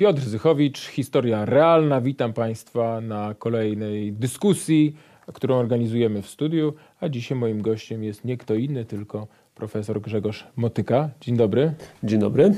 Piotr 0.00 0.20
Zychowicz, 0.20 0.86
historia 0.86 1.44
realna. 1.44 2.00
Witam 2.00 2.32
Państwa 2.32 3.00
na 3.00 3.34
kolejnej 3.38 4.12
dyskusji, 4.12 4.96
którą 5.32 5.56
organizujemy 5.56 6.22
w 6.22 6.28
studiu. 6.28 6.74
A 7.00 7.08
dzisiaj 7.08 7.38
moim 7.38 7.62
gościem 7.62 8.04
jest 8.04 8.24
nie 8.24 8.36
kto 8.36 8.54
inny, 8.54 8.84
tylko 8.84 9.26
profesor 9.54 10.00
Grzegorz 10.00 10.46
Motyka. 10.56 11.08
Dzień 11.20 11.36
dobry. 11.36 11.72
Dzień 12.04 12.20
dobry. 12.20 12.54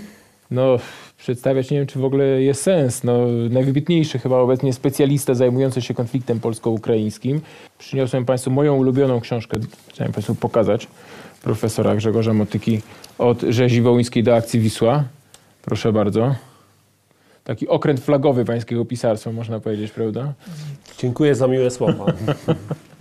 No, 0.51 0.77
przedstawiać 1.19 1.71
nie 1.71 1.79
wiem, 1.79 1.87
czy 1.87 1.99
w 1.99 2.05
ogóle 2.05 2.25
jest 2.43 2.63
sens. 2.63 3.05
No, 3.05 3.19
najwybitniejszy 3.51 4.19
chyba 4.19 4.37
obecnie 4.37 4.73
specjalista 4.73 5.35
zajmujący 5.35 5.83
się 5.83 5.95
konfliktem 5.95 6.41
polsko-ukraińskim. 6.41 7.41
Przyniosłem 7.79 8.25
Państwu 8.25 8.51
moją 8.51 8.77
ulubioną 8.77 9.21
książkę, 9.21 9.61
chciałem 9.89 10.13
Państwu 10.13 10.35
pokazać, 10.35 10.89
profesora 11.43 11.97
Grzegorza 11.97 12.33
Motyki 12.33 12.81
od 13.19 13.41
rzezi 13.41 13.83
wołyńskiej 13.83 14.23
do 14.23 14.35
akcji 14.37 14.61
Wisła. 14.61 15.05
Proszę 15.63 15.93
bardzo. 15.93 16.52
Taki 17.45 17.69
okręt 17.69 18.01
flagowy 18.01 18.45
pańskiego 18.45 18.85
pisarstwa, 18.85 19.33
można 19.33 19.61
powiedzieć, 19.61 19.93
prawda? 19.93 20.33
Dziękuję 20.99 21.35
za 21.35 21.47
miłe 21.49 21.71
słowa. 21.71 22.07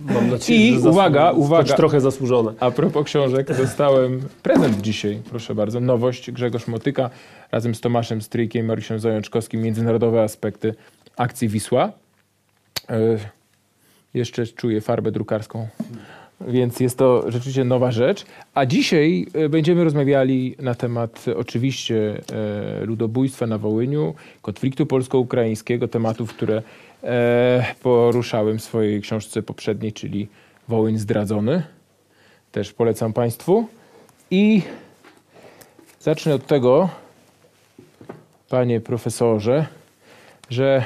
Mam 0.00 0.30
nadzieję, 0.30 0.68
I 0.68 0.72
że 0.74 0.80
zasłu- 0.80 0.90
uwaga, 0.90 1.28
choć 1.30 1.38
uwaga. 1.38 1.74
trochę 1.76 2.00
zasłużone. 2.00 2.52
A 2.60 2.70
propos 2.70 3.06
książek, 3.06 3.56
dostałem 3.56 4.20
prezent 4.42 4.80
dzisiaj, 4.80 5.22
proszę 5.30 5.54
bardzo. 5.54 5.80
Nowość 5.80 6.30
Grzegorz 6.30 6.66
Motyka 6.66 7.10
razem 7.52 7.74
z 7.74 7.80
Tomaszem 7.80 8.22
Stryjkiem 8.22 8.66
Mariuszem 8.66 9.00
Zajączkowskim. 9.00 9.62
Międzynarodowe 9.62 10.22
aspekty 10.22 10.74
akcji 11.16 11.48
Wisła. 11.48 11.92
E, 12.90 12.98
jeszcze 14.14 14.46
czuję 14.46 14.80
farbę 14.80 15.10
drukarską, 15.12 15.68
więc 16.48 16.80
jest 16.80 16.98
to 16.98 17.30
rzeczywiście 17.30 17.64
nowa 17.64 17.90
rzecz. 17.90 18.24
A 18.54 18.66
dzisiaj 18.66 19.26
e, 19.34 19.48
będziemy 19.48 19.84
rozmawiali 19.84 20.56
na 20.58 20.74
temat 20.74 21.24
e, 21.28 21.36
oczywiście 21.36 22.20
e, 22.82 22.84
ludobójstwa 22.86 23.46
na 23.46 23.58
Wołyniu, 23.58 24.14
konfliktu 24.42 24.86
polsko-ukraińskiego, 24.86 25.88
tematów, 25.88 26.34
które 26.34 26.62
poruszałem 27.82 28.58
w 28.58 28.62
swojej 28.62 29.00
książce 29.00 29.42
poprzedniej, 29.42 29.92
czyli 29.92 30.28
Wołyń 30.68 30.98
zdradzony 30.98 31.62
też 32.52 32.72
polecam 32.72 33.12
Państwu. 33.12 33.66
I 34.30 34.62
zacznę 36.00 36.34
od 36.34 36.46
tego, 36.46 36.88
panie 38.48 38.80
profesorze, 38.80 39.66
że 40.50 40.84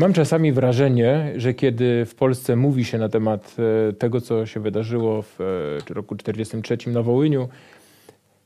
mam 0.00 0.12
czasami 0.12 0.52
wrażenie, 0.52 1.32
że 1.36 1.54
kiedy 1.54 2.04
w 2.04 2.14
Polsce 2.14 2.56
mówi 2.56 2.84
się 2.84 2.98
na 2.98 3.08
temat 3.08 3.56
e, 3.88 3.92
tego, 3.92 4.20
co 4.20 4.46
się 4.46 4.60
wydarzyło 4.60 5.22
w 5.22 5.40
e, 5.40 5.94
roku 5.94 6.16
1943 6.16 6.90
na 6.90 7.02
Wołyniu, 7.02 7.48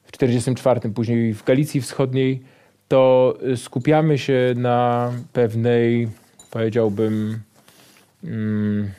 w 0.04 0.12
1944 0.12 0.94
później 0.94 1.34
w 1.34 1.44
Galicji 1.44 1.80
Wschodniej, 1.80 2.42
to 2.88 3.34
e, 3.52 3.56
skupiamy 3.56 4.18
się 4.18 4.54
na 4.56 5.12
pewnej, 5.32 6.08
powiedziałbym, 6.50 7.38
mm, 8.24 8.90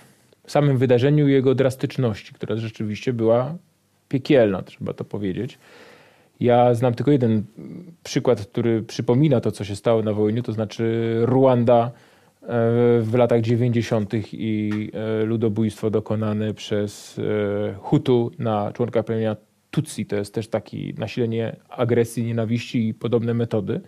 samym 0.48 0.78
wydarzeniu 0.78 1.28
jego 1.28 1.56
drastyczności, 1.56 2.34
która 2.34 2.56
rzeczywiście 2.56 3.14
była 3.14 3.56
piekielna, 4.10 4.62
trzeba 4.62 4.94
to 4.94 5.06
powiedzieć. 5.06 5.58
Ja 6.40 6.74
znam 6.74 6.94
tylko 6.94 7.12
jeden 7.12 7.44
przykład, 8.04 8.46
który 8.46 8.82
przypomina 8.82 9.42
to, 9.42 9.52
co 9.52 9.64
się 9.64 9.76
stało 9.76 10.02
na 10.02 10.14
Wołyniu, 10.14 10.44
to 10.44 10.54
znaczy 10.54 11.16
Ruanda 11.22 11.92
w 13.02 13.14
latach 13.18 13.42
90. 13.42 14.14
i 14.34 14.92
e, 14.94 15.26
ludobójstwo 15.26 15.90
dokonane 15.90 16.54
przez 16.54 17.20
e, 17.20 17.74
Hutu 17.80 18.32
na 18.40 18.72
członka 18.74 19.04
plemienia 19.04 19.36
Tutsi. 19.72 20.06
To 20.06 20.16
jest 20.16 20.34
też 20.34 20.48
taki 20.48 20.94
nasilenie 20.98 21.56
agresji, 21.70 22.24
nienawiści 22.24 22.88
i 22.88 22.94
podobne 22.94 23.34
metody. 23.34 23.82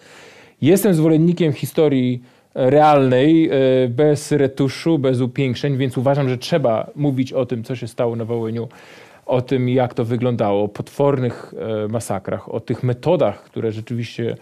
Jestem 0.61 0.93
zwolennikiem 0.93 1.53
historii 1.53 2.23
realnej, 2.55 3.49
e, 3.49 3.87
bez 3.87 4.31
retuszu, 4.31 4.99
bez 4.99 5.21
upiększeń, 5.21 5.77
więc 5.77 5.97
uważam, 5.97 6.29
że 6.29 6.37
trzeba 6.37 6.89
mówić 6.95 7.33
o 7.33 7.45
tym, 7.45 7.63
co 7.63 7.75
się 7.75 7.87
stało 7.87 8.15
na 8.15 8.25
Wołyniu, 8.25 8.67
o 9.25 9.41
tym, 9.41 9.69
jak 9.69 9.93
to 9.93 10.05
wyglądało, 10.05 10.63
o 10.63 10.67
potwornych 10.67 11.53
masakrach, 11.89 12.53
o 12.53 12.59
tych 12.59 12.83
metodach, 12.83 13.43
które 13.43 13.71
rzeczywiście 13.71 14.35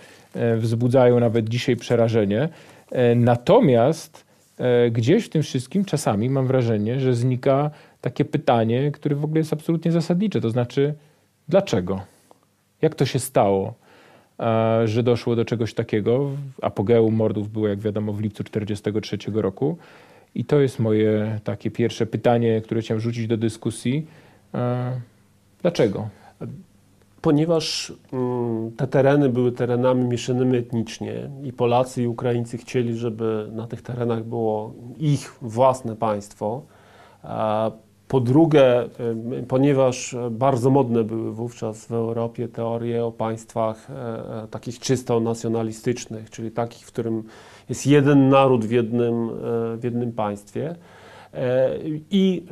wzbudzają 0.58 1.20
nawet 1.20 1.50
dzisiaj 1.50 1.76
przerażenie. 1.76 2.50
E, 2.92 3.16
Natomiast 3.16 4.26
e, 4.58 4.92
gdzieś 4.92 5.26
w 5.26 5.30
tym 5.30 5.44
wszystkim 5.44 5.86
czasami 5.86 6.30
mam 6.30 6.48
wrażenie, 6.48 7.00
że 7.00 7.14
znika 7.14 7.72
takie 8.02 8.26
pytanie, 8.26 8.92
które 8.92 9.16
w 9.16 9.24
ogóle 9.24 9.40
jest 9.40 9.54
absolutnie 9.54 9.92
zasadnicze, 9.92 10.42
to 10.42 10.50
znaczy 10.50 10.94
dlaczego? 11.48 12.02
Jak 12.82 12.96
to 12.96 13.06
się 13.06 13.20
stało? 13.20 13.74
a, 14.38 14.80
że 14.86 15.04
doszło 15.04 15.36
do 15.36 15.46
czegoś 15.46 15.74
takiego. 15.74 16.32
Apogeum 16.62 17.16
mordów 17.16 17.50
było, 17.50 17.68
jak 17.68 17.80
wiadomo, 17.80 18.14
w 18.14 18.22
lipcu 18.22 18.44
1943 18.44 19.42
roku. 19.42 19.78
I 20.36 20.46
to 20.46 20.60
jest 20.60 20.80
moje 20.80 21.40
takie 21.44 21.72
pierwsze 21.72 22.06
pytanie, 22.06 22.62
które 22.62 22.82
chciałem 22.82 23.02
rzucić 23.02 23.28
do 23.28 23.38
dyskusji. 23.38 24.08
Dlaczego? 25.62 26.10
Ponieważ 27.26 27.94
mm, 28.14 28.72
te 28.72 28.88
tereny 28.88 29.30
były 29.30 29.52
terenami 29.52 30.04
mieszanymi 30.04 30.58
etnicznie 30.58 31.30
i 31.44 31.54
Polacy 31.54 32.04
i 32.04 32.08
Ukraińcy 32.08 32.58
chcieli, 32.58 32.98
żeby 32.98 33.50
na 33.52 33.68
tych 33.68 33.82
terenach 33.82 34.24
było 34.24 34.74
ich 34.98 35.38
własne 35.42 35.96
państwo. 35.96 36.62
Po 38.08 38.20
drugie, 38.20 38.82
ym, 38.82 39.46
ponieważ 39.48 40.16
bardzo 40.32 40.70
modne 40.70 41.04
były 41.04 41.34
wówczas 41.34 41.86
w 41.86 41.92
Europie 41.92 42.48
teorie 42.48 43.06
o 43.06 43.12
państwach 43.12 43.90
e, 43.90 43.94
e, 44.44 44.48
takich 44.48 44.80
czysto 44.80 45.20
nacjonalistycznych, 45.20 46.30
czyli 46.30 46.52
takich, 46.52 46.86
w 46.86 46.92
którym 46.92 47.24
jest 47.70 47.88
jeden 47.88 48.30
naród 48.30 48.66
w 48.66 48.72
jednym, 48.72 49.30
e, 49.30 49.78
w 49.78 49.84
jednym 49.84 50.12
państwie. 50.12 50.76
E, 51.36 51.80
I 52.12 52.46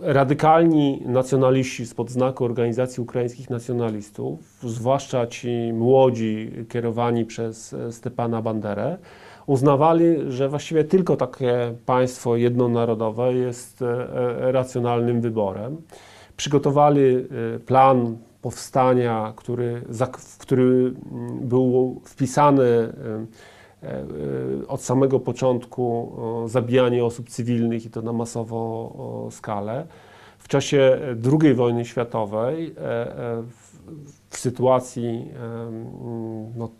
e, 0.00 0.12
radykalni 0.12 1.02
nacjonaliści 1.06 1.86
spod 1.86 2.10
znaku 2.10 2.44
Organizacji 2.44 3.02
Ukraińskich 3.02 3.50
Nacjonalistów, 3.50 4.40
zwłaszcza 4.62 5.26
ci 5.26 5.72
młodzi 5.72 6.50
kierowani 6.68 7.24
przez 7.24 7.72
e, 7.72 7.92
Stepana 7.92 8.42
Banderę, 8.42 8.98
uznawali, 9.46 10.04
że 10.28 10.48
właściwie 10.48 10.84
tylko 10.84 11.16
takie 11.16 11.74
państwo 11.86 12.36
jednonarodowe 12.36 13.34
jest 13.34 13.84
racjonalnym 14.38 15.20
wyborem. 15.20 15.76
Przygotowali 16.36 17.26
plan 17.66 18.16
powstania, 18.42 19.32
który, 19.36 19.82
który 20.38 20.64
mm, 21.12 21.48
był 21.48 22.00
wpisany 22.04 22.92
od 24.68 24.82
samego 24.82 25.20
początku 25.20 26.12
o, 26.16 26.48
zabijanie 26.48 27.04
osób 27.04 27.28
cywilnych 27.28 27.86
i 27.86 27.90
to 27.90 28.02
na 28.02 28.12
masową 28.12 28.92
skalę. 29.30 29.86
W 30.38 30.48
czasie 30.48 30.98
II 31.42 31.54
wojny 31.54 31.84
światowej, 31.84 32.74
e, 32.78 32.80
e, 32.80 33.42
w, 34.30 34.38
sytuacji, 34.38 35.28
no, 36.56 36.70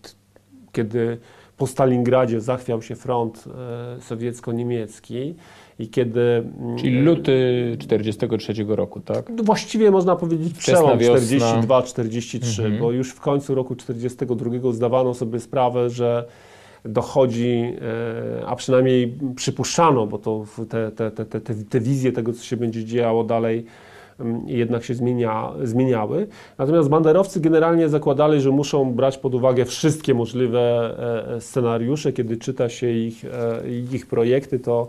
kiedy 0.72 1.18
po 1.56 1.66
Stalingradzie 1.66 2.40
zachwiał 2.40 2.82
się 2.82 2.94
front 2.96 3.44
e, 3.46 4.00
sowiecko-niemiecki 4.00 5.34
i 5.78 5.88
kiedy... 5.88 6.44
Czyli 6.78 7.00
luty 7.00 7.76
1943 7.78 8.64
roku, 8.68 9.00
tak? 9.00 9.30
no 9.36 9.42
Właściwie 9.42 9.90
można 9.90 10.16
powiedzieć 10.16 10.54
przełom 10.58 10.98
wiosna. 10.98 11.62
42-43, 11.62 12.62
Mhm. 12.62 12.80
bo 12.80 12.92
już 12.92 13.10
w 13.10 13.20
końcu 13.20 13.54
roku 13.54 13.76
42 13.76 14.72
zdawano 14.72 15.14
sobie 15.14 15.40
sprawę, 15.40 15.90
że 15.90 16.24
dochodzi, 16.84 17.74
e, 18.40 18.46
a 18.46 18.56
przynajmniej 18.56 19.18
przypuszczano, 19.36 20.06
bo 20.06 20.18
to 20.18 20.44
te, 20.68 20.90
te, 20.90 21.10
te, 21.10 21.24
te, 21.24 21.54
te, 21.54 21.80
wizje 21.80 22.12
tego, 22.12 22.32
co 22.32 22.44
się 22.44 22.56
będzie 22.56 22.84
działo 22.84 23.24
dalej, 23.24 23.64
mm, 24.20 24.42
jednak 24.46 24.84
się 24.84 24.94
zmienia, 24.94 25.52
zmieniały. 25.62 26.26
Natomiast 26.58 26.88
banderowcy 26.88 27.40
generalnie 27.40 27.88
zakładali, 27.88 28.40
że 28.40 28.50
muszą 28.50 28.92
brać 28.92 29.18
pod 29.18 29.34
uwagę 29.34 29.64
wszystkie 29.64 30.14
możliwe 30.14 30.60
e, 30.60 31.34
e, 31.34 31.40
scenariusze. 31.40 32.12
Kiedy 32.12 32.36
czyta 32.36 32.68
się 32.68 32.90
ich, 32.90 33.24
ich 33.92 34.06
projekty, 34.06 34.58
to 34.58 34.88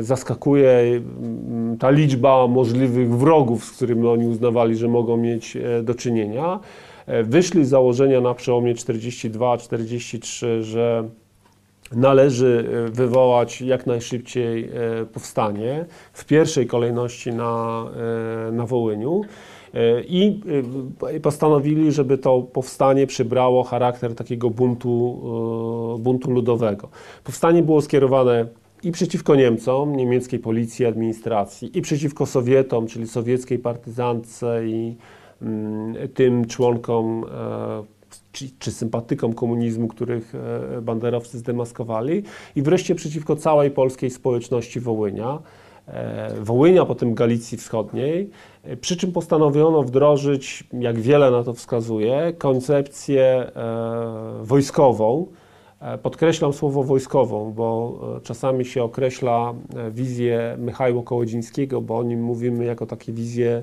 zaskakuje 0.00 0.68
mm, 0.68 1.78
ta 1.78 1.90
liczba 1.90 2.46
możliwych 2.46 3.16
wrogów, 3.16 3.64
z 3.64 3.70
którymi 3.70 4.06
oni 4.06 4.26
uznawali, 4.26 4.76
że 4.76 4.88
mogą 4.88 5.16
mieć 5.16 5.58
do 5.82 5.94
czynienia. 5.94 6.60
Wyszli 7.24 7.64
z 7.64 7.68
założenia 7.68 8.20
na 8.20 8.34
przełomie 8.34 8.74
42-43, 8.74 10.62
że 10.62 11.08
należy 11.96 12.68
e, 12.88 12.90
wywołać 12.90 13.62
jak 13.62 13.86
najszybciej 13.86 14.64
e, 14.64 14.70
powstanie, 15.12 15.84
w 16.12 16.24
pierwszej 16.24 16.66
kolejności 16.66 17.32
na, 17.32 17.84
e, 18.48 18.52
na 18.52 18.66
Wołyniu. 18.66 19.22
I 20.08 20.40
postanowili, 21.22 21.92
żeby 21.92 22.18
to 22.18 22.42
powstanie 22.42 23.06
przybrało 23.06 23.62
charakter 23.62 24.14
takiego 24.14 24.50
buntu, 24.50 25.20
buntu 25.98 26.30
ludowego. 26.30 26.88
Powstanie 27.24 27.62
było 27.62 27.80
skierowane 27.80 28.46
i 28.82 28.92
przeciwko 28.92 29.34
Niemcom, 29.34 29.96
niemieckiej 29.96 30.40
policji, 30.40 30.86
administracji, 30.86 31.78
i 31.78 31.82
przeciwko 31.82 32.26
Sowietom, 32.26 32.86
czyli 32.86 33.08
sowieckiej 33.08 33.58
partyzance 33.58 34.66
i 34.66 34.96
mm, 35.42 36.08
tym 36.14 36.44
członkom 36.44 37.24
czy, 38.32 38.50
czy 38.58 38.72
sympatykom 38.72 39.34
komunizmu, 39.34 39.88
których 39.88 40.34
e, 40.34 40.80
banderowcy 40.80 41.38
zdemaskowali, 41.38 42.22
i 42.56 42.62
wreszcie 42.62 42.94
przeciwko 42.94 43.36
całej 43.36 43.70
polskiej 43.70 44.10
społeczności 44.10 44.80
Wołynia. 44.80 45.38
E, 45.88 46.34
Wołynia, 46.40 46.84
potem 46.84 47.14
Galicji 47.14 47.58
Wschodniej, 47.58 48.30
e, 48.62 48.76
przy 48.76 48.96
czym 48.96 49.12
postanowiono 49.12 49.82
wdrożyć, 49.82 50.64
jak 50.72 51.00
wiele 51.00 51.30
na 51.30 51.44
to 51.44 51.54
wskazuje, 51.54 52.32
koncepcję 52.38 53.52
wojskową. 54.42 55.26
Podkreślam 56.02 56.52
słowo 56.52 56.82
wojskową, 56.82 57.52
bo 57.52 58.00
czasami 58.22 58.64
się 58.64 58.82
określa 58.82 59.54
wizję 59.90 60.56
Michała 60.58 61.02
Kołodzińskiego, 61.02 61.80
bo 61.80 61.98
o 61.98 62.02
nim 62.02 62.22
mówimy 62.22 62.64
jako 62.64 62.86
takie 62.86 63.12
wizje 63.12 63.62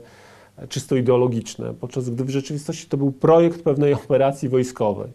czysto 0.69 0.95
ideologiczne, 0.95 1.73
podczas 1.73 2.09
gdy 2.09 2.23
w 2.23 2.29
rzeczywistości 2.29 2.87
to 2.87 2.97
był 2.97 3.11
projekt 3.11 3.63
pewnej 3.63 3.93
operacji 3.93 4.49
wojskowej. 4.49 5.11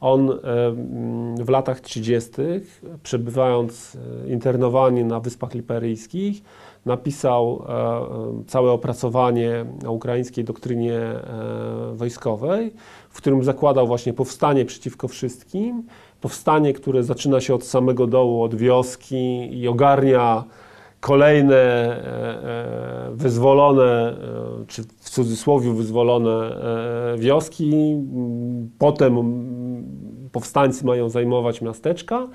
On 0.00 0.38
w 1.40 1.48
latach 1.48 1.80
30., 1.80 2.30
przebywając 3.02 3.96
e, 4.24 4.28
internowany 4.28 5.04
na 5.04 5.20
Wyspach 5.20 5.54
Liperyjskich, 5.54 6.42
napisał 6.86 7.64
e, 7.68 7.72
e, 7.72 8.44
całe 8.46 8.70
opracowanie 8.70 9.64
o 9.86 9.92
ukraińskiej 9.92 10.44
doktrynie 10.44 11.00
wojskowej, 11.92 12.72
w 13.10 13.16
którym 13.16 13.44
zakładał 13.44 13.86
właśnie 13.86 14.12
powstanie 14.12 14.64
przeciwko 14.64 15.08
wszystkim, 15.08 15.82
powstanie, 16.20 16.72
które 16.72 17.02
zaczyna 17.04 17.40
się 17.40 17.54
od 17.54 17.64
samego 17.64 18.06
dołu, 18.06 18.42
od 18.42 18.54
wioski 18.54 19.58
i 19.60 19.68
ogarnia 19.68 20.44
kolejne 21.00 21.56
e, 21.56 21.96
e, 23.08 23.10
wyzwolone, 23.14 23.82
e, 23.82 24.66
czy 24.66 24.82
w 24.82 25.10
cudzysłowie 25.10 25.72
wyzwolone 25.72 26.56
wioski. 27.18 27.96
Potem 28.78 29.18
powstańcy 30.32 30.86
mają 30.86 31.08
zajmować 31.08 31.62
miasteczka 31.62 32.28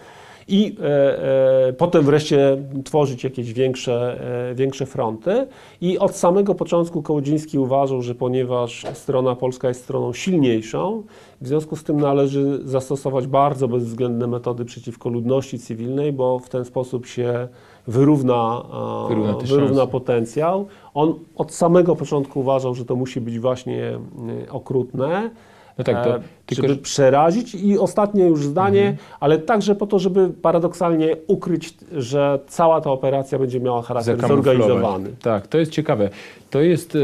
i 0.47 0.75
e, 0.79 1.67
e, 1.67 1.73
potem 1.73 2.03
wreszcie 2.03 2.57
tworzyć 2.83 3.23
jakieś 3.23 3.53
większe, 3.53 4.21
e, 4.51 4.55
większe 4.55 4.85
fronty. 4.85 5.47
I 5.81 5.99
od 5.99 6.15
samego 6.15 6.55
początku 6.55 7.01
Kołodziński 7.01 7.59
uważał, 7.59 8.01
że 8.01 8.15
ponieważ 8.15 8.85
strona 8.93 9.35
polska 9.35 9.67
jest 9.67 9.83
stroną 9.83 10.13
silniejszą, 10.13 11.03
w 11.41 11.47
związku 11.47 11.75
z 11.75 11.83
tym 11.83 11.99
należy 11.99 12.59
zastosować 12.63 13.27
bardzo 13.27 13.67
bezwzględne 13.67 14.27
metody 14.27 14.65
przeciwko 14.65 15.09
ludności 15.09 15.59
cywilnej, 15.59 16.13
bo 16.13 16.39
w 16.39 16.49
ten 16.49 16.65
sposób 16.65 17.05
się 17.05 17.47
wyrówna, 17.87 18.63
Wyrówna 19.07 19.33
wyrówna 19.33 19.87
potencjał. 19.87 20.65
On 20.93 21.13
od 21.35 21.53
samego 21.53 21.95
początku 21.95 22.39
uważał, 22.39 22.75
że 22.75 22.85
to 22.85 22.95
musi 22.95 23.21
być 23.21 23.39
właśnie 23.39 23.83
e, 23.83 24.51
okrutne. 24.51 25.29
No 25.77 25.83
tak, 25.83 26.03
to 26.03 26.15
e, 26.15 26.19
tylko, 26.45 26.61
żeby 26.61 26.73
że- 26.73 26.81
przerazić 26.81 27.55
i 27.55 27.77
ostatnie 27.77 28.23
już 28.27 28.43
zdanie, 28.45 28.79
Mhm. 28.87 28.97
ale 29.19 29.37
także 29.37 29.75
po 29.75 29.87
to, 29.87 29.99
żeby 29.99 30.29
paradoksalnie 30.41 31.15
ukryć, 31.27 31.73
że 31.91 32.39
cała 32.47 32.81
ta 32.81 32.91
operacja 32.91 33.39
będzie 33.39 33.59
miała 33.59 33.81
charakter 33.81 34.27
zorganizowany. 34.27 35.09
Tak, 35.21 35.47
to 35.47 35.57
jest 35.57 35.71
ciekawe. 35.71 36.09
To 36.49 36.61
jest. 36.61 36.95
E, 36.95 36.99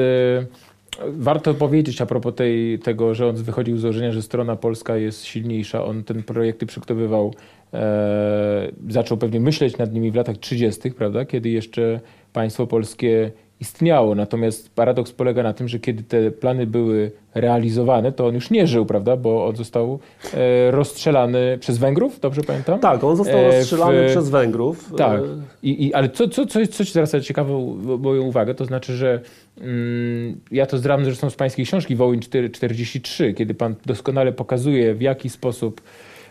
warto 1.07 1.53
powiedzieć 1.53 2.01
a 2.01 2.05
propos 2.05 2.35
tej, 2.35 2.79
tego, 2.79 3.15
że 3.15 3.27
on 3.27 3.35
wychodził 3.35 3.77
z 3.77 3.81
założenia, 3.81 4.11
że 4.11 4.21
strona 4.21 4.55
polska 4.55 4.97
jest 4.97 5.25
silniejsza. 5.25 5.85
On 5.85 6.03
ten 6.03 6.23
projekty 6.23 6.65
przygotowywał, 6.65 7.33
e, 7.73 8.71
zaczął 8.89 9.17
pewnie 9.17 9.39
myśleć 9.39 9.77
nad 9.77 9.93
nimi 9.93 10.11
w 10.11 10.15
latach 10.15 10.37
30., 10.37 10.91
prawda, 10.91 11.25
kiedy 11.25 11.49
jeszcze 11.49 11.99
państwo 12.33 12.67
polskie 12.67 13.31
istniało. 13.61 14.15
Natomiast 14.15 14.75
paradoks 14.75 15.11
polega 15.11 15.43
na 15.43 15.53
tym, 15.53 15.67
że 15.67 15.79
kiedy 15.79 16.03
te 16.03 16.31
plany 16.31 16.67
były 16.67 17.11
realizowane, 17.35 18.11
to 18.11 18.27
on 18.27 18.35
już 18.35 18.49
nie 18.49 18.67
żył, 18.67 18.85
prawda, 18.85 19.17
bo 19.17 19.47
on 19.47 19.55
został 19.55 19.99
e, 20.33 20.71
rozstrzelany 20.71 21.57
przez 21.59 21.77
Węgrów, 21.77 22.19
dobrze 22.19 22.41
pamiętam? 22.41 22.79
Tak, 22.79 23.03
on 23.03 23.15
został 23.15 23.39
E, 23.39 23.49
w- 23.49 23.53
rozstrzelany 23.53 24.07
przez 24.07 24.29
Węgrów. 24.29 24.93
Tak. 24.97 25.21
E, 25.21 25.25
I, 25.63 25.87
i, 25.87 25.93
ale 25.93 26.09
co, 26.09 26.27
co, 26.29 26.45
co, 26.45 26.59
jest, 26.59 26.73
co 26.73 26.85
ci 26.85 26.93
teraz 26.93 27.15
ciekawe 27.21 27.53
moją 27.99 28.21
uwagę, 28.21 28.55
to 28.55 28.65
znaczy, 28.65 28.93
że 28.93 29.19
mm, 29.61 30.39
ja 30.51 30.65
to 30.65 30.77
zdram 30.77 31.05
zresztą 31.05 31.29
z 31.29 31.35
pańskiej 31.35 31.65
książki 31.65 31.95
Wołyń 31.95 32.19
4, 32.19 32.49
43, 32.49 33.33
kiedy 33.33 33.53
pan 33.53 33.75
doskonale 33.85 34.31
pokazuje, 34.31 34.93
w 34.95 35.01
jaki 35.01 35.29
sposób 35.29 35.81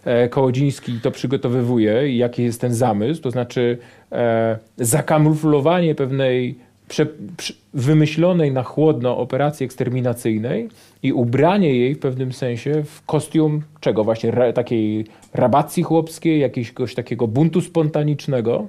e, 0.05 0.29
Kołodziński 0.29 1.01
to 1.03 1.11
przygotowywuje 1.11 2.09
i 2.09 2.17
jaki 2.19 2.43
jest 2.43 2.61
ten 2.61 2.75
zamysł, 2.75 3.23
to 3.23 3.31
znaczy 3.31 3.79
e, 4.13 4.59
zakamuflowanie 4.79 5.95
pewnej 5.95 6.70
prze, 6.91 7.07
wymyślonej 7.75 8.53
na 8.53 8.63
chłodno 8.63 9.19
operacji 9.19 9.65
eksterminacyjnej 9.65 10.69
i 11.03 11.13
ubranie 11.13 11.75
jej 11.75 11.95
w 11.95 11.99
pewnym 11.99 12.33
sensie 12.33 12.83
w 12.85 13.07
kostium 13.07 13.63
czego? 13.81 14.05
Właśnie 14.05 14.31
ra, 14.31 14.53
takiej 14.53 15.07
rabacji 15.35 15.83
chłopskiej, 15.83 16.41
jakiegoś 16.41 16.95
takiego 16.95 17.27
buntu 17.27 17.61
spontanicznego. 17.61 18.67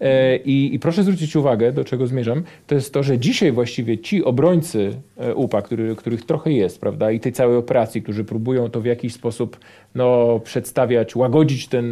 E, 0.00 0.36
i, 0.36 0.74
I 0.74 0.78
proszę 0.78 1.02
zwrócić 1.02 1.36
uwagę, 1.36 1.72
do 1.72 1.84
czego 1.84 2.06
zmierzam, 2.06 2.42
to 2.66 2.74
jest 2.74 2.94
to, 2.94 3.02
że 3.02 3.18
dzisiaj 3.18 3.52
właściwie 3.52 3.98
ci 3.98 4.24
obrońcy 4.24 4.96
e, 5.16 5.34
UPA, 5.34 5.62
który, 5.62 5.96
których 5.96 6.26
trochę 6.26 6.52
jest, 6.52 6.80
prawda, 6.80 7.10
i 7.10 7.20
tej 7.20 7.32
całej 7.32 7.56
operacji, 7.56 8.02
którzy 8.02 8.24
próbują 8.24 8.70
to 8.70 8.80
w 8.80 8.84
jakiś 8.84 9.12
sposób 9.12 9.56
no, 9.94 10.40
przedstawiać, 10.44 11.16
łagodzić 11.16 11.68
tę 11.68 11.82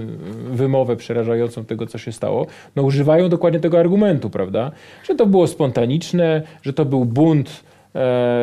wymowę 0.51 0.97
przerażającą 0.97 1.65
tego, 1.65 1.87
co 1.87 1.99
się 1.99 2.13
stało, 2.13 2.47
no 2.77 2.83
używają 2.83 3.29
dokładnie 3.29 3.61
tego 3.61 3.81
argumentu, 3.81 4.31
prawda, 4.31 4.73
że 5.05 5.15
to 5.15 5.27
było 5.27 5.47
spontaniczne, 5.47 6.43
że 6.63 6.73
to 6.73 6.85
był 6.85 7.05
bunt 7.05 7.65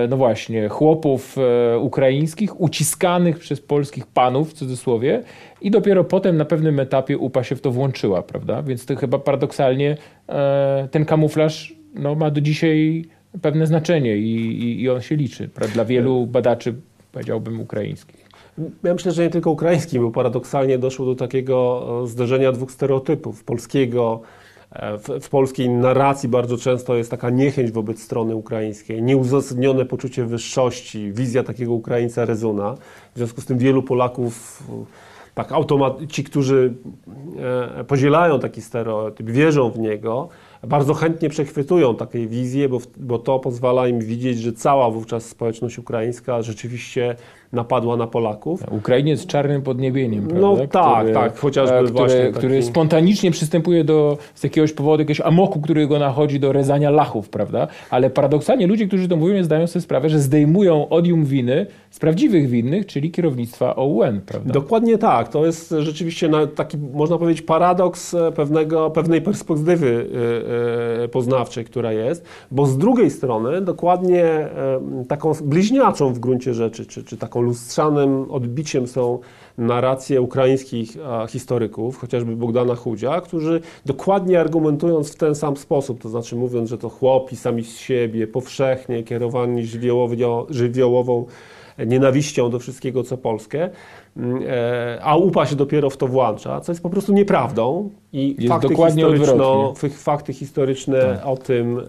no 0.10 0.18
właśnie, 0.18 0.70
chłopów 0.70 1.36
e, 1.38 1.78
ukraińskich 1.80 2.62
uciskanych 2.62 3.40
przez 3.40 3.62
polskich 3.62 4.08
panów, 4.08 4.50
w 4.50 4.54
cudzysłowie, 4.54 5.24
i 5.62 5.72
dopiero 5.72 6.04
potem 6.04 6.38
na 6.38 6.46
pewnym 6.46 6.80
etapie 6.80 7.18
UPA 7.18 7.44
się 7.44 7.56
w 7.56 7.62
to 7.62 7.72
włączyła, 7.72 8.22
prawda? 8.22 8.64
Więc 8.64 8.86
to 8.86 8.96
chyba 8.96 9.20
paradoksalnie 9.20 9.98
e, 10.30 10.88
ten 10.92 11.06
kamuflaż 11.06 11.76
no, 11.96 12.16
ma 12.16 12.32
do 12.32 12.42
dzisiaj 12.42 13.06
pewne 13.42 13.68
znaczenie 13.68 14.18
i, 14.18 14.36
i, 14.64 14.82
i 14.82 14.90
on 14.90 15.02
się 15.02 15.16
liczy 15.16 15.48
prawda? 15.48 15.74
dla 15.74 15.86
wielu 15.86 16.28
badaczy, 16.28 16.76
powiedziałbym, 17.12 17.62
ukraińskich. 17.62 18.30
Ja 18.84 18.94
myślę, 18.94 19.12
że 19.12 19.24
nie 19.24 19.30
tylko 19.30 19.52
ukraiński, 19.52 20.00
bo 20.00 20.12
paradoksalnie 20.12 20.78
doszło 20.78 21.06
do 21.06 21.16
takiego 21.16 21.88
e, 22.04 22.08
zderzenia 22.08 22.52
dwóch 22.52 22.72
stereotypów. 22.72 23.44
Polskiego, 23.44 24.22
e, 24.24 24.39
w, 24.72 25.24
w 25.26 25.30
polskiej 25.30 25.70
narracji 25.70 26.30
bardzo 26.30 26.58
często 26.58 26.96
jest 26.96 27.12
taka 27.12 27.30
niechęć 27.30 27.72
wobec 27.72 28.02
strony 28.02 28.36
ukraińskiej, 28.36 29.04
nieuzasadnione 29.04 29.86
poczucie 29.86 30.26
wyższości, 30.26 31.12
wizja 31.12 31.44
takiego 31.44 31.74
Ukraińca 31.74 32.26
Rezuna. 32.26 32.76
W 33.14 33.18
związku 33.18 33.42
z 33.42 33.46
tym 33.46 33.58
wielu 33.58 33.84
Polaków, 33.84 34.64
e, 34.70 34.86
tak 35.36 35.52
automat, 35.52 35.98
ci, 36.10 36.24
którzy 36.24 36.74
e, 37.78 37.84
podzielają 37.84 38.40
taki 38.40 38.62
stereotyp, 38.62 39.30
wierzą 39.30 39.72
w 39.72 39.80
niego, 39.80 40.30
bardzo 40.64 40.94
chętnie 40.94 41.30
przechwytują 41.30 41.96
takie 41.96 42.28
wizje, 42.28 42.70
bo, 42.70 42.80
bo 42.98 43.20
to 43.20 43.40
pozwala 43.40 43.88
im 43.88 44.00
widzieć, 44.00 44.40
że 44.40 44.54
cała 44.54 44.92
wówczas 44.92 45.26
społeczność 45.26 45.80
ukraińska 45.80 46.42
rzeczywiście 46.42 47.16
napadła 47.54 47.98
na 47.98 48.08
Polaków. 48.08 48.64
Ukrainiec 48.72 49.20
z 49.20 49.26
czarnym 49.26 49.62
podniebieniem, 49.62 50.28
No 50.40 50.56
prawda? 50.56 50.68
tak, 50.84 51.14
tak, 51.14 51.38
chociażby 51.38 51.76
e, 51.76 51.84
który, 51.84 51.94
właśnie 51.94 52.20
taki- 52.20 52.34
który 52.34 52.64
spontanicznie 52.64 53.32
przystępuje 53.32 53.84
do, 53.84 54.18
z 54.36 54.44
jakiegoś 54.44 54.74
powodu, 54.74 55.02
jakiegoś 55.02 55.22
amoku, 55.22 55.62
który 55.62 55.88
go 55.88 56.00
nachodzi 56.00 56.40
do 56.40 56.52
rezania 56.52 56.90
lachów, 56.90 57.30
prawda? 57.30 57.68
Ale 57.90 58.10
paradoksalnie 58.10 58.68
ludzie, 58.68 58.88
którzy 58.88 59.08
to 59.08 59.16
mówią, 59.16 59.34
nie 59.34 59.44
zdają 59.44 59.68
sobie 59.68 59.84
sprawy, 59.84 60.10
że 60.10 60.20
zdejmują 60.20 60.90
odium 60.90 61.26
winy 61.26 61.66
z 61.90 62.00
prawdziwych 62.00 62.50
winnych, 62.50 62.86
czyli 62.86 63.12
kierownictwa 63.12 63.76
OUN, 63.76 64.22
prawda? 64.26 64.54
Dokładnie 64.54 64.98
tak. 64.98 65.30
To 65.30 65.46
jest 65.46 65.76
rzeczywiście 65.80 66.30
taki, 66.56 66.78
można 66.94 67.18
powiedzieć, 67.18 67.42
paradoks 67.42 68.14
e, 68.14 68.32
pewnego, 68.32 68.90
pewnej 68.90 69.22
perspektywy 69.22 70.10
e, 71.04 71.08
poznawczej, 71.08 71.66
która 71.66 71.92
jest, 71.94 72.26
bo 72.52 72.66
z 72.66 72.78
drugiej 72.78 73.10
strony 73.12 73.62
dokładnie 73.62 74.24
taką 75.08 75.32
bliźniaczą 75.44 76.14
w 76.14 76.20
gruncie 76.20 76.54
rzeczy, 76.54 76.86
czy, 76.86 77.04
czy 77.04 77.18
taką 77.18 77.39
lustrzanym 77.42 78.32
odbiciem 78.32 78.88
są 78.88 79.20
narracje 79.58 80.22
ukraińskich 80.22 80.98
historyków, 81.30 81.98
chociażby 81.98 82.36
Bogdana 82.36 82.76
Chudzia, 82.76 83.22
którzy 83.22 83.62
dokładnie 83.86 84.40
argumentując 84.40 85.12
w 85.12 85.16
ten 85.16 85.36
sam 85.36 85.58
sposób, 85.58 86.02
to 86.02 86.10
znaczy 86.10 86.36
mówiąc, 86.36 86.70
że 86.70 86.78
to 86.78 86.90
chłopi 86.90 87.36
sami 87.36 87.64
z 87.64 87.78
siebie, 87.78 88.28
powszechnie 88.28 89.04
kierowani 89.04 89.66
żywiołowo, 89.66 90.48
żywiołową 90.50 91.26
nienawiścią 91.88 92.50
do 92.50 92.60
wszystkiego, 92.60 93.04
co 93.04 93.18
polskie, 93.18 93.70
mm, 94.18 94.44
e, 94.48 95.00
a 95.04 95.16
UPA 95.16 95.46
się 95.46 95.56
dopiero 95.56 95.90
w 95.90 95.98
to 95.98 96.08
włącza, 96.08 96.62
co 96.62 96.72
jest 96.72 96.84
po 96.84 96.90
prostu 96.90 97.14
nieprawdą 97.14 97.90
i 98.14 98.36
Jest 98.40 98.48
fakty, 98.48 98.76
historyczno, 98.76 99.74
fakty 99.92 100.34
historyczne 100.34 101.24
o 101.24 101.38
tym 101.38 101.82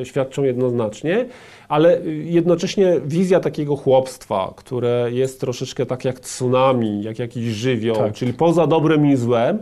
e, 0.00 0.04
świadczą 0.04 0.42
jednoznacznie, 0.42 1.26
ale 1.68 2.00
jednocześnie 2.24 3.00
wizja 3.04 3.40
takiego 3.40 3.76
chłopstwa, 3.76 4.52
które 4.56 5.08
jest 5.12 5.40
troszeczkę 5.40 5.86
tak 5.86 6.04
jak 6.04 6.20
tsunami, 6.20 7.02
jak 7.02 7.18
jakiś 7.18 7.44
żywioł, 7.44 7.96
Tak. 7.96 8.12
czyli 8.12 8.32
poza 8.32 8.66
dobrem 8.66 9.06
i 9.06 9.16
złem, 9.16 9.58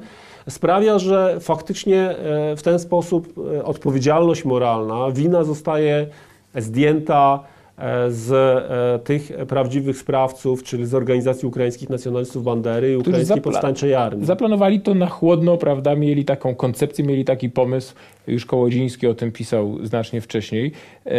sprawia, 0.48 0.98
że 0.98 1.40
faktycznie 1.40 2.10
e, 2.10 2.56
w 2.56 2.62
ten 2.62 2.78
sposób 2.78 3.34
odpowiedzialność 3.64 4.44
moralna, 4.44 5.10
wina 5.10 5.44
zostaje 5.44 6.06
zdjęta 6.54 7.51
z 8.08 8.32
e, 8.32 8.98
tych 9.04 9.32
prawdziwych 9.48 9.96
sprawców, 9.98 10.62
czyli 10.62 10.86
z 10.86 10.94
organizacji 10.94 11.48
ukraińskich 11.48 11.90
nacjonalistów 11.90 12.44
Bandery 12.44 12.92
i 12.92 12.96
ukraińskiej 12.96 13.40
powstańczej 13.40 13.94
armii. 13.94 14.26
Zaplanowali 14.26 14.80
to 14.80 14.94
na 14.94 15.06
chłodno, 15.06 15.56
prawda? 15.56 15.94
Mieli 15.94 16.24
taką 16.24 16.54
koncepcję, 16.54 17.04
mieli 17.04 17.24
taki 17.24 17.50
pomysł. 17.50 17.94
Już 18.26 18.46
Kołodziński 18.46 19.06
o 19.06 19.14
tym 19.14 19.32
pisał 19.32 19.78
znacznie 19.86 20.20
wcześniej. 20.20 20.72
E, 21.06 21.10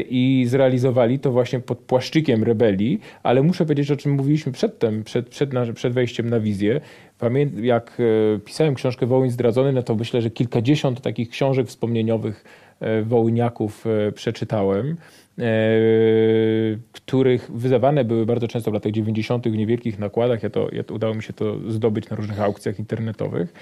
I 0.00 0.44
zrealizowali 0.48 1.18
to 1.18 1.32
właśnie 1.32 1.60
pod 1.60 1.78
płaszczykiem 1.78 2.44
rebelii. 2.44 3.00
Ale 3.22 3.42
muszę 3.42 3.64
powiedzieć, 3.64 3.90
o 3.90 3.96
czym 3.96 4.12
mówiliśmy 4.12 4.52
przedtem, 4.52 5.04
przed, 5.04 5.28
przed, 5.28 5.50
przed 5.74 5.92
wejściem 5.92 6.30
na 6.30 6.40
wizję. 6.40 6.80
Pamię- 7.20 7.64
jak 7.64 7.98
e, 8.00 8.38
pisałem 8.38 8.74
książkę 8.74 9.06
Wołyń 9.06 9.30
zdradzony, 9.30 9.72
no 9.72 9.82
to 9.82 9.94
myślę, 9.94 10.22
że 10.22 10.30
kilkadziesiąt 10.30 11.00
takich 11.00 11.30
książek 11.30 11.66
wspomnieniowych 11.66 12.44
e, 12.44 12.71
wołyniaków 13.04 13.86
e, 13.86 14.12
przeczytałem, 14.12 14.96
e, 15.38 15.42
których 16.92 17.50
wydawane 17.54 18.04
były 18.04 18.26
bardzo 18.26 18.48
często 18.48 18.70
w 18.70 18.74
latach 18.74 18.92
90. 18.92 19.48
w 19.48 19.56
niewielkich 19.56 19.98
nakładach. 19.98 20.42
Ja 20.42 20.50
to, 20.50 20.68
ja 20.72 20.82
to, 20.82 20.94
udało 20.94 21.14
mi 21.14 21.22
się 21.22 21.32
to 21.32 21.70
zdobyć 21.70 22.10
na 22.10 22.16
różnych 22.16 22.40
aukcjach 22.40 22.78
internetowych. 22.78 23.54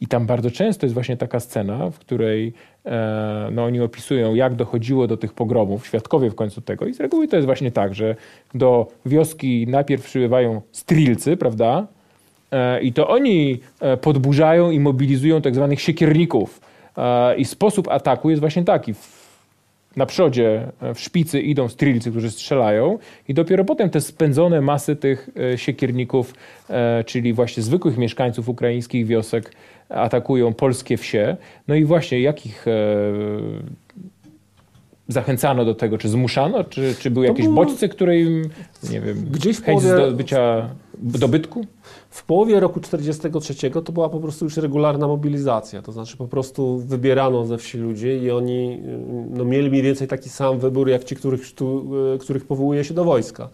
I 0.00 0.06
tam 0.06 0.26
bardzo 0.26 0.50
często 0.50 0.86
jest 0.86 0.94
właśnie 0.94 1.16
taka 1.16 1.40
scena, 1.40 1.90
w 1.90 1.98
której 1.98 2.52
e, 2.84 3.48
no, 3.52 3.64
oni 3.64 3.80
opisują, 3.80 4.34
jak 4.34 4.54
dochodziło 4.54 5.06
do 5.06 5.16
tych 5.16 5.32
pogromów, 5.32 5.86
świadkowie 5.86 6.30
w 6.30 6.34
końcu 6.34 6.60
tego. 6.60 6.86
I 6.86 6.94
z 6.94 7.00
reguły 7.00 7.28
to 7.28 7.36
jest 7.36 7.46
właśnie 7.46 7.70
tak, 7.70 7.94
że 7.94 8.16
do 8.54 8.88
wioski 9.06 9.66
najpierw 9.68 10.04
przybywają 10.04 10.62
strilcy, 10.72 11.36
prawda? 11.36 11.86
E, 12.52 12.80
I 12.80 12.92
to 12.92 13.08
oni 13.08 13.60
e, 13.80 13.96
podburzają 13.96 14.70
i 14.70 14.80
mobilizują 14.80 15.42
tak 15.42 15.54
zwanych 15.54 15.80
siekierników. 15.80 16.60
E, 16.98 17.36
I 17.36 17.44
sposób 17.44 17.88
ataku 17.88 18.30
jest 18.30 18.40
właśnie 18.40 18.64
taki. 18.64 18.94
Na 19.96 20.06
przodzie, 20.06 20.68
e, 20.82 20.94
w 20.94 21.00
szpicy 21.00 21.40
idą 21.40 21.68
strilcy, 21.68 22.10
którzy 22.10 22.30
strzelają 22.30 22.98
i 23.28 23.34
dopiero 23.34 23.64
potem 23.64 23.90
te 23.90 24.00
spędzone 24.00 24.60
masy 24.60 24.96
tych 24.96 25.30
e, 25.54 25.58
siekierników, 25.58 26.34
czyli 27.06 27.32
właśnie 27.32 27.62
zwykłych 27.62 27.96
mieszkańców 27.98 28.48
ukraińskich 28.48 29.06
wiosek, 29.06 29.52
atakują 29.88 30.52
polskie 30.54 30.96
wsie. 30.96 31.36
No 31.68 31.74
i 31.74 31.84
właśnie 31.84 32.20
jakich 32.20 32.66
zachęcano 35.08 35.64
do 35.64 35.74
tego? 35.74 35.98
Czy 35.98 36.08
zmuszano? 36.08 36.64
Czy, 36.64 36.94
czy 36.98 37.10
były 37.10 37.26
jakieś 37.26 37.46
było- 37.46 37.54
bodźce, 37.64 37.88
które 37.88 38.20
im, 38.20 38.42
nie 38.90 39.00
wiem, 39.00 39.24
Gdzieś 39.30 39.56
chęć 39.60 39.82
połowie- 39.82 40.06
zdobycia 40.06 40.68
dobytku? 40.98 41.66
W 42.10 42.24
połowie 42.24 42.60
roku 42.60 42.80
1943 42.80 43.70
to 43.70 43.92
była 43.92 44.08
po 44.08 44.20
prostu 44.20 44.44
już 44.44 44.56
regularna 44.56 45.06
mobilizacja, 45.06 45.82
to 45.82 45.92
znaczy 45.92 46.16
po 46.16 46.28
prostu 46.28 46.78
wybierano 46.78 47.46
ze 47.46 47.58
wsi 47.58 47.78
ludzi 47.78 48.08
i 48.08 48.30
oni 48.30 48.80
y, 48.84 49.36
no, 49.36 49.44
mieli 49.44 49.70
mniej 49.70 49.82
więcej 49.82 50.08
taki 50.08 50.28
sam 50.28 50.58
wybór 50.58 50.88
jak 50.88 51.04
ci, 51.04 51.16
których, 51.16 51.40
y, 52.14 52.18
których 52.18 52.44
powołuje 52.44 52.84
się 52.84 52.94
do 52.94 53.04
wojska. 53.04 53.48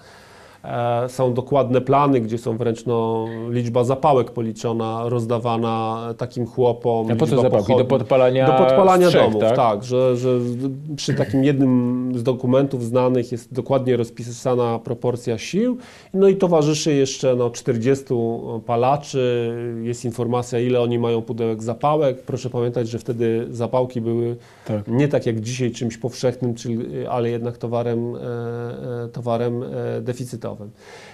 E, 0.65 1.09
Są 1.09 1.35
dokładne 1.35 1.81
plany, 1.81 2.21
gdzie 2.21 2.39
są 2.39 2.57
wręcz 2.57 2.87
no, 2.87 3.27
liczba 3.51 3.85
zapałek 3.85 4.31
policzona, 4.31 5.03
rozdawana 5.05 5.99
takim 6.17 6.47
chłopom. 6.47 7.13
A 7.13 7.17
po 7.17 7.27
co 7.27 7.41
zapałki? 7.43 7.77
Do 7.77 7.85
podpalania 7.85 8.47
Do 8.47 8.53
podpalania 8.53 9.07
strzech, 9.07 9.23
domów, 9.23 9.41
tak? 9.43 9.57
tak, 9.57 9.85
że, 9.85 10.17
że 10.17 10.39
przy 10.97 11.15
takim 11.15 11.45
jednym 11.45 12.13
z 12.17 12.23
dokumentów 12.23 12.85
znanych 12.85 13.33
jest 13.33 13.55
dokładnie 13.55 13.97
rozpisana 13.97 14.79
proporcja 14.79 15.39
sił, 15.39 15.79
no 16.15 16.29
i 16.29 16.37
towarzyszy 16.37 16.95
jeszcze 16.95 17.37
no, 17.37 17.51
40 17.51 18.05
palaczy, 18.67 19.53
jest 19.83 20.05
informacja 20.05 20.59
ile 20.61 20.81
oni 20.81 20.99
mają 20.99 21.23
pudełek 21.23 21.63
zapałek. 21.63 22.23
Proszę 22.23 22.51
pamiętać, 22.51 22.89
że 22.89 22.99
wtedy 22.99 23.47
zapałki 23.51 24.01
były 24.01 24.37
Tak. 24.65 24.89
nie 24.89 25.09
tak 25.09 25.27
jak 25.27 25.41
dzisiaj 25.41 25.71
czymś 25.71 25.99
powszechnym, 25.99 26.55
czyli, 26.55 27.07
ale 27.07 27.31
jednak 27.31 27.59
towarem, 27.59 28.17
e, 28.17 28.19
e, 29.05 29.09
towarem 29.09 29.65
deficytowym. 30.01 30.52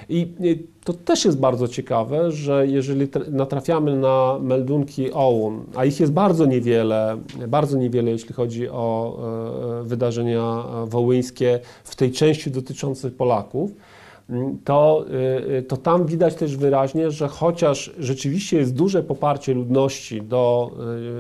I 0.09 0.29
i 0.41 0.67
to 0.85 0.93
też 0.93 1.25
jest 1.25 1.39
bardzo 1.39 1.69
ciekawe, 1.69 2.33
że 2.33 2.67
jeżeli 2.67 3.07
tr- 3.07 3.33
natrafiamy 3.33 3.97
na 3.97 4.39
meldunki 4.43 5.13
OUN, 5.13 5.65
a 5.75 5.85
ich 5.85 6.01
jest 6.01 6.13
bardzo 6.13 6.47
niewiele, 6.47 7.19
bardzo 7.49 7.79
niewiele, 7.79 8.11
jeśli 8.11 8.35
chodzi 8.35 8.69
o 8.69 9.19
e, 9.81 9.85
wydarzenia 9.85 10.65
wołyńskie 10.87 11.61
w 11.85 11.97
tej 11.97 12.13
części 12.13 12.51
dotyczącej 12.51 13.11
Polaków, 13.11 13.71
to, 14.65 15.05
y, 15.11 15.57
y, 15.57 15.63
to 15.63 15.77
tam 15.77 16.07
widać 16.07 16.35
też 16.35 16.57
wyraźnie, 16.57 17.11
że 17.11 17.29
chociaż 17.29 17.91
rzeczywiście 17.99 18.57
jest 18.57 18.75
duże 18.75 19.03
poparcie 19.03 19.55
ludności 19.55 20.23
do, 20.23 20.71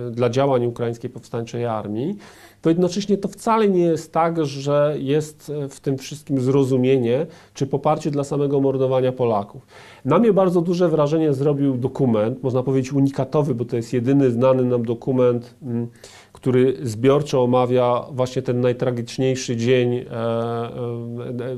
y, 0.09 0.11
dla 0.11 0.31
działań 0.31 0.67
Ukraińskiej 0.67 1.11
Powstańczej 1.11 1.67
Armii, 1.67 2.17
to 2.63 2.71
jednocześnie 2.71 3.19
to 3.19 3.29
wcale 3.29 3.69
nie 3.69 3.83
jest 3.83 4.13
tak, 4.13 4.47
że 4.47 4.95
jest 4.99 5.53
e, 5.65 5.69
w 5.69 5.81
tym 5.81 5.99
wszystkim 5.99 6.41
zrozumienie 6.41 7.27
czy 7.55 7.67
poparcie 7.67 8.11
dla 8.11 8.25
samego 8.25 8.61
mordowania 8.61 9.13
Polaków. 9.13 9.67
Na 10.05 10.19
mnie 10.19 10.33
bardzo 10.33 10.61
duże 10.61 10.89
wrażenie 10.89 11.33
zrobił 11.33 11.77
dokument, 11.77 12.43
można 12.43 12.63
powiedzieć 12.63 12.93
unikatowy, 12.93 13.55
bo 13.55 13.65
to 13.65 13.77
jest 13.77 13.93
jedyny 13.93 14.31
znany 14.31 14.65
nam 14.65 14.85
dokument, 14.85 15.55
mm, 15.63 15.89
który 16.33 16.77
zbiorczo 16.83 17.43
omawia 17.43 18.05
właśnie 18.13 18.43
ten 18.43 18.61
najtragiczniejszy 18.61 19.57
dzień 19.57 19.95
e, 19.95 20.05
e, 20.05 20.07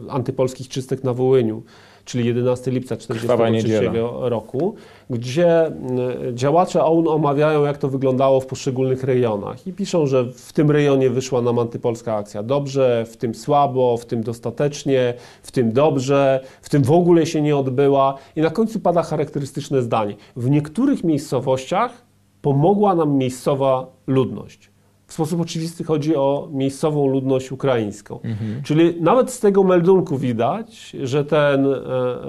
antypolskich 0.09 0.69
czystek 0.69 1.05
na 1.05 1.15
Wołyniu, 1.15 1.63
czyli 2.11 2.27
11 2.27 2.71
lipca 2.71 2.97
Krwawa 2.97 3.47
1943 3.47 3.53
niedziela. 3.53 4.29
roku, 4.29 4.75
gdzie 5.11 5.67
mm, 5.67 6.37
działacze 6.37 6.85
OUN 6.85 7.09
omawiają, 7.09 7.65
jak 7.65 7.79
to 7.79 7.89
wyglądało 7.89 8.41
w 8.41 8.47
poszczególnych 8.47 9.05
rejonach 9.05 9.67
i 9.67 9.73
piszą, 9.73 10.07
że 10.07 10.25
w 10.25 10.53
tym 10.53 10.71
rejonie 10.71 11.11
wyszła 11.11 11.43
nam 11.43 11.59
antypolska 11.59 12.17
akcja 12.17 12.43
dobrze, 12.43 13.05
w 13.11 13.17
tym 13.17 13.35
słabo, 13.35 13.97
w 13.97 14.07
tym 14.07 14.23
dostatecznie, 14.23 15.15
w 15.43 15.51
tym 15.53 15.73
dobrze, 15.73 16.41
w 16.63 16.69
tym 16.69 16.83
w 16.83 16.91
ogóle 16.91 17.27
się 17.27 17.43
nie 17.43 17.57
odbyła 17.57 18.15
i 18.37 18.41
na 18.41 18.51
końcu 18.51 18.81
pada 18.81 19.03
charakterystyczne 19.03 19.83
zdanie. 19.83 20.17
W 20.37 20.51
niektórych 20.51 21.05
miejscowościach 21.05 22.05
pomogła 22.43 22.95
nam 22.95 23.17
miejscowa 23.17 23.87
ludność. 24.07 24.70
W 25.11 25.13
sposób 25.13 25.41
oczywisty 25.41 25.85
chodzi 25.85 26.17
o 26.17 26.49
miejscową 26.53 27.07
ludność 27.07 27.53
ukraińską. 27.53 28.21
Czyli 28.65 29.01
nawet 29.01 29.31
z 29.31 29.41
tego 29.41 29.65
meldunku 29.65 30.19
widać, 30.19 30.97
że, 31.03 31.25
ten, 31.25 31.67
e, 31.67 31.69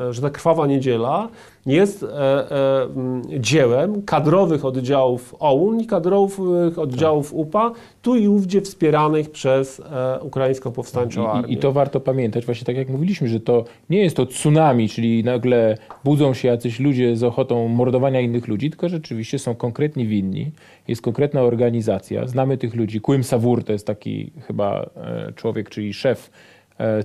e, 0.08 0.14
że 0.14 0.22
ta 0.22 0.30
krwawa 0.30 0.68
niedziela 0.68 1.30
jest 1.66 2.04
e, 2.04 2.08
e, 2.08 2.84
m, 2.84 3.22
dziełem 3.40 4.02
kadrowych 4.02 4.66
oddziałów 4.66 5.36
OUN 5.40 5.80
i 5.80 5.86
kadrowych 5.86 6.80
oddziałów 6.80 7.34
UPA, 7.34 7.72
tu 8.02 8.16
i 8.16 8.28
ówdzie 8.28 8.62
wspieranych 8.62 9.32
przez 9.32 9.80
e, 9.80 10.20
Ukraińską 10.22 10.72
Powstańczą 10.72 11.32
Armię. 11.32 11.50
i, 11.50 11.54
I 11.54 11.58
to 11.58 11.72
warto 11.72 12.00
pamiętać, 12.00 12.46
właśnie 12.46 12.66
tak 12.66 12.76
jak 12.76 12.90
mówiliśmy, 12.90 13.28
że 13.28 13.40
to 13.40 13.66
nie 13.90 14.04
jest 14.04 14.16
to 14.16 14.26
tsunami, 14.26 14.90
czyli 14.90 15.24
nagle 15.24 15.78
budzą 16.04 16.34
się 16.34 16.48
jacyś 16.48 16.80
ludzie 16.80 17.16
z 17.16 17.24
ochotą 17.24 17.68
mordowania 17.68 18.22
innych 18.22 18.48
ludzi, 18.48 18.70
tylko 18.70 18.90
rzeczywiście 18.90 19.40
są 19.40 19.56
konkretni 19.56 20.08
winni, 20.08 20.52
jest 20.88 21.02
konkretna 21.02 21.42
organizacja, 21.42 22.28
znamy 22.28 22.58
tych 22.58 22.76
ludzi. 22.76 23.02
Kłym 23.02 23.24
Sawur 23.24 23.64
to 23.64 23.74
jest 23.74 23.88
taki 23.88 24.32
chyba 24.48 24.90
człowiek, 25.36 25.70
czyli 25.70 25.94
szef 25.94 26.30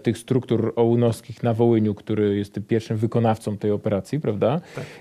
tych 0.02 0.18
struktur 0.18 0.73
ołunowskich 0.76 1.42
na 1.42 1.54
Wołyniu, 1.54 1.95
który 1.95 2.37
jest 2.37 2.52
tym 2.52 2.62
pierwszym 2.62 2.97
wykonawcą 2.97 3.56
tej 3.56 3.71
operacji, 3.71 4.21
prawda? 4.21 4.61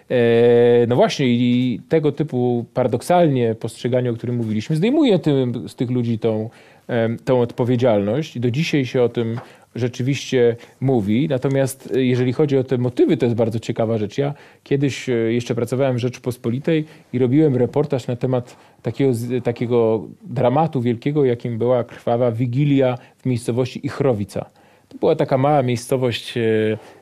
E, 0.09 0.87
no 0.87 0.95
właśnie 0.95 1.27
i 1.27 1.79
tego 1.89 2.11
typu 2.11 2.65
paradoksalnie 2.73 3.55
postrzeganie, 3.55 4.11
o 4.11 4.13
którym 4.13 4.35
mówiliśmy, 4.35 4.75
zdejmuje 4.75 5.19
tym, 5.19 5.69
z 5.69 5.75
tych 5.75 5.89
ludzi 5.89 6.19
tą, 6.19 6.49
em, 6.87 7.17
tą 7.25 7.41
odpowiedzialność 7.41 8.35
i 8.35 8.39
do 8.39 8.51
dzisiaj 8.51 8.85
się 8.85 9.03
o 9.03 9.09
tym 9.09 9.39
rzeczywiście 9.75 10.55
mówi. 10.79 11.27
Natomiast 11.29 11.93
e, 11.95 12.03
jeżeli 12.03 12.33
chodzi 12.33 12.57
o 12.57 12.63
te 12.63 12.77
motywy, 12.77 13.17
to 13.17 13.25
jest 13.25 13.35
bardzo 13.35 13.59
ciekawa 13.59 13.97
rzecz. 13.97 14.17
Ja 14.17 14.33
kiedyś 14.63 15.09
e, 15.09 15.13
jeszcze 15.13 15.55
pracowałem 15.55 15.95
w 15.95 15.99
Rzeczypospolitej 15.99 16.85
i 17.13 17.19
robiłem 17.19 17.55
reportaż 17.55 18.07
na 18.07 18.15
temat 18.15 18.57
takiego, 18.81 19.13
takiego 19.43 20.07
dramatu 20.23 20.81
wielkiego, 20.81 21.25
jakim 21.25 21.57
była 21.57 21.83
krwawa 21.83 22.31
Wigilia 22.31 22.97
w 23.17 23.25
miejscowości 23.25 23.85
Ichrowica. 23.85 24.45
To 24.89 24.97
była 24.97 25.15
taka 25.15 25.37
mała 25.37 25.63
miejscowość 25.63 26.37
e, 26.37 26.41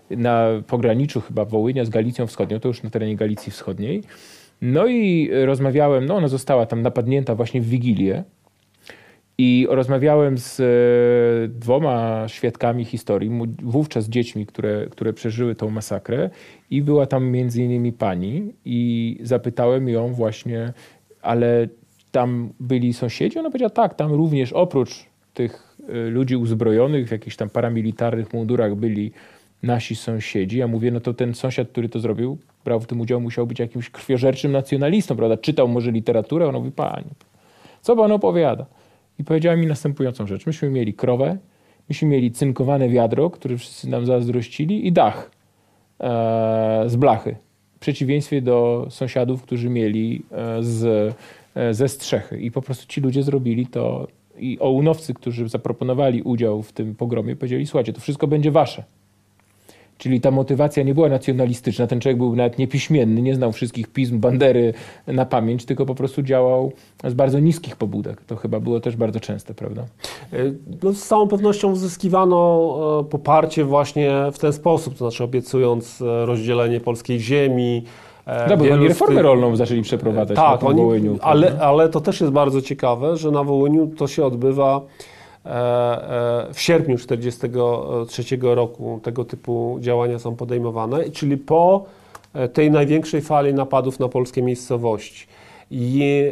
na 0.09 0.47
pograniczu 0.67 1.21
chyba 1.21 1.45
Wołynia 1.45 1.85
z 1.85 1.89
Galicją 1.89 2.27
Wschodnią, 2.27 2.59
to 2.59 2.67
już 2.67 2.83
na 2.83 2.89
terenie 2.89 3.15
Galicji 3.15 3.51
Wschodniej. 3.51 4.03
No 4.61 4.87
i 4.87 5.29
rozmawiałem, 5.45 6.05
no 6.05 6.15
ona 6.15 6.27
została 6.27 6.65
tam 6.65 6.81
napadnięta 6.81 7.35
właśnie 7.35 7.61
w 7.61 7.65
Wigilię. 7.65 8.23
I 9.37 9.67
rozmawiałem 9.69 10.37
z 10.37 10.59
e, 10.59 10.63
dwoma 11.47 12.23
świadkami 12.27 12.85
historii, 12.85 13.31
wówczas 13.63 14.09
dziećmi, 14.09 14.45
które, 14.45 14.87
które 14.89 15.13
przeżyły 15.13 15.55
tą 15.55 15.69
masakrę. 15.69 16.29
I 16.69 16.81
była 16.81 17.05
tam 17.05 17.25
między 17.29 17.63
innymi 17.63 17.93
pani 17.93 18.53
i 18.65 19.19
zapytałem 19.23 19.89
ją 19.89 20.13
właśnie, 20.13 20.73
ale 21.21 21.67
tam 22.11 22.53
byli 22.59 22.93
sąsiedzi? 22.93 23.39
Ona 23.39 23.49
powiedziała, 23.49 23.69
tak, 23.69 23.93
tam 23.93 24.11
również 24.11 24.53
oprócz 24.53 25.05
tych 25.33 25.72
ludzi 25.87 26.35
uzbrojonych 26.35 27.07
w 27.07 27.11
jakichś 27.11 27.35
tam 27.35 27.49
paramilitarnych 27.49 28.33
mundurach 28.33 28.75
byli 28.75 29.11
nasi 29.63 29.95
sąsiedzi. 29.95 30.57
Ja 30.57 30.67
mówię, 30.67 30.91
no 30.91 30.99
to 30.99 31.13
ten 31.13 31.33
sąsiad, 31.33 31.69
który 31.69 31.89
to 31.89 31.99
zrobił, 31.99 32.37
brał 32.65 32.79
w 32.79 32.87
tym 32.87 33.01
udział, 33.01 33.21
musiał 33.21 33.47
być 33.47 33.59
jakimś 33.59 33.89
krwiożerczym 33.89 34.51
nacjonalistą, 34.51 35.15
prawda? 35.15 35.37
Czytał 35.37 35.67
może 35.67 35.91
literaturę, 35.91 36.47
ona 36.47 36.59
mówi, 36.59 36.71
pani, 36.71 37.09
co 37.81 37.95
pan 37.95 38.11
opowiada? 38.11 38.65
I 39.19 39.23
powiedziała 39.23 39.55
mi 39.55 39.67
następującą 39.67 40.27
rzecz. 40.27 40.45
Myśmy 40.45 40.69
mieli 40.69 40.93
krowę, 40.93 41.37
Myśmy 41.89 42.07
mieli 42.07 42.31
cynkowane 42.31 42.89
wiadro, 42.89 43.29
które 43.29 43.57
wszyscy 43.57 43.89
nam 43.89 44.05
zazdrościli 44.05 44.87
i 44.87 44.91
dach 44.91 45.31
e, 45.99 46.83
z 46.87 46.95
blachy. 46.95 47.35
W 47.75 47.79
przeciwieństwie 47.79 48.41
do 48.41 48.87
sąsiadów, 48.89 49.41
którzy 49.43 49.69
mieli 49.69 50.25
e, 50.31 50.63
z, 50.63 51.15
e, 51.55 51.73
ze 51.73 51.87
strzechy. 51.87 52.39
I 52.39 52.51
po 52.51 52.61
prostu 52.61 52.87
ci 52.87 53.01
ludzie 53.01 53.23
zrobili 53.23 53.67
to 53.67 54.07
i 54.39 54.57
ołunowcy, 54.59 55.13
którzy 55.13 55.49
zaproponowali 55.49 56.21
udział 56.21 56.63
w 56.63 56.71
tym 56.71 56.95
pogromie, 56.95 57.35
powiedzieli, 57.35 57.67
słuchajcie, 57.67 57.93
to 57.93 58.01
wszystko 58.01 58.27
będzie 58.27 58.51
wasze. 58.51 58.83
Czyli 59.97 60.21
ta 60.21 60.31
motywacja 60.31 60.83
nie 60.83 60.93
była 60.93 61.09
nacjonalistyczna. 61.09 61.87
Ten 61.87 61.99
człowiek 61.99 62.17
był 62.17 62.35
nawet 62.35 62.57
niepiśmienny, 62.57 63.21
nie 63.21 63.35
znał 63.35 63.51
wszystkich 63.51 63.87
pism 63.87 64.19
Bandery 64.19 64.73
na 65.07 65.25
pamięć, 65.25 65.65
tylko 65.65 65.85
po 65.85 65.95
prostu 65.95 66.23
działał 66.23 66.71
z 67.03 67.13
bardzo 67.13 67.39
niskich 67.39 67.75
pobudek. 67.75 68.21
To 68.21 68.35
chyba 68.35 68.59
było 68.59 68.79
też 68.79 68.95
bardzo 68.95 69.19
częste, 69.19 69.53
prawda? 69.53 69.85
E, 70.33 70.37
no, 70.83 70.93
z 70.93 71.07
całą 71.07 71.27
pewnością 71.27 71.71
uzyskiwano 71.71 72.99
e, 73.01 73.09
poparcie 73.09 73.65
właśnie 73.65 74.11
w 74.33 74.39
ten 74.39 74.53
sposób, 74.53 74.93
to 74.93 75.09
znaczy 75.09 75.23
obiecując 75.23 76.01
e, 76.01 76.25
rozdzielenie 76.25 76.79
polskiej 76.79 77.19
ziemi. 77.19 77.83
No, 78.49 78.57
bo 78.57 78.65
oni 78.73 78.87
reformę 78.87 79.15
tych... 79.15 79.23
rolną 79.23 79.55
zaczęli 79.55 79.81
przeprowadzać 79.81 80.37
tak, 80.37 80.61
na 80.61 80.67
oni, 80.67 80.81
Wołyniu. 80.81 81.17
Ale, 81.21 81.59
ale 81.61 81.89
to 81.89 82.01
też 82.01 82.21
jest 82.21 82.33
bardzo 82.33 82.61
ciekawe, 82.61 83.17
że 83.17 83.31
na 83.31 83.43
Wołyniu 83.43 83.87
to 83.97 84.07
się 84.07 84.25
odbywa 84.25 84.81
E, 85.45 85.49
e, 86.49 86.53
w 86.53 86.61
sierpniu 86.61 86.97
1943 86.97 88.37
roku 88.41 88.99
tego 89.03 89.25
typu 89.25 89.77
działania 89.79 90.19
są 90.19 90.35
podejmowane, 90.35 91.09
czyli 91.09 91.37
po 91.37 91.85
tej 92.53 92.71
największej 92.71 93.21
fali 93.21 93.53
napadów 93.53 93.99
na 93.99 94.09
polskie 94.09 94.41
miejscowości. 94.41 95.27
I 95.71 96.23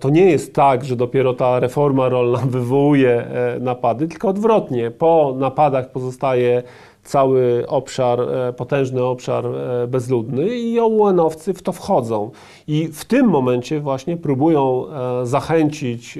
to 0.00 0.10
nie 0.10 0.30
jest 0.30 0.54
tak, 0.54 0.84
że 0.84 0.96
dopiero 0.96 1.34
ta 1.34 1.60
reforma 1.60 2.08
rolna 2.08 2.38
wywołuje 2.58 3.26
napady, 3.60 4.08
tylko 4.08 4.28
odwrotnie. 4.28 4.90
Po 4.90 5.34
napadach 5.38 5.90
pozostaje 5.90 6.62
cały 7.08 7.64
obszar, 7.66 8.20
e, 8.20 8.52
potężny 8.52 9.04
obszar 9.04 9.46
e, 9.46 9.86
bezludny 9.86 10.48
i 10.48 10.80
ołęowcy 10.80 11.54
w 11.54 11.62
to 11.62 11.72
wchodzą. 11.72 12.30
I 12.66 12.88
w 12.88 13.04
tym 13.04 13.26
momencie 13.26 13.80
właśnie 13.80 14.16
próbują 14.16 14.84
e, 14.86 15.26
zachęcić 15.26 16.18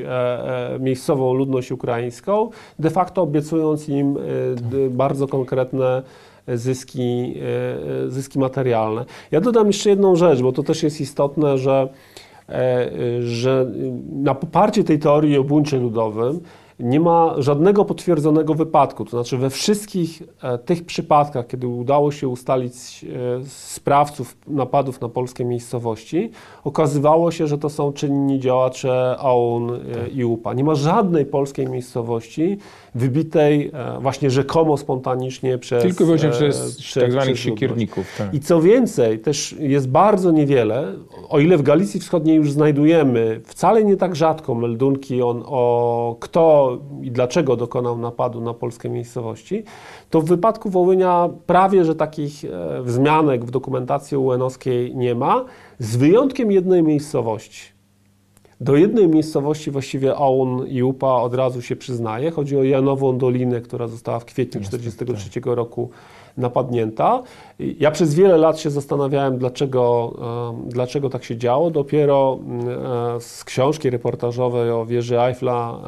miejscową 0.80 1.34
ludność 1.34 1.72
ukraińską, 1.72 2.50
de 2.78 2.90
facto 2.90 3.22
obiecując 3.22 3.88
im 3.88 4.16
bardzo 4.90 5.26
konkretne 5.26 6.02
zyski, 6.54 7.34
zyski 8.08 8.38
materialne. 8.38 9.04
Ja 9.30 9.40
dodam 9.40 9.66
jeszcze 9.66 9.90
jedną 9.90 10.16
rzecz, 10.16 10.42
bo 10.42 10.52
to 10.52 10.62
też 10.62 10.82
jest 10.82 11.00
istotne, 11.00 11.58
że, 11.58 11.88
że 13.20 13.66
na 14.12 14.34
poparcie 14.34 14.84
tej 14.84 14.98
teorii 14.98 15.38
o 15.38 15.44
buncie 15.44 15.78
ludowym 15.78 16.40
nie 16.80 17.00
ma 17.00 17.34
żadnego 17.38 17.84
potwierdzonego 17.84 18.54
wypadku. 18.54 19.04
To 19.04 19.10
znaczy, 19.10 19.36
we 19.36 19.50
wszystkich 19.50 20.22
e, 20.42 20.58
tych 20.58 20.84
przypadkach, 20.84 21.46
kiedy 21.46 21.68
udało 21.68 22.12
się 22.12 22.28
ustalić 22.28 23.04
e, 23.04 23.44
sprawców 23.44 24.36
napadów 24.46 25.00
na 25.00 25.08
polskie 25.08 25.44
miejscowości, 25.44 26.30
okazywało 26.64 27.30
się, 27.30 27.46
że 27.46 27.58
to 27.58 27.68
są 27.68 27.92
czynni 27.92 28.40
działacze 28.40 29.16
AUN 29.18 29.70
e, 29.70 30.08
i 30.08 30.24
UPA. 30.24 30.54
Nie 30.54 30.64
ma 30.64 30.74
żadnej 30.74 31.26
polskiej 31.26 31.66
miejscowości 31.66 32.58
wybitej 32.94 33.70
właśnie 34.00 34.30
rzekomo 34.30 34.76
spontanicznie 34.76 35.58
przez 35.58 35.82
Tylko 35.82 36.04
właśnie 36.06 36.30
przez, 36.30 36.76
przez 36.76 37.02
tak 37.02 37.12
zwanych 37.12 37.38
siekierników. 37.38 38.14
Tak. 38.18 38.34
I 38.34 38.40
co 38.40 38.60
więcej, 38.60 39.18
też 39.18 39.56
jest 39.58 39.88
bardzo 39.88 40.30
niewiele, 40.30 40.92
o 41.28 41.38
ile 41.38 41.56
w 41.56 41.62
Galicji 41.62 42.00
Wschodniej 42.00 42.36
już 42.36 42.52
znajdujemy 42.52 43.40
wcale 43.44 43.84
nie 43.84 43.96
tak 43.96 44.16
rzadko 44.16 44.54
meldunki 44.54 45.22
on, 45.22 45.42
o 45.46 46.16
kto 46.20 46.78
i 47.02 47.10
dlaczego 47.10 47.56
dokonał 47.56 47.98
napadu 47.98 48.40
na 48.40 48.54
polskie 48.54 48.90
miejscowości, 48.90 49.64
to 50.10 50.20
w 50.20 50.24
wypadku 50.24 50.70
Wołynia 50.70 51.28
prawie, 51.46 51.84
że 51.84 51.94
takich 51.94 52.44
e, 52.44 52.82
wzmianek 52.82 53.44
w 53.44 53.50
dokumentacji 53.50 54.16
UN-owskiej 54.16 54.96
nie 54.96 55.14
ma, 55.14 55.44
z 55.78 55.96
wyjątkiem 55.96 56.52
jednej 56.52 56.82
miejscowości. 56.82 57.77
Do 58.60 58.76
jednej 58.76 59.08
miejscowości 59.08 59.70
właściwie 59.70 60.16
AUN 60.16 60.66
i 60.66 60.82
UPA 60.82 61.22
od 61.22 61.34
razu 61.34 61.62
się 61.62 61.76
przyznaje. 61.76 62.30
Chodzi 62.30 62.56
o 62.56 62.62
Janową 62.62 63.18
Dolinę, 63.18 63.60
która 63.60 63.88
została 63.88 64.18
w 64.18 64.24
kwietniu 64.24 64.60
1943 64.60 65.40
roku 65.44 65.90
napadnięta. 66.36 67.22
Ja 67.58 67.90
przez 67.90 68.14
wiele 68.14 68.36
lat 68.36 68.58
się 68.58 68.70
zastanawiałem, 68.70 69.38
dlaczego, 69.38 70.14
dlaczego 70.66 71.10
tak 71.10 71.24
się 71.24 71.36
działo. 71.36 71.70
Dopiero 71.70 72.38
z 73.20 73.44
książki 73.44 73.90
reportażowej 73.90 74.70
o 74.70 74.86
wieży 74.86 75.20
Eiffla 75.20 75.78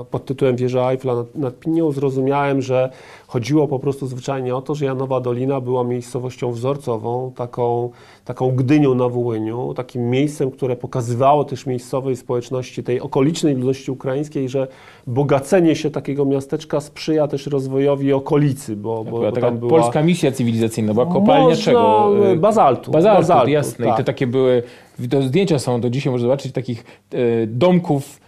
e, 0.00 0.04
pod 0.04 0.24
tytułem 0.24 0.56
Wieża 0.56 0.90
Eiffla 0.90 1.14
nad, 1.14 1.34
nad 1.34 1.58
Pinią 1.58 1.92
zrozumiałem, 1.92 2.62
że 2.62 2.90
chodziło 3.32 3.68
po 3.68 3.78
prostu 3.78 4.06
zwyczajnie 4.06 4.56
o 4.56 4.62
to, 4.62 4.74
że 4.74 4.84
Janowa 4.84 5.20
Dolina 5.20 5.60
była 5.60 5.84
miejscowością 5.84 6.52
wzorcową, 6.52 7.32
taką, 7.36 7.90
taką 8.24 8.50
Gdynią 8.50 8.94
na 8.94 9.08
Wołyniu, 9.08 9.74
takim 9.74 10.10
miejscem, 10.10 10.50
które 10.50 10.76
pokazywało 10.76 11.44
też 11.44 11.66
miejscowej 11.66 12.16
społeczności, 12.16 12.82
tej 12.82 13.00
okolicznej 13.00 13.54
ludności 13.54 13.90
ukraińskiej, 13.90 14.48
że 14.48 14.68
bogacenie 15.06 15.76
się 15.76 15.90
takiego 15.90 16.24
miasteczka 16.24 16.80
sprzyja 16.80 17.28
też 17.28 17.46
rozwojowi 17.46 18.12
okolicy, 18.12 18.76
bo, 18.76 19.04
bo, 19.04 19.20
bo 19.20 19.32
tam 19.32 19.58
była... 19.58 19.70
Polska 19.70 20.02
misja 20.02 20.32
cywilizacyjna, 20.32 20.94
była 20.94 21.06
kopalnia 21.06 21.48
Można... 21.48 21.64
czego? 21.64 22.10
Bazaltu. 22.36 22.90
Bazaltu, 22.90 23.20
bazaltu 23.20 23.50
jasne. 23.50 23.86
Tak. 23.86 23.94
I 23.94 23.96
to 23.96 24.04
takie 24.04 24.26
były, 24.26 24.62
to 25.10 25.22
zdjęcia 25.22 25.58
są, 25.58 25.80
do 25.80 25.90
dzisiaj 25.90 26.10
można 26.10 26.26
zobaczyć 26.26 26.52
takich 26.52 26.84
e, 27.12 27.46
domków 27.46 28.18
e, 28.18 28.21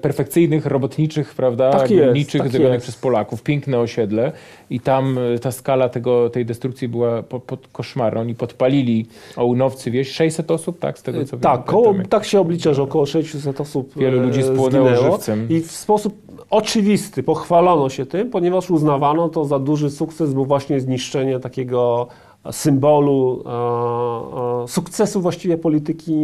perfekcyjnych, 0.00 0.66
robotniczych, 0.66 1.34
prawda, 1.34 1.70
tak 1.70 1.88
górniczych, 1.88 2.42
tak 2.42 2.50
zrobionych 2.50 2.82
przez 2.82 2.96
Polaków. 2.96 3.42
Piękne 3.42 3.78
osiedle 3.78 4.32
i 4.70 4.80
tam 4.80 5.18
e, 5.18 5.38
ta 5.38 5.52
skala 5.52 5.88
tego, 5.88 6.30
tej 6.30 6.46
destrukcji 6.46 6.88
była 6.88 7.22
po, 7.22 7.40
pod 7.40 7.68
koszmarną. 7.72 8.20
Oni 8.20 8.34
podpalili 8.34 9.06
ołunowcy, 9.36 9.90
wieś, 9.90 10.10
600 10.10 10.50
osób, 10.50 10.78
tak, 10.78 10.98
z 10.98 11.02
tego 11.02 11.24
co 11.24 11.36
tak, 11.36 11.56
wiem. 11.56 11.66
Koło, 11.66 11.94
tak 12.08 12.24
się 12.24 12.40
oblicza, 12.40 12.74
że 12.74 12.82
około 12.82 13.06
600 13.06 13.60
osób 13.60 13.92
Wielu 13.96 14.20
ludzi 14.20 14.42
spłonęło 14.42 14.88
zginęło. 14.88 15.12
żywcem. 15.12 15.46
I 15.50 15.60
w 15.60 15.70
sposób 15.70 16.14
oczywisty 16.50 17.22
pochwalono 17.22 17.88
się 17.88 18.06
tym, 18.06 18.30
ponieważ 18.30 18.70
uznawano 18.70 19.28
to 19.28 19.44
za 19.44 19.58
duży 19.58 19.90
sukces, 19.90 20.34
bo 20.34 20.44
właśnie 20.44 20.80
zniszczenie 20.80 21.40
takiego 21.40 22.08
symbolu 22.50 23.44
e, 23.46 24.64
e, 24.64 24.68
sukcesu 24.68 25.20
właściwie 25.20 25.58
polityki 25.58 26.14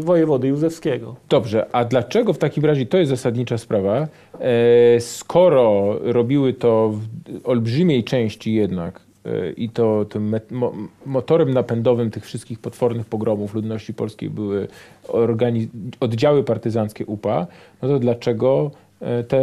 wojewody 0.00 0.48
Józefskiego. 0.48 1.16
Dobrze, 1.28 1.66
a 1.72 1.84
dlaczego 1.84 2.32
w 2.32 2.38
takim 2.38 2.64
razie, 2.64 2.86
to 2.86 2.98
jest 2.98 3.10
zasadnicza 3.10 3.58
sprawa, 3.58 4.08
e, 4.40 5.00
skoro 5.00 5.98
robiły 6.02 6.52
to 6.52 6.92
w 6.92 7.48
olbrzymiej 7.48 8.04
części 8.04 8.54
jednak 8.54 9.08
i 9.56 9.70
to 9.70 10.04
tym 10.04 10.36
motorem 11.06 11.54
napędowym 11.54 12.10
tych 12.10 12.24
wszystkich 12.24 12.58
potwornych 12.58 13.06
pogromów 13.06 13.54
ludności 13.54 13.94
polskiej 13.94 14.30
były 14.30 14.68
oddziały 16.00 16.44
partyzanckie 16.44 17.06
UPA, 17.06 17.46
no 17.82 17.88
to 17.88 17.98
dlaczego 17.98 18.70
E, 18.70 18.87
te 19.28 19.40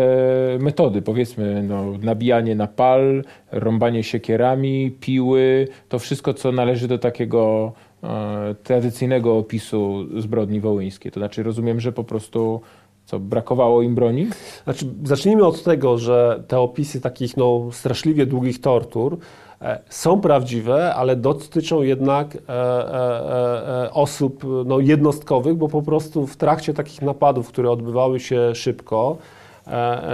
metody, 0.60 1.02
powiedzmy, 1.02 1.64
no, 1.64 1.84
nabijanie 2.02 2.56
na 2.56 2.68
pal, 2.68 3.24
rąbanie 3.52 4.04
siekierami, 4.04 4.92
piły, 5.00 5.68
to 5.90 6.00
wszystko, 6.00 6.34
co 6.34 6.52
należy 6.52 6.88
do 6.88 6.98
takiego 6.98 7.74
e, 8.04 8.56
tradycyjnego 8.64 9.38
opisu 9.38 10.06
zbrodni 10.22 10.60
wołyńskiej. 10.60 11.12
To 11.12 11.20
znaczy, 11.20 11.44
rozumiem, 11.44 11.80
że 11.80 11.92
po 11.92 12.04
prostu 12.04 12.62
co, 13.06 13.20
brakowało 13.20 13.82
im 13.82 13.96
broni? 13.96 14.28
Znaczy, 14.64 14.86
zacznijmy 15.04 15.46
od 15.46 15.64
tego, 15.64 15.98
że 15.98 16.44
te 16.48 16.60
opisy 16.60 17.02
takich 17.02 17.38
no, 17.38 17.70
straszliwie 17.72 18.26
długich 18.26 18.62
tortur 18.62 19.18
e, 19.62 19.80
są 19.90 20.22
prawdziwe, 20.22 20.96
ale 20.96 21.16
dotyczą 21.16 21.82
jednak 21.82 22.36
e, 22.36 22.40
e, 22.40 23.86
e 23.86 23.92
osób 23.94 24.44
no, 24.66 24.80
jednostkowych, 24.80 25.56
bo 25.56 25.68
po 25.68 25.82
prostu 25.82 26.28
w 26.28 26.38
trakcie 26.38 26.74
takich 26.74 27.02
napadów, 27.02 27.48
które 27.48 27.72
odbywały 27.72 28.20
się 28.20 28.56
szybko, 28.56 29.18
E, 29.18 29.18
e, 29.18 29.45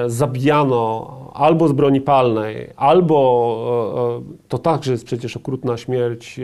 zabijano 0.08 1.12
albo 1.34 1.68
z 1.68 1.72
broni 1.72 2.02
palnej, 2.02 2.70
albo 2.76 4.22
e, 4.22 4.48
to 4.48 4.58
także 4.58 4.92
jest 4.92 5.06
przecież 5.06 5.38
okrutna 5.38 5.78
śmierć 5.78 6.40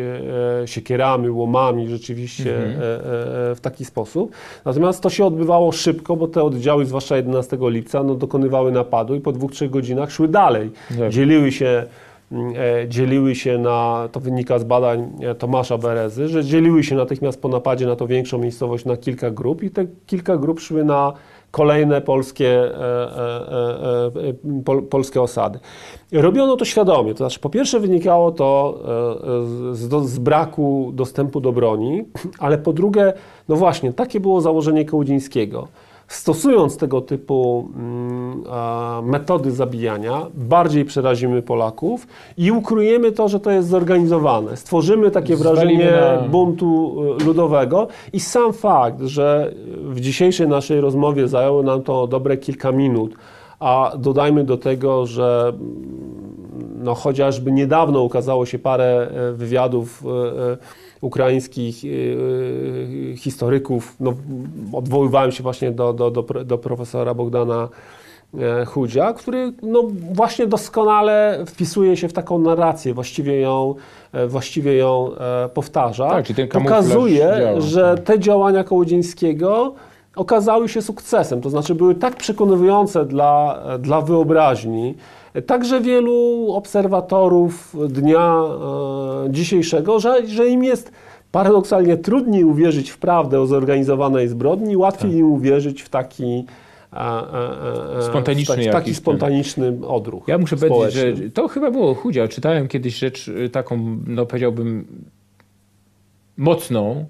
siekierami, 0.65 1.30
łomami, 1.30 1.88
rzeczywiście 1.88 2.58
mhm. 2.58 2.76
w 3.56 3.60
taki 3.62 3.86
sposób. 3.86 4.32
Natomiast 4.65 5.02
to 5.02 5.10
się 5.10 5.26
odbywało 5.26 5.72
szybko, 5.72 6.15
bo 6.15 6.28
te 6.28 6.43
oddziały, 6.43 6.86
zwłaszcza 6.86 7.17
11 7.17 7.58
lipca, 7.62 8.04
no, 8.04 8.15
dokonywały 8.15 8.72
napadu 8.72 9.15
i 9.15 9.22
po 9.22 9.32
dwóch, 9.32 9.52
trzech 9.52 9.70
godzinach 9.70 10.12
szły 10.12 10.28
dalej. 10.28 10.72
Tak. 11.00 11.10
Dzieliły 11.10 11.52
się 11.52 11.84
dzieliły 12.88 13.36
się 13.36 13.58
na, 13.58 14.10
to 14.12 14.20
wynika 14.20 14.60
z 14.60 14.63
badań 14.63 15.12
Tomasza 15.39 15.78
Berezy, 15.78 16.28
że 16.28 16.43
dzieliły 16.43 16.84
się 16.84 16.96
natychmiast 16.96 17.41
po 17.41 17.48
napadzie 17.48 17.86
na 17.86 17.96
to 17.96 18.08
większą 18.08 18.38
miejscowość 18.38 18.86
na 18.86 18.98
kilka 18.98 19.32
grup 19.32 19.63
i 19.63 19.70
te 19.72 19.86
kilka 20.06 20.38
grup 20.38 20.60
szły 20.60 20.84
na 20.84 21.13
kolejne 21.51 22.01
polskie, 22.01 22.47
e, 22.47 22.71
e, 22.73 24.29
e, 24.29 24.33
pol, 24.65 24.83
polskie 24.83 25.21
osady. 25.21 25.60
Robiono 26.12 26.55
to 26.55 26.65
świadomie, 26.65 27.12
to 27.12 27.17
znaczy 27.17 27.39
po 27.39 27.49
pierwsze 27.49 27.79
wynikało 27.79 28.31
to 28.31 28.79
z, 29.71 30.10
z, 30.10 30.19
braku 30.19 30.91
dostępu 30.93 31.39
do 31.39 31.51
broni, 31.51 32.03
ale 32.39 32.57
po 32.57 32.73
drugie, 32.73 33.13
no 33.49 33.55
właśnie, 33.55 33.93
takie 33.93 34.19
było 34.19 34.41
założenie 34.41 34.86
Kołudzińskiego. 34.86 35.67
Stosując 36.08 36.78
tego 36.78 37.02
typu 37.02 37.70
mm, 37.76 38.43
metody 39.04 39.52
zabijania, 39.52 40.26
bardziej 40.34 40.86
przerazimy 40.86 41.41
Polaków 41.41 42.08
i 42.38 42.52
ukryjemy 42.52 43.12
to, 43.12 43.28
że 43.28 43.39
to 43.39 43.52
jest 43.52 43.70
zorganizowane. 43.70 44.58
Stworzymy 44.58 45.12
takie 45.12 45.36
wrażenie 45.36 45.91
na... 45.91 46.28
buntu 46.28 46.96
e, 47.22 47.24
ludowego 47.24 47.88
i 48.13 48.20
sam 48.20 48.54
fakt, 48.54 49.02
że 49.02 49.54
w 49.84 50.00
dzisiejszej 50.00 50.48
naszej 50.48 50.82
rozmowie 50.82 51.28
zajęło 51.28 51.63
nam 51.63 51.84
to 51.84 52.08
dobre 52.08 52.38
kilka 52.38 52.72
minut, 52.72 53.15
a 53.60 53.91
dodajmy 53.98 54.43
do 54.43 54.58
tego, 54.58 55.06
że 55.06 55.54
mm, 55.54 56.84
no, 56.84 56.96
chociażby 56.96 57.52
niedawno 57.52 58.04
ukazało 58.04 58.46
się 58.46 58.60
parę 58.60 59.10
e, 59.12 59.34
wywiadów 59.34 60.04
ukraińskich 61.01 61.75
historyków, 63.15 63.95
no, 63.99 64.13
odwoływałem 64.73 65.31
się 65.31 65.43
właśnie 65.43 65.71
do, 65.71 65.93
do, 65.93 66.12
do, 66.12 66.23
do 66.23 66.57
profesora 66.57 67.13
Bogdana 67.13 67.69
e, 68.39 68.65
Chudzia, 68.65 69.13
który 69.13 69.53
no, 69.62 69.83
właśnie 70.13 70.47
doskonale 70.47 71.43
wpisuje 71.47 71.97
się 71.97 72.07
w 72.07 72.13
taką 72.13 72.39
narrację, 72.39 72.93
właściwie 72.93 73.39
ją, 73.39 73.75
e, 74.13 74.27
właściwie 74.27 74.75
ją 74.75 75.12
e, 75.15 75.49
powtarza. 75.49 76.10
Tak, 76.10 76.27
ten 76.27 76.47
Pokazuje, 76.47 77.36
działa. 77.39 77.62
że 77.62 77.95
tak. 77.95 78.05
te 78.05 78.19
działania 78.19 78.63
Kołodziejskiego 78.63 79.73
okazały 80.15 80.69
się 80.69 80.81
sukcesem, 80.81 81.41
to 81.41 81.49
znaczy 81.49 81.75
były 81.75 81.95
tak 81.95 82.15
przekonujące 82.15 83.05
dla, 83.05 83.63
dla 83.79 84.01
wyobraźni, 84.01 84.95
także 85.46 85.82
wielu 85.82 86.48
obserwatorów 86.54 87.76
dnia 87.90 88.44
e, 89.26 89.32
dzisiejszego, 89.32 90.00
że, 90.00 90.28
że 90.28 90.48
im 90.48 90.63
jest 90.63 90.92
paradoksalnie 91.32 91.98
trudniej 91.98 92.44
uwierzyć 92.44 92.90
w 92.90 92.98
prawdę 92.98 93.42
o 93.42 93.46
zorganizowanej 93.48 94.28
zbrodni, 94.28 94.78
łatwiej 94.78 95.12
tak. 95.12 95.20
im 95.20 95.32
uwierzyć 95.32 95.82
w 95.82 95.90
taki 95.90 96.46
e, 96.94 96.98
e, 97.98 98.02
spontaniczny, 98.02 98.56
w 98.56 98.58
taki, 98.58 98.72
taki 98.72 98.96
spontaniczny 98.96 99.78
odruch. 99.88 100.28
Ja 100.28 100.38
muszę 100.38 100.58
powiedzieć, 100.58 100.94
że 100.94 101.30
to 101.34 101.48
chyba 101.48 101.72
było 101.72 101.96
chudzia. 101.96 102.28
Czytałem 102.28 102.68
kiedyś 102.68 102.98
rzecz 102.98 103.32
taką, 103.52 103.98
no 104.08 104.26
powiedziałbym, 104.26 104.86
mocną. 106.38 107.06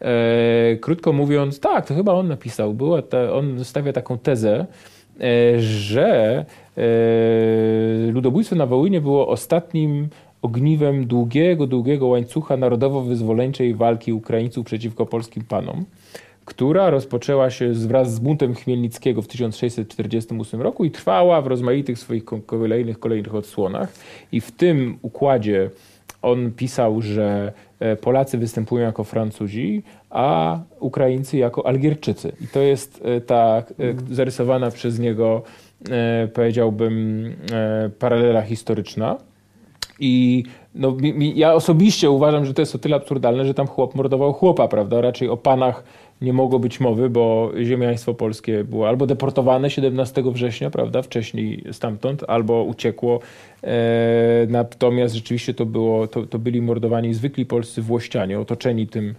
E, 0.00 0.76
krótko 0.76 1.12
mówiąc, 1.12 1.60
tak, 1.60 1.86
to 1.86 1.94
chyba 1.94 2.12
on 2.12 2.28
napisał. 2.28 2.74
Była 2.74 3.02
ta, 3.02 3.32
on 3.32 3.64
stawia 3.64 3.92
taką 3.92 4.18
tezę, 4.18 4.66
e, 5.20 5.60
że 5.60 6.44
ludobójstwo 8.12 8.56
na 8.56 8.66
Wołynie 8.66 9.00
było 9.00 9.28
ostatnim 9.28 10.08
ogniwem 10.42 11.06
długiego, 11.06 11.66
długiego 11.66 12.06
łańcucha 12.06 12.56
narodowo-wyzwoleńczej 12.56 13.74
walki 13.74 14.12
Ukraińców 14.12 14.66
przeciwko 14.66 15.06
polskim 15.06 15.44
panom, 15.44 15.84
która 16.44 16.90
rozpoczęła 16.90 17.50
się 17.50 17.72
wraz 17.72 18.14
z 18.14 18.18
buntem 18.18 18.54
Chmielnickiego 18.54 19.22
w 19.22 19.28
1648 19.28 20.62
roku 20.62 20.84
i 20.84 20.90
trwała 20.90 21.42
w 21.42 21.46
rozmaitych 21.46 21.98
swoich 21.98 22.24
kolejnych, 22.46 22.98
kolejnych 22.98 23.34
odsłonach. 23.34 23.92
I 24.32 24.40
w 24.40 24.52
tym 24.52 24.98
układzie 25.02 25.70
on 26.22 26.52
pisał, 26.52 27.02
że 27.02 27.52
e, 27.80 27.96
Polacy 27.96 28.38
występują 28.38 28.84
jako 28.86 29.04
Francuzi, 29.04 29.82
a 30.10 30.58
Ukraińcy 30.80 31.36
jako 31.36 31.66
Algierczycy. 31.66 32.32
I 32.40 32.46
to 32.46 32.60
jest 32.60 33.02
e, 33.04 33.20
ta 33.20 33.58
e, 33.58 33.64
zarysowana 34.14 34.70
przez 34.70 34.98
niego, 34.98 35.42
powiedziałbym, 36.34 37.32
paralela 37.98 38.42
historyczna. 38.42 39.16
I 40.00 40.44
no, 40.74 40.96
ja 41.34 41.54
osobiście 41.54 42.10
uważam, 42.10 42.46
że 42.46 42.54
to 42.54 42.62
jest 42.62 42.74
o 42.74 42.78
tyle 42.78 42.96
absurdalne, 42.96 43.44
że 43.44 43.54
tam 43.54 43.66
chłop 43.66 43.94
mordował 43.94 44.32
chłopa, 44.32 44.68
prawda? 44.68 45.00
Raczej 45.00 45.28
o 45.28 45.36
panach 45.36 45.84
nie 46.22 46.32
mogło 46.32 46.58
być 46.58 46.80
mowy, 46.80 47.10
bo 47.10 47.52
ziemiaństwo 47.62 48.14
polskie 48.14 48.64
było 48.64 48.88
albo 48.88 49.06
deportowane 49.06 49.70
17 49.70 50.22
września, 50.26 50.70
prawda, 50.70 51.02
wcześniej 51.02 51.64
stamtąd, 51.72 52.24
albo 52.28 52.64
uciekło. 52.64 53.20
E, 53.64 54.46
natomiast 54.48 55.14
rzeczywiście 55.14 55.54
to, 55.54 55.66
było, 55.66 56.06
to, 56.06 56.26
to 56.26 56.38
byli 56.38 56.62
mordowani 56.62 57.14
zwykli 57.14 57.46
polscy 57.46 57.82
włościanie, 57.82 58.40
otoczeni 58.40 58.86
tym 58.86 59.14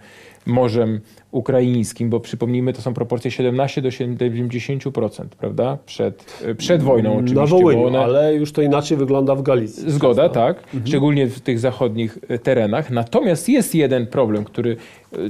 morzem 0.46 1.00
ukraińskim, 1.30 2.10
bo 2.10 2.20
przypomnijmy, 2.20 2.72
to 2.72 2.82
są 2.82 2.94
proporcje 2.94 3.30
17 3.30 3.82
do 3.82 3.88
70%, 3.88 5.24
prawda? 5.38 5.78
Przed, 5.86 6.44
przed 6.58 6.82
wojną 6.82 7.14
oczywiście. 7.14 7.40
Na 7.40 7.46
Wołyniu, 7.46 7.96
ale 7.96 8.34
już 8.34 8.52
to 8.52 8.62
inaczej 8.62 8.96
wygląda 8.96 9.34
w 9.34 9.42
Galicji. 9.42 9.90
Zgoda, 9.90 10.28
tak. 10.28 10.56
Mhm. 10.56 10.86
Szczególnie 10.86 11.26
w 11.26 11.40
tych 11.40 11.58
zachodnich 11.58 12.18
terenach. 12.42 12.90
Natomiast 12.90 13.48
jest 13.48 13.74
jeden 13.74 14.06
problem, 14.06 14.44
który, 14.44 14.76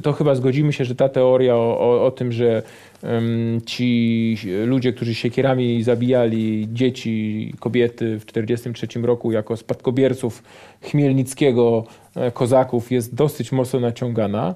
to 0.03 0.13
chyba 0.13 0.35
zgodzimy 0.35 0.73
się, 0.73 0.85
że 0.85 0.95
ta 0.95 1.09
teoria 1.09 1.57
o, 1.57 1.81
o, 1.81 2.07
o 2.07 2.11
tym, 2.11 2.33
że 2.33 2.63
um, 3.03 3.61
ci 3.67 4.37
ludzie, 4.67 4.93
którzy 4.93 5.15
siekierami 5.15 5.83
zabijali 5.83 6.69
dzieci, 6.73 7.55
kobiety 7.61 8.19
w 8.19 8.25
1943 8.25 9.01
roku 9.07 9.33
jako 9.33 9.57
spadkobierców 9.57 10.43
Chmielnickiego, 10.83 11.85
e, 12.17 12.31
kozaków 12.31 12.93
jest 12.93 13.15
dosyć 13.15 13.53
mocno 13.53 13.81
naciągana. 13.81 14.55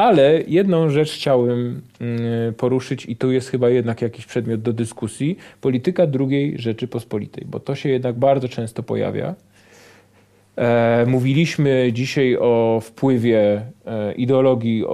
Ale 0.00 0.42
jedną 0.48 0.90
rzecz 0.90 1.12
chciałem 1.12 1.82
mm, 2.00 2.54
poruszyć 2.54 3.06
i 3.06 3.16
tu 3.16 3.32
jest 3.32 3.48
chyba 3.48 3.68
jednak 3.70 4.02
jakiś 4.02 4.26
przedmiot 4.26 4.62
do 4.62 4.72
dyskusji. 4.72 5.38
Polityka 5.60 6.06
drugiej 6.06 6.58
Rzeczypospolitej, 6.58 7.44
bo 7.46 7.60
to 7.60 7.74
się 7.74 7.88
jednak 7.88 8.18
bardzo 8.18 8.48
często 8.48 8.82
pojawia. 8.82 9.34
E, 10.56 11.06
mówiliśmy 11.06 11.90
dzisiaj 11.92 12.36
o 12.36 12.80
wpływie 12.82 13.62
e, 13.86 14.12
ideologii 14.12 14.84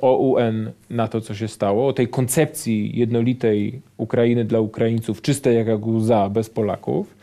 OUN 0.00 0.70
na 0.90 1.08
to, 1.08 1.20
co 1.20 1.34
się 1.34 1.48
stało, 1.48 1.86
o 1.86 1.92
tej 1.92 2.08
koncepcji 2.08 2.98
jednolitej 2.98 3.80
Ukrainy 3.96 4.44
dla 4.44 4.60
Ukraińców, 4.60 5.22
czystej 5.22 5.56
jak 5.56 5.86
łza, 5.86 6.28
bez 6.28 6.50
Polaków. 6.50 7.21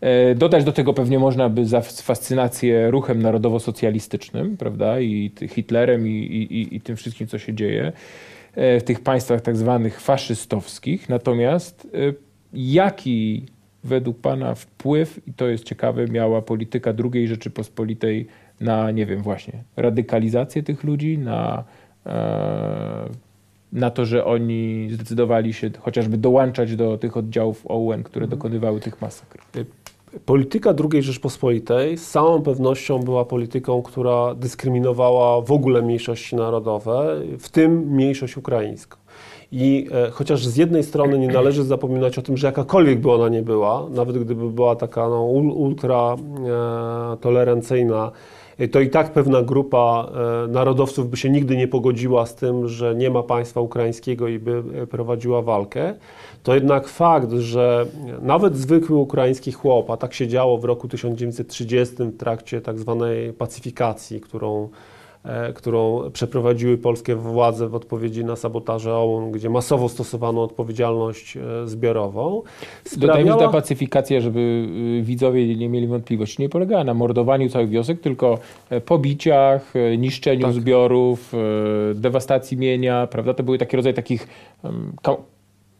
E, 0.00 0.34
dodać 0.34 0.64
do 0.64 0.72
tego 0.72 0.94
pewnie 0.94 1.18
można 1.18 1.48
by 1.48 1.66
za 1.66 1.80
fascynację 1.80 2.90
ruchem 2.90 3.22
narodowo-socjalistycznym, 3.22 4.56
prawda, 4.56 5.00
i 5.00 5.32
Hitlerem, 5.48 6.08
i, 6.08 6.10
i, 6.10 6.76
i 6.76 6.80
tym 6.80 6.96
wszystkim, 6.96 7.26
co 7.26 7.38
się 7.38 7.54
dzieje 7.54 7.92
e, 8.54 8.80
w 8.80 8.84
tych 8.84 9.00
państwach 9.00 9.40
tak 9.40 9.56
zwanych 9.56 10.00
faszystowskich. 10.00 11.08
Natomiast 11.08 11.88
e, 11.94 12.12
jaki 12.52 13.46
według 13.84 14.20
Pana 14.20 14.54
wpływ, 14.54 15.20
i 15.28 15.32
to 15.32 15.48
jest 15.48 15.64
ciekawe, 15.64 16.06
miała 16.06 16.42
polityka 16.42 16.92
II 17.12 17.28
Rzeczypospolitej 17.28 18.26
na, 18.60 18.90
nie 18.90 19.06
wiem, 19.06 19.22
właśnie 19.22 19.62
radykalizację 19.76 20.62
tych 20.62 20.84
ludzi, 20.84 21.18
na, 21.18 21.64
na 23.72 23.90
to, 23.90 24.04
że 24.06 24.24
oni 24.24 24.88
zdecydowali 24.92 25.52
się 25.52 25.70
chociażby 25.80 26.18
dołączać 26.18 26.76
do 26.76 26.98
tych 26.98 27.16
oddziałów 27.16 27.66
OUN, 27.66 28.02
które 28.02 28.28
dokonywały 28.28 28.80
tych 28.80 29.02
masakr? 29.02 29.38
Polityka 30.26 30.74
II 30.92 31.02
Rzeczpospolitej 31.02 31.98
z 31.98 32.10
całą 32.10 32.42
pewnością 32.42 32.98
była 32.98 33.24
polityką, 33.24 33.82
która 33.82 34.34
dyskryminowała 34.34 35.40
w 35.40 35.52
ogóle 35.52 35.82
mniejszości 35.82 36.36
narodowe, 36.36 37.20
w 37.38 37.48
tym 37.48 37.72
mniejszość 37.72 38.36
ukraińską. 38.36 38.96
I 39.52 39.88
e, 39.92 40.10
chociaż 40.10 40.46
z 40.46 40.56
jednej 40.56 40.82
strony 40.84 41.18
nie 41.18 41.28
należy 41.28 41.64
zapominać 41.64 42.18
o 42.18 42.22
tym, 42.22 42.36
że 42.36 42.46
jakakolwiek 42.46 43.00
by 43.00 43.12
ona 43.12 43.28
nie 43.28 43.42
była, 43.42 43.86
nawet 43.90 44.18
gdyby 44.18 44.50
była 44.50 44.76
taka 44.76 45.08
no, 45.08 45.22
ultra 45.24 46.16
e, 46.16 47.16
tolerancyjna, 47.16 48.12
to 48.68 48.80
i 48.80 48.90
tak 48.90 49.12
pewna 49.12 49.42
grupa 49.42 50.12
e, 50.44 50.48
narodowców 50.48 51.10
by 51.10 51.16
się 51.16 51.30
nigdy 51.30 51.56
nie 51.56 51.68
pogodziła 51.68 52.26
z 52.26 52.34
tym, 52.34 52.68
że 52.68 52.94
nie 52.94 53.10
ma 53.10 53.22
państwa 53.22 53.60
ukraińskiego 53.60 54.28
i 54.28 54.38
by 54.38 54.62
e, 54.82 54.86
prowadziła 54.86 55.42
walkę. 55.42 55.94
To 56.42 56.54
jednak 56.54 56.88
fakt, 56.88 57.32
że 57.32 57.86
nawet 58.22 58.56
zwykły 58.56 58.96
ukraiński 58.96 59.52
chłop, 59.52 59.90
a 59.90 59.96
tak 59.96 60.14
się 60.14 60.28
działo 60.28 60.58
w 60.58 60.64
roku 60.64 60.88
1930 60.88 61.96
w 61.96 62.16
trakcie 62.16 62.60
tak 62.60 62.78
zwanej 62.78 63.32
pacyfikacji, 63.32 64.20
którą 64.20 64.68
którą 65.54 66.10
przeprowadziły 66.12 66.78
polskie 66.78 67.14
władze 67.16 67.68
w 67.68 67.74
odpowiedzi 67.74 68.24
na 68.24 68.36
sabotaże 68.36 68.94
OUN, 68.94 69.32
gdzie 69.32 69.50
masowo 69.50 69.88
stosowano 69.88 70.42
odpowiedzialność 70.42 71.36
e, 71.36 71.40
zbiorową. 71.64 72.42
Sprawiała... 72.84 73.18
Dodajmy, 73.18 73.32
że 73.32 73.46
ta 73.46 73.52
pacyfikacja, 73.52 74.20
żeby 74.20 74.40
y, 74.98 75.02
widzowie 75.02 75.56
nie 75.56 75.68
mieli 75.68 75.86
wątpliwości, 75.86 76.42
nie 76.42 76.48
polegała 76.48 76.84
na 76.84 76.94
mordowaniu 76.94 77.48
całych 77.48 77.68
wiosek, 77.68 78.00
tylko 78.00 78.38
e, 78.70 78.80
pobiciach, 78.80 79.74
niszczeniu 79.98 80.42
tak. 80.42 80.52
zbiorów, 80.52 81.32
dewastacji 81.94 82.56
mienia, 82.56 83.06
prawda? 83.06 83.34
To 83.34 83.42
były 83.42 83.58
takie 83.58 83.76
rodzaje 83.76 83.94
takich 83.94 84.28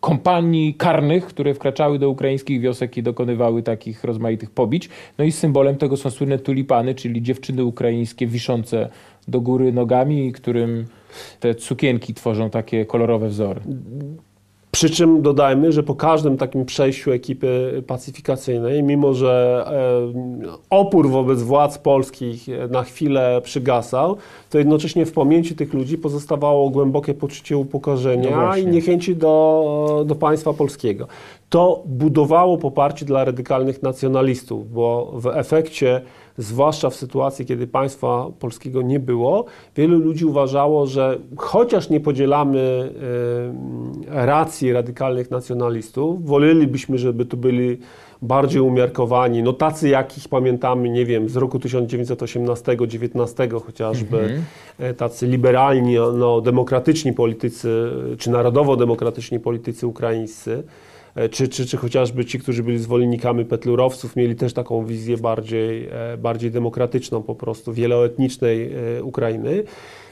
kompanii 0.00 0.74
karnych, 0.74 1.26
które 1.26 1.54
wkraczały 1.54 1.98
do 1.98 2.10
ukraińskich 2.10 2.60
wiosek 2.60 2.96
i 2.96 3.02
dokonywały 3.02 3.62
takich 3.62 4.04
rozmaitych 4.04 4.50
pobić. 4.50 4.88
No 5.18 5.24
i 5.24 5.32
symbolem 5.32 5.76
tego 5.76 5.96
są 5.96 6.10
słynne 6.10 6.38
tulipany, 6.38 6.94
czyli 6.94 7.22
dziewczyny 7.22 7.64
ukraińskie 7.64 8.26
wiszące 8.26 8.88
do 9.28 9.40
góry 9.40 9.72
nogami, 9.72 10.32
którym 10.32 10.86
te 11.40 11.54
sukienki 11.54 12.14
tworzą 12.14 12.50
takie 12.50 12.86
kolorowe 12.86 13.28
wzory. 13.28 13.60
Przy 14.70 14.90
czym 14.90 15.22
dodajmy, 15.22 15.72
że 15.72 15.83
po 15.83 15.94
każdym 15.94 16.37
takim 16.37 16.64
przejściu 16.64 17.12
ekipy 17.12 17.83
pacyfikacyjnej, 17.87 18.83
mimo 18.83 19.14
że 19.14 19.64
e, 20.46 20.56
opór 20.70 21.11
wobec 21.11 21.42
władz 21.42 21.78
polskich 21.78 22.46
na 22.70 22.83
chwilę 22.83 23.40
przygasał, 23.44 24.16
to 24.50 24.59
jednocześnie 24.59 25.06
w 25.06 25.12
pamięci 25.12 25.54
tych 25.54 25.74
ludzi 25.74 25.98
pozostawało 25.98 26.70
głębokie 26.70 27.14
poczucie 27.14 27.56
upokorzenia 27.56 28.30
No 28.30 28.56
i 28.56 28.66
niechęci 28.66 29.16
do, 29.16 30.04
do 30.06 30.14
państwa 30.14 30.52
polskiego. 30.52 31.06
To 31.48 31.83
budowało 31.87 32.59
poparcie 32.59 33.06
dla 33.06 33.24
radykalnych 33.24 33.83
nacjonalistów, 33.83 34.72
bo 34.72 35.12
w 35.14 35.26
efekcie 35.26 36.00
zwłaszcza 36.40 36.90
w 36.90 36.94
sytuacji, 36.94 37.46
kiedy 37.46 37.66
państwa 37.66 38.26
polskiego 38.38 38.83
nie 38.83 39.00
było, 39.00 39.44
wielu 39.76 39.98
ludzi 39.98 40.24
uważało, 40.24 40.87
że 40.87 41.18
chociaż 41.37 41.90
nie 41.90 42.00
podzielamy 42.00 42.59
y, 42.59 44.26
racji 44.26 44.72
radykalnych 44.72 45.31
nacjonalistów, 45.31 46.26
wolelibyśmy, 46.26 46.98
żeby 46.98 47.24
tu 47.24 47.37
byli 47.37 47.79
bardziej 48.22 48.61
umiarkowani, 48.61 49.42
no 49.42 49.53
tacy 49.53 49.88
jakich 49.88 50.29
pamiętamy, 50.29 50.90
nie 50.90 51.07
wiem, 51.07 51.29
z 51.29 51.37
roku 51.37 51.59
1918-19 51.59 53.62
chociażby, 53.62 54.18
mhm. 54.18 54.42
E, 54.79 54.94
tacy 54.94 55.26
liberalni, 55.26 55.94
no, 55.94 56.40
demokratyczni 56.40 57.12
politycy, 57.12 57.90
czy 58.18 58.31
narodowo-demokratyczni 58.31 59.40
politycy 59.40 59.87
ukraińscy, 59.87 60.53
E, 60.53 60.89
czy, 61.31 61.49
czy, 61.49 61.66
czy 61.66 61.77
chociażby 61.77 62.25
ci, 62.25 62.38
którzy 62.38 62.62
byli 62.62 62.79
zwolennikami 62.79 63.44
petlurowców, 63.44 64.16
mieli 64.16 64.37
też 64.37 64.53
taką 64.53 64.85
wizję 64.85 65.16
bardziej, 65.16 65.88
e, 65.92 66.16
bardziej 66.18 66.51
demokratyczną 66.51 67.23
po 67.23 67.35
prostu, 67.35 67.73
wieloetnicznej 67.73 68.73
e, 68.73 69.05
Ukrainy. 69.05 69.64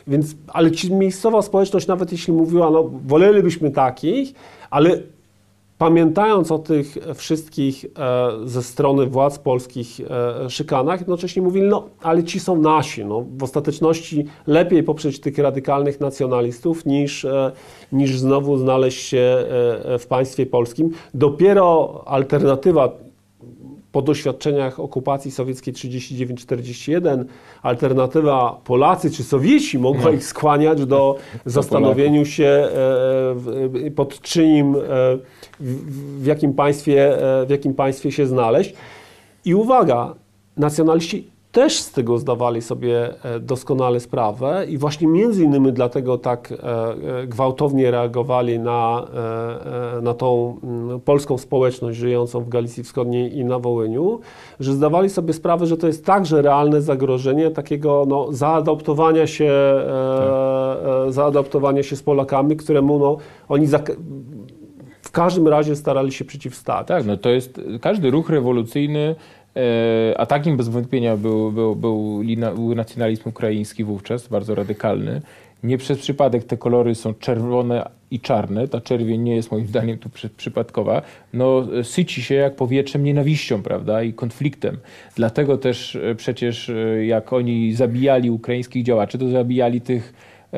Więc, 0.06 0.34
ale 0.48 0.70
ci 0.70 0.94
miejscowa 0.94 1.42
społeczność, 1.42 1.86
nawet 1.86 2.12
jeśli 2.12 2.32
mówiła, 2.32 2.70
no 2.70 2.90
wolelibyśmy 3.06 3.70
takich, 3.70 4.34
ale 4.70 4.98
pamiętając 5.78 6.52
o 6.52 6.58
tych 6.58 6.98
wszystkich 7.14 7.84
e, 7.84 7.88
ze 8.44 8.62
strony 8.62 9.06
władz 9.06 9.38
polskich 9.38 10.00
e, 10.00 10.50
szykanach, 10.50 11.00
jednocześnie 11.00 11.42
mówili, 11.42 11.66
no 11.66 11.88
ale 12.02 12.24
ci 12.24 12.40
są 12.40 12.60
nasi. 12.60 13.04
No, 13.04 13.24
w 13.36 13.42
ostateczności 13.42 14.24
lepiej 14.46 14.82
poprzeć 14.82 15.20
tych 15.20 15.38
radykalnych 15.38 16.00
nacjonalistów 16.00 16.86
niż, 16.86 17.24
e, 17.24 17.52
niż 17.92 18.18
znowu 18.18 18.58
znaleźć 18.58 19.08
się 19.08 19.44
w 19.98 20.06
państwie 20.08 20.46
polskim. 20.46 20.90
Dopiero 21.14 22.02
alternatywa 22.06 23.07
po 23.92 24.02
doświadczeniach 24.02 24.80
okupacji 24.80 25.30
sowieckiej 25.30 25.74
39-41 25.74 27.24
alternatywa 27.62 28.60
Polacy 28.64 29.10
czy 29.10 29.24
Sowieci 29.24 29.78
mogła 29.78 30.10
ich 30.10 30.24
skłaniać 30.24 30.86
do 30.86 31.16
zastanowienia 31.44 32.24
się 32.24 32.68
pod 33.96 34.20
czyim 34.20 34.76
w, 35.60 36.26
jakim 36.26 36.54
państwie, 36.54 37.22
e, 37.40 37.46
w 37.46 37.50
jakim 37.50 37.74
państwie 37.74 38.12
się 38.12 38.26
znaleźć. 38.26 38.74
I 39.44 39.54
uwaga, 39.54 40.14
nacjonaliści 40.56 41.30
też 41.52 41.80
z 41.80 41.92
tego 41.92 42.18
zdawali 42.18 42.62
sobie 42.62 43.24
e, 43.24 43.40
doskonale 43.40 44.00
sprawę 44.00 44.66
i 44.68 44.78
właśnie 44.78 45.06
między 45.06 45.44
innymi 45.44 45.72
dlatego 45.72 46.18
tak 46.18 46.52
e, 46.52 47.26
gwałtownie 47.26 47.90
reagowali 47.90 48.58
na, 48.58 49.06
na 50.02 50.14
tą 50.14 50.56
mm, 50.62 51.00
polską 51.00 51.38
społeczność 51.38 51.98
żyjącą 51.98 52.40
w 52.40 52.48
Galicji 52.48 52.82
Wschodniej 52.82 53.38
i 53.38 53.44
na 53.44 53.58
Wołyniu, 53.58 54.20
że 54.60 54.72
zdawali 54.72 55.10
sobie 55.10 55.32
sprawę, 55.32 55.66
że 55.66 55.76
to 55.76 55.86
jest 55.86 56.04
także 56.04 56.42
realne 56.42 56.82
zagrożenie 56.82 57.50
takiego 57.50 58.04
no, 58.08 58.32
zaadoptowania 58.32 59.26
się, 59.26 59.52
tak. 60.18 61.12
zaadoptowania 61.12 61.82
się 61.82 61.96
z 61.96 62.02
Polakami, 62.02 62.56
któremu 62.56 62.98
no, 62.98 63.16
oni 63.48 63.66
w 65.08 65.10
każdym 65.10 65.48
razie 65.48 65.76
starali 65.76 66.12
się 66.12 66.24
przeciwstawić. 66.24 66.88
Tak, 66.88 67.06
no 67.06 67.16
to 67.16 67.30
jest 67.30 67.60
każdy 67.80 68.10
ruch 68.10 68.30
rewolucyjny, 68.30 69.00
e, 69.00 69.16
a 70.16 70.26
takim 70.26 70.56
bez 70.56 70.68
wątpienia 70.68 71.16
był, 71.16 71.52
był, 71.52 71.76
był, 71.76 72.22
był 72.54 72.74
nacjonalizm 72.74 73.28
ukraiński 73.28 73.84
wówczas, 73.84 74.28
bardzo 74.28 74.54
radykalny. 74.54 75.20
Nie 75.62 75.78
przez 75.78 75.98
przypadek 75.98 76.44
te 76.44 76.56
kolory 76.56 76.94
są 76.94 77.14
czerwone 77.14 77.90
i 78.10 78.20
czarne. 78.20 78.68
Ta 78.68 78.80
czerwień 78.80 79.22
nie 79.22 79.36
jest 79.36 79.52
moim 79.52 79.66
zdaniem 79.72 79.98
tu 79.98 80.10
przy, 80.10 80.28
przypadkowa. 80.28 81.02
No, 81.32 81.66
syci 81.82 82.22
się 82.22 82.34
jak 82.34 82.56
powietrzem 82.56 83.04
nienawiścią, 83.04 83.62
prawda, 83.62 84.02
i 84.02 84.12
konfliktem. 84.12 84.78
Dlatego 85.16 85.58
też 85.58 85.96
e, 85.96 86.14
przecież 86.14 86.70
e, 86.70 87.06
jak 87.06 87.32
oni 87.32 87.74
zabijali 87.74 88.30
ukraińskich 88.30 88.84
działaczy, 88.84 89.18
to 89.18 89.28
zabijali 89.28 89.80
tych 89.80 90.12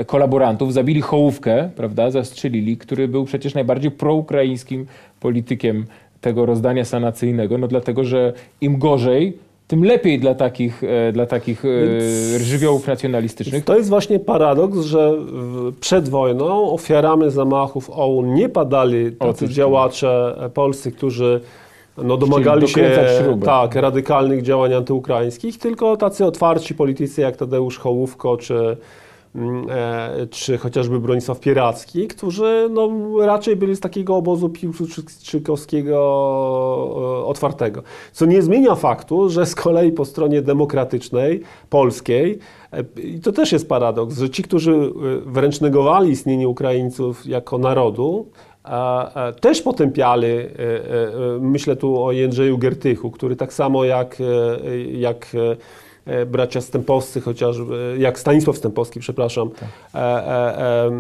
kolaborantów, 0.06 0.72
zabili 0.72 1.00
Hołówkę, 1.00 1.70
prawda, 1.76 2.10
zastrzelili, 2.10 2.76
który 2.76 3.08
był 3.08 3.24
przecież 3.24 3.54
najbardziej 3.54 3.90
proukraińskim 3.90 4.86
politykiem 5.20 5.86
tego 6.20 6.46
rozdania 6.46 6.84
sanacyjnego, 6.84 7.58
no 7.58 7.68
dlatego, 7.68 8.04
że 8.04 8.32
im 8.60 8.78
gorzej, 8.78 9.38
tym 9.70 9.84
lepiej 9.84 10.18
dla 10.18 10.34
takich, 10.34 10.84
e, 10.84 11.12
dla 11.12 11.26
takich 11.26 11.64
e, 11.64 11.68
Więc 11.68 12.42
żywiołów 12.42 12.86
nacjonalistycznych. 12.86 13.64
To 13.64 13.76
jest 13.76 13.88
właśnie 13.88 14.18
paradoks, 14.18 14.78
że 14.80 15.12
przed 15.80 16.08
wojną 16.08 16.70
ofiarami 16.70 17.30
zamachów 17.30 17.90
OUN 17.90 18.34
nie 18.34 18.48
padali 18.48 19.12
tacy 19.12 19.48
działacze 19.48 20.36
polscy, 20.54 20.92
którzy 20.92 21.40
no, 21.98 22.16
domagali 22.16 22.68
się 22.68 22.90
tak, 23.44 23.74
radykalnych 23.74 24.42
działań 24.42 24.74
antyukraińskich, 24.74 25.58
tylko 25.58 25.96
tacy 25.96 26.24
otwarci 26.24 26.74
politycy 26.74 27.20
jak 27.20 27.36
Tadeusz 27.36 27.78
Hołówko 27.78 28.36
czy 28.36 28.54
e, 28.54 28.76
czy 30.30 30.58
chociażby 30.58 31.00
Bronisław 31.00 31.40
Pieracki, 31.40 32.08
którzy 32.08 32.68
no, 32.70 32.90
raczej 33.20 33.56
byli 33.56 33.76
z 33.76 33.80
takiego 33.80 34.16
obozu 34.16 34.48
piłsudczykowskiego 34.48 35.96
e, 37.22 37.26
otwartego. 37.26 37.82
Co 38.12 38.26
nie 38.26 38.42
zmienia 38.42 38.74
faktu, 38.74 39.28
że 39.28 39.46
z 39.46 39.54
kolei 39.54 39.92
po 39.92 40.04
stronie 40.04 40.42
demokratycznej, 40.42 41.40
polskiej, 41.70 42.38
e, 42.72 42.84
i 43.00 43.20
to 43.20 43.32
też 43.32 43.52
jest 43.52 43.68
paradoks, 43.68 44.18
że 44.18 44.30
ci, 44.30 44.42
którzy 44.42 44.92
wręcz 45.26 45.60
negowali 45.60 46.10
istnienie 46.10 46.48
Ukraińców 46.48 47.26
jako 47.26 47.58
narodu, 47.58 48.26
też 49.40 49.62
potępiali, 49.62 50.26
myślę 51.40 51.76
tu 51.76 52.04
o 52.04 52.12
Jędrzeju 52.12 52.58
Gertychu, 52.58 53.10
który 53.10 53.36
tak 53.36 53.52
samo 53.52 53.84
jak, 53.84 54.16
jak 54.92 55.26
E, 55.34 55.56
bracia 56.26 56.60
Stępowscy, 56.60 57.20
chociażby, 57.20 57.96
jak 57.98 58.18
Stanisław 58.18 58.56
Stępowski, 58.56 59.00
przepraszam, 59.00 59.50
tak. 59.50 59.68
e, 59.94 59.98
e, 59.98 60.90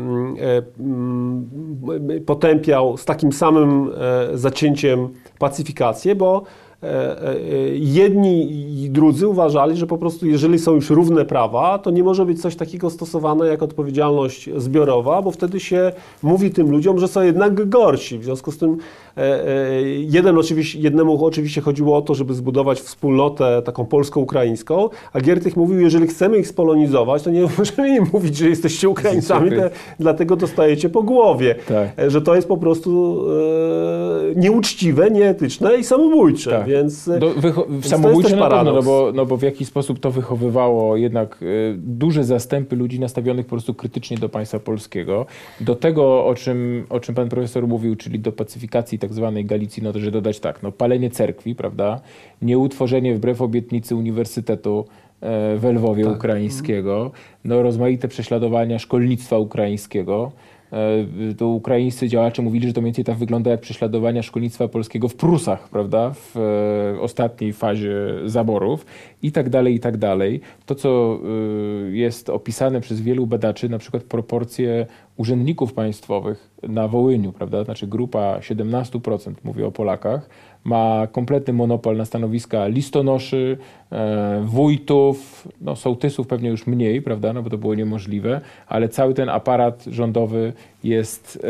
e, 2.16 2.20
potępiał 2.26 2.96
z 2.96 3.04
takim 3.04 3.32
samym 3.32 3.90
zacięciem 4.34 5.08
pacyfikację, 5.38 6.14
bo 6.14 6.42
E, 6.82 7.22
e, 7.22 7.38
jedni 7.76 8.52
i 8.84 8.90
drudzy 8.90 9.28
uważali, 9.28 9.76
że 9.76 9.86
po 9.86 9.98
prostu 9.98 10.26
jeżeli 10.26 10.58
są 10.58 10.74
już 10.74 10.90
równe 10.90 11.24
prawa, 11.24 11.78
to 11.78 11.90
nie 11.90 12.04
może 12.04 12.26
być 12.26 12.42
coś 12.42 12.56
takiego 12.56 12.90
stosowane 12.90 13.46
jak 13.46 13.62
odpowiedzialność 13.62 14.50
zbiorowa, 14.56 15.22
bo 15.22 15.30
wtedy 15.30 15.60
się 15.60 15.92
mówi 16.22 16.50
tym 16.50 16.70
ludziom, 16.70 16.98
że 16.98 17.08
są 17.08 17.22
jednak 17.22 17.68
gorsi. 17.68 18.18
W 18.18 18.24
związku 18.24 18.52
z 18.52 18.58
tym 18.58 18.70
e, 18.70 18.78
jeden 20.08 20.38
oczywiście, 20.38 20.78
jednemu 20.78 21.24
oczywiście 21.24 21.60
chodziło 21.60 21.96
o 21.96 22.02
to, 22.02 22.14
żeby 22.14 22.34
zbudować 22.34 22.80
wspólnotę 22.80 23.62
taką 23.64 23.86
polsko-ukraińską, 23.86 24.88
a 25.12 25.20
Giertych 25.20 25.56
mówił, 25.56 25.80
jeżeli 25.80 26.06
chcemy 26.06 26.38
ich 26.38 26.48
spolonizować, 26.48 27.22
to 27.22 27.30
nie 27.30 27.42
możemy 27.58 27.96
im 27.96 28.06
mówić, 28.12 28.36
że 28.36 28.48
jesteście 28.48 28.88
Ukraińcami, 28.88 29.50
te, 29.50 29.70
dlatego 29.98 30.36
dostajecie 30.36 30.88
po 30.88 31.02
głowie. 31.02 31.54
Tak. 31.68 32.10
Że 32.10 32.22
to 32.22 32.34
jest 32.34 32.48
po 32.48 32.56
prostu 32.56 33.24
e, 34.32 34.40
nieuczciwe, 34.40 35.10
nieetyczne 35.10 35.76
i 35.76 35.84
samobójcze. 35.84 36.50
Tak. 36.50 36.66
Więc, 36.66 37.10
Do, 37.20 37.30
w 37.68 37.86
samobójcze 37.86 38.36
na 38.36 38.48
pewno, 38.48 38.72
no 38.72 38.82
bo, 38.82 39.12
no 39.14 39.26
bo 39.26 39.36
w 39.36 39.42
jaki 39.42 39.64
sposób 39.64 40.00
to 40.00 40.10
wychowywało 40.10 40.96
jednak 40.96 41.42
y, 41.42 41.74
duże 41.78 42.24
zastępy 42.24 42.76
ludzi 42.76 43.00
nastawionych 43.00 43.46
po 43.46 43.50
prostu 43.50 43.74
krytycznie 43.74 44.16
do 44.16 44.28
państwa 44.28 44.58
polskiego. 44.58 45.26
Do 45.60 45.74
tego, 45.74 46.26
o 46.26 46.34
czym, 46.34 46.86
o 46.90 47.00
czym 47.00 47.14
pan 47.14 47.28
profesor 47.28 47.68
mówił, 47.68 47.96
czyli 47.96 48.18
do 48.18 48.32
pacyfikacji 48.32 48.98
tak 48.98 49.09
zwanej 49.10 49.44
Galicji, 49.44 49.82
no 49.82 49.92
to 49.92 49.98
że 49.98 50.10
dodać 50.10 50.40
tak, 50.40 50.62
no 50.62 50.72
palenie 50.72 51.10
cerkwi, 51.10 51.54
prawda, 51.54 52.00
nieutworzenie 52.42 53.14
wbrew 53.14 53.42
obietnicy 53.42 53.96
uniwersytetu 53.96 54.84
e, 55.20 55.56
w 55.56 55.64
Lwowie 55.64 56.04
tak. 56.04 56.16
ukraińskiego, 56.16 57.10
no 57.44 57.62
rozmaite 57.62 58.08
prześladowania 58.08 58.78
szkolnictwa 58.78 59.38
ukraińskiego, 59.38 60.32
to 61.38 61.48
ukraińscy 61.48 62.08
działacze 62.08 62.42
mówili, 62.42 62.66
że 62.66 62.72
to 62.72 62.80
mniej 62.80 62.88
więcej 62.88 63.04
tak 63.04 63.16
wygląda 63.16 63.50
jak 63.50 63.60
prześladowania 63.60 64.22
szkolnictwa 64.22 64.68
polskiego 64.68 65.08
w 65.08 65.14
Prusach, 65.14 65.68
prawda, 65.68 66.10
w 66.14 66.36
e, 66.36 67.00
ostatniej 67.00 67.52
fazie 67.52 67.96
zaborów 68.24 68.86
i 69.22 69.32
tak 69.32 69.48
dalej, 69.48 69.74
i 69.74 69.80
tak 69.80 69.96
dalej. 69.96 70.40
To, 70.66 70.74
co 70.74 71.18
e, 71.88 71.96
jest 71.96 72.30
opisane 72.30 72.80
przez 72.80 73.00
wielu 73.00 73.26
badaczy, 73.26 73.68
na 73.68 73.78
przykład 73.78 74.02
proporcje 74.02 74.86
urzędników 75.16 75.72
państwowych 75.72 76.50
na 76.62 76.88
Wołyniu, 76.88 77.32
prawda, 77.32 77.64
znaczy 77.64 77.86
grupa 77.86 78.38
17% 78.38 79.34
mówię 79.44 79.66
o 79.66 79.72
Polakach, 79.72 80.28
ma 80.64 81.06
kompletny 81.12 81.52
monopol 81.52 81.96
na 81.96 82.04
stanowiska 82.04 82.66
listonoszy, 82.66 83.58
e, 83.92 84.42
wójtów, 84.44 85.48
no 85.60 85.76
sołtysów 85.76 86.26
pewnie 86.26 86.48
już 86.48 86.66
mniej, 86.66 87.02
prawda, 87.02 87.32
no 87.32 87.42
bo 87.42 87.50
to 87.50 87.58
było 87.58 87.74
niemożliwe, 87.74 88.40
ale 88.66 88.88
cały 88.88 89.14
ten 89.14 89.28
aparat 89.28 89.84
rządowy 89.84 90.52
jest 90.84 91.44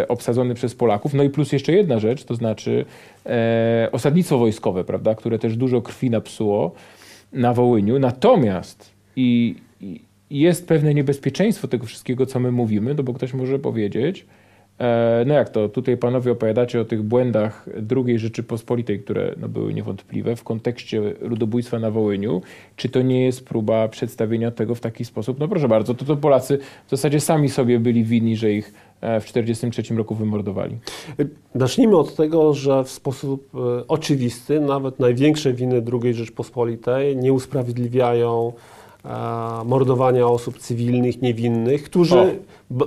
e, 0.00 0.08
obsadzony 0.08 0.54
przez 0.54 0.74
Polaków. 0.74 1.14
No 1.14 1.22
i 1.22 1.30
plus 1.30 1.52
jeszcze 1.52 1.72
jedna 1.72 1.98
rzecz, 1.98 2.24
to 2.24 2.34
znaczy 2.34 2.84
e, 3.26 3.88
osadnictwo 3.92 4.38
wojskowe, 4.38 4.84
prawda, 4.84 5.14
które 5.14 5.38
też 5.38 5.56
dużo 5.56 5.82
krwi 5.82 6.10
napsuło 6.10 6.72
na 7.32 7.54
Wołyniu. 7.54 7.98
Natomiast 7.98 8.92
i, 9.16 9.54
jest 10.30 10.68
pewne 10.68 10.94
niebezpieczeństwo 10.94 11.68
tego 11.68 11.86
wszystkiego, 11.86 12.26
co 12.26 12.40
my 12.40 12.52
mówimy, 12.52 12.94
no 12.94 13.02
bo 13.02 13.14
ktoś 13.14 13.34
może 13.34 13.58
powiedzieć, 13.58 14.26
no 15.26 15.34
jak 15.34 15.48
to, 15.48 15.68
tutaj 15.68 15.96
panowie 15.96 16.32
opowiadacie 16.32 16.80
o 16.80 16.84
tych 16.84 17.02
błędach 17.02 17.68
II 17.96 18.18
Rzeczypospolitej, 18.18 19.00
które 19.00 19.34
no, 19.40 19.48
były 19.48 19.74
niewątpliwe 19.74 20.36
w 20.36 20.44
kontekście 20.44 21.02
ludobójstwa 21.20 21.78
na 21.78 21.90
Wołyniu. 21.90 22.42
Czy 22.76 22.88
to 22.88 23.02
nie 23.02 23.24
jest 23.24 23.44
próba 23.44 23.88
przedstawienia 23.88 24.50
tego 24.50 24.74
w 24.74 24.80
taki 24.80 25.04
sposób? 25.04 25.40
No 25.40 25.48
proszę 25.48 25.68
bardzo, 25.68 25.94
to, 25.94 26.04
to 26.04 26.16
Polacy 26.16 26.58
w 26.86 26.90
zasadzie 26.90 27.20
sami 27.20 27.48
sobie 27.48 27.78
byli 27.78 28.04
winni, 28.04 28.36
że 28.36 28.52
ich 28.52 28.74
e, 29.00 29.20
w 29.20 29.24
1943 29.24 29.94
roku 29.94 30.14
wymordowali. 30.14 30.78
Zacznijmy 31.54 31.96
od 31.96 32.16
tego, 32.16 32.54
że 32.54 32.84
w 32.84 32.90
sposób 32.90 33.48
e, 33.54 33.86
oczywisty 33.88 34.60
nawet 34.60 35.00
największe 35.00 35.52
winy 35.52 35.82
II 36.02 36.14
Rzeczpospolitej 36.14 37.16
nie 37.16 37.32
usprawiedliwiają 37.32 38.52
e, 38.72 38.75
mordowania 39.64 40.26
osób 40.28 40.58
cywilnych, 40.58 41.22
niewinnych, 41.22 41.82
którzy 41.82 42.18
O. 42.18 42.26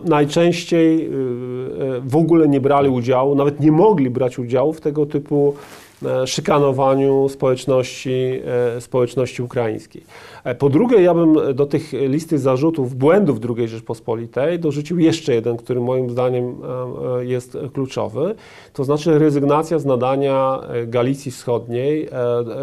najczęściej 0.05 1.05
y, 1.05 1.09
y, 1.09 2.01
w 2.01 2.15
ogóle 2.15 2.47
nie 2.47 2.61
brali 2.61 2.89
udziału, 2.89 3.35
nawet 3.35 3.59
nie 3.59 3.71
mogli 3.71 4.09
brać 4.09 4.39
udziału 4.39 4.73
w 4.73 4.81
tego 4.81 5.05
typu 5.05 5.53
e, 5.55 5.88
szykanowaniu 6.25 7.29
społeczności, 7.29 8.41
e, 8.77 8.81
społeczności 8.81 9.41
ukraińskiej. 9.41 10.03
E, 10.43 10.55
Po 10.55 10.69
drugie, 10.69 11.01
ja 11.01 11.13
bym 11.13 11.55
do 11.55 11.65
tych 11.65 11.93
listy 11.93 12.39
zarzutów, 12.39 12.95
błędów 12.95 13.39
II 13.57 13.67
Rzeczpospolitej 13.67 14.59
dorzucił 14.59 14.99
jeszcze 14.99 15.33
jeden, 15.33 15.57
który 15.57 15.79
moim 15.79 16.09
zdaniem 16.09 16.45
e, 16.45 17.19
e, 17.19 17.25
jest 17.25 17.57
kluczowy, 17.73 18.35
to 18.73 18.83
znaczy 18.83 19.19
rezygnacja 19.19 19.79
z 19.79 19.85
nadania 19.85 20.59
e, 20.69 20.87
Galicji 20.87 21.31
Wschodniej 21.31 22.05
e, 22.05 22.09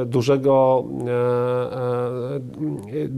e, 0.00 0.06
dużego 0.06 0.84
e, 1.06 1.10
e, 1.10 2.36
e, 2.36 3.08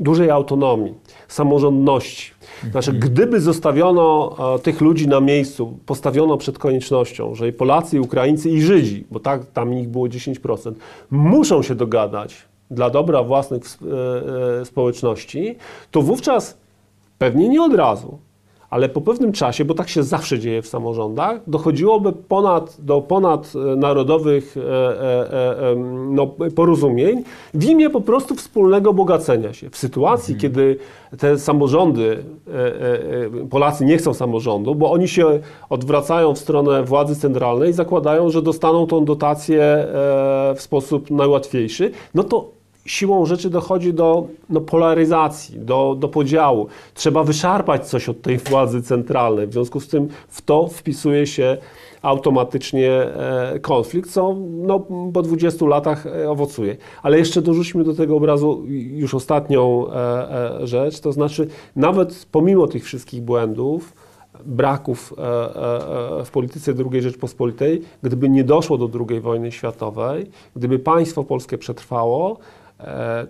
dużej 0.00 0.30
autonomii, 0.30 0.94
samorządności. 1.28 2.32
Znaczy, 2.70 2.92
gdyby 2.92 3.40
zostawiono 3.40 4.36
e, 4.54 4.58
tych 4.58 4.80
ludzi 4.80 5.08
na 5.08 5.20
miejscu, 5.20 5.78
postawiono 5.86 6.36
przed 6.36 6.58
koniecznością, 6.58 7.34
że 7.34 7.48
i 7.48 7.52
Polacy, 7.52 7.96
i 7.96 8.00
Ukraińcy, 8.00 8.50
i 8.50 8.62
Żydzi, 8.62 9.04
bo 9.10 9.20
tak 9.20 9.46
tam 9.46 9.74
ich 9.74 9.88
było 9.88 10.06
10%, 10.06 10.72
muszą 11.10 11.62
się 11.62 11.74
dogadać 11.74 12.36
dla 12.70 12.90
dobra 12.90 13.22
własnych 13.22 13.62
e, 13.62 14.60
e, 14.60 14.64
społeczności, 14.64 15.56
to 15.90 16.02
wówczas 16.02 16.58
pewnie 17.18 17.48
nie 17.48 17.62
od 17.62 17.74
razu, 17.74 18.18
ale 18.70 18.88
po 18.88 19.00
pewnym 19.00 19.32
czasie, 19.32 19.64
bo 19.64 19.74
tak 19.74 19.88
się 19.88 20.02
zawsze 20.02 20.38
dzieje 20.38 20.62
w 20.62 20.66
samorządach, 20.66 21.40
dochodziłoby 21.46 22.12
ponad, 22.12 22.76
do 22.78 23.00
ponadnarodowych 23.00 24.56
e, 24.56 24.60
e, 24.60 25.70
e, 25.70 25.76
no, 26.10 26.26
porozumień 26.54 27.22
w 27.54 27.64
imię 27.64 27.90
po 27.90 28.00
prostu 28.00 28.34
wspólnego 28.34 28.94
bogacenia 28.94 29.52
się. 29.52 29.70
W 29.70 29.76
sytuacji, 29.76 30.36
kiedy 30.36 30.78
te 31.18 31.38
samorządy, 31.38 32.24
Polacy 33.50 33.84
nie 33.84 33.96
chcą 33.96 34.14
samorządu, 34.14 34.74
bo 34.74 34.92
oni 34.92 35.08
się 35.08 35.40
odwracają 35.70 36.34
w 36.34 36.38
stronę 36.38 36.82
władzy 36.82 37.16
centralnej 37.16 37.70
i 37.70 37.72
zakładają, 37.72 38.30
że 38.30 38.42
dostaną 38.42 38.86
tą 38.86 39.04
dotację 39.04 39.86
w 40.56 40.60
sposób 40.60 41.10
najłatwiejszy, 41.10 41.90
no 42.14 42.24
to 42.24 42.57
siłą 42.88 43.26
rzeczy 43.26 43.50
dochodzi 43.50 43.94
do 43.94 44.26
no, 44.50 44.60
polaryzacji, 44.60 45.60
do, 45.60 45.96
do 45.98 46.08
podziału. 46.08 46.66
Trzeba 46.94 47.24
wyszarpać 47.24 47.88
coś 47.88 48.08
od 48.08 48.22
tej 48.22 48.38
władzy 48.38 48.82
centralnej. 48.82 49.46
W 49.46 49.52
związku 49.52 49.80
z 49.80 49.88
tym 49.88 50.08
w 50.28 50.42
to 50.42 50.66
wpisuje 50.66 51.26
się 51.26 51.56
automatycznie 52.02 52.90
e, 52.92 53.58
konflikt, 53.60 54.10
co 54.10 54.36
no, 54.50 54.86
po 55.12 55.22
20 55.22 55.66
latach 55.66 56.06
e, 56.06 56.30
owocuje. 56.30 56.76
Ale 57.02 57.18
jeszcze 57.18 57.42
dorzućmy 57.42 57.84
do 57.84 57.94
tego 57.94 58.16
obrazu 58.16 58.64
już 58.68 59.14
ostatnią 59.14 59.86
e, 59.92 60.66
rzecz, 60.66 61.00
to 61.00 61.12
znaczy 61.12 61.48
nawet 61.76 62.26
pomimo 62.32 62.66
tych 62.66 62.84
wszystkich 62.84 63.22
błędów, 63.22 63.92
braków 64.44 65.14
w 66.24 66.30
polityce 66.30 66.74
II 66.92 67.02
Rzeczpospolitej, 67.02 67.82
gdyby 68.02 68.28
nie 68.28 68.44
doszło 68.44 68.78
do 68.78 68.90
II 69.08 69.20
wojny 69.20 69.52
światowej, 69.52 70.30
gdyby 70.56 70.78
państwo 70.78 71.24
polskie 71.24 71.58
przetrwało, 71.58 72.38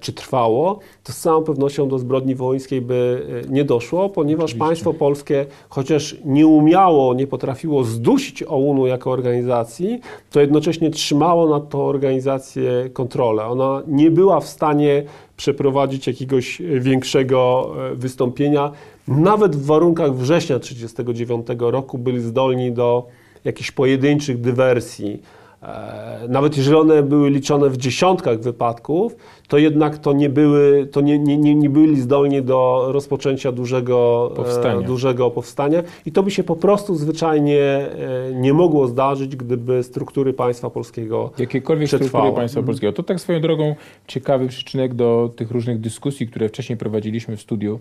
czy 0.00 0.12
trwało, 0.12 0.78
to 1.04 1.12
z 1.12 1.20
całą 1.20 1.44
pewnością 1.44 1.88
do 1.88 1.98
zbrodni 1.98 2.34
wołyńskiej 2.34 2.80
by 2.80 3.26
e, 3.46 3.50
nie 3.50 3.64
doszło, 3.64 4.08
ponieważ 4.08 4.44
Oczywiście. 4.44 4.66
państwo 4.66 4.94
polskie, 4.94 5.46
chociaż 5.68 6.16
nie 6.24 6.46
umiało, 6.46 7.14
nie 7.14 7.26
potrafiło 7.26 7.84
zdusić 7.84 8.42
OUN-u 8.42 8.87
jako 8.87 9.11
organizacji, 9.11 10.00
to 10.30 10.40
jednocześnie 10.40 10.90
trzymało 10.90 11.48
nad 11.48 11.68
tą 11.68 11.82
organizację 11.82 12.90
kontrolę. 12.92 13.44
Ona 13.46 13.82
nie 13.87 14.11
była 14.11 14.40
w 14.40 14.48
stanie 14.48 15.04
przeprowadzić 15.37 16.06
jakiegoś 16.06 16.61
e, 16.61 16.64
większego 16.80 17.72
e, 17.92 17.94
wystąpienia. 17.94 18.72
Nawet 19.08 19.56
w 19.56 19.66
warunkach 19.66 20.14
września 20.14 20.58
1939 20.58 21.72
roku 21.72 21.98
byli 21.98 22.20
zdolni 22.20 22.72
do 22.72 23.06
jakichś 23.44 23.70
pojedynczych 23.70 24.40
dywersji. 24.40 25.22
E, 25.62 26.09
Nawet 26.29 26.57
jeżeli 26.57 26.77
one 26.77 27.03
były 27.03 27.31
liczone 27.31 27.71
w 27.71 27.77
dziesiątkach 27.77 28.40
wypadków, 28.40 29.16
to 29.49 29.59
jednak 29.59 29.99
to 29.99 30.12
nie, 30.12 30.29
były, 30.29 30.87
to 30.92 31.01
nie, 31.01 31.18
nie, 31.18 31.38
nie, 31.38 31.55
nie 31.55 31.71
byli 31.71 32.01
zdolni 32.01 32.42
do 32.42 32.88
rozpoczęcia 32.92 33.53
dużego 33.53 34.31
Powstania. 34.37 34.81
E, 34.81 34.83
dużego 34.83 35.31
powstania. 35.31 35.83
I 36.07 36.12
to 36.12 36.23
by 36.23 36.31
się 36.31 36.44
po 36.44 36.57
prostu 36.57 36.94
zwyczajnie 36.94 37.61
e, 37.61 37.88
nie 38.35 38.53
mogło 38.53 38.87
zdarzyć, 38.87 39.37
gdyby 39.37 39.83
struktury 39.83 40.33
państwa 40.33 40.71
polskiego 40.71 41.31
Jakiekolwiek 41.38 41.87
Przetrwało. 41.88 42.25
struktury 42.25 42.40
państwa 42.40 42.62
polskiego. 42.62 42.92
To 42.92 43.03
tak 43.03 43.21
swoją 43.21 43.40
drogą 43.40 43.75
ciekawy 44.07 44.47
przyczynek 44.49 44.94
do 44.94 45.31
tych 45.37 45.51
różnych 45.51 45.81
dyskusji, 45.81 46.27
które 46.27 46.49
wcześniej 46.49 46.77
prowadziliśmy 46.77 47.37
w 47.37 47.40
studiu 47.40 47.81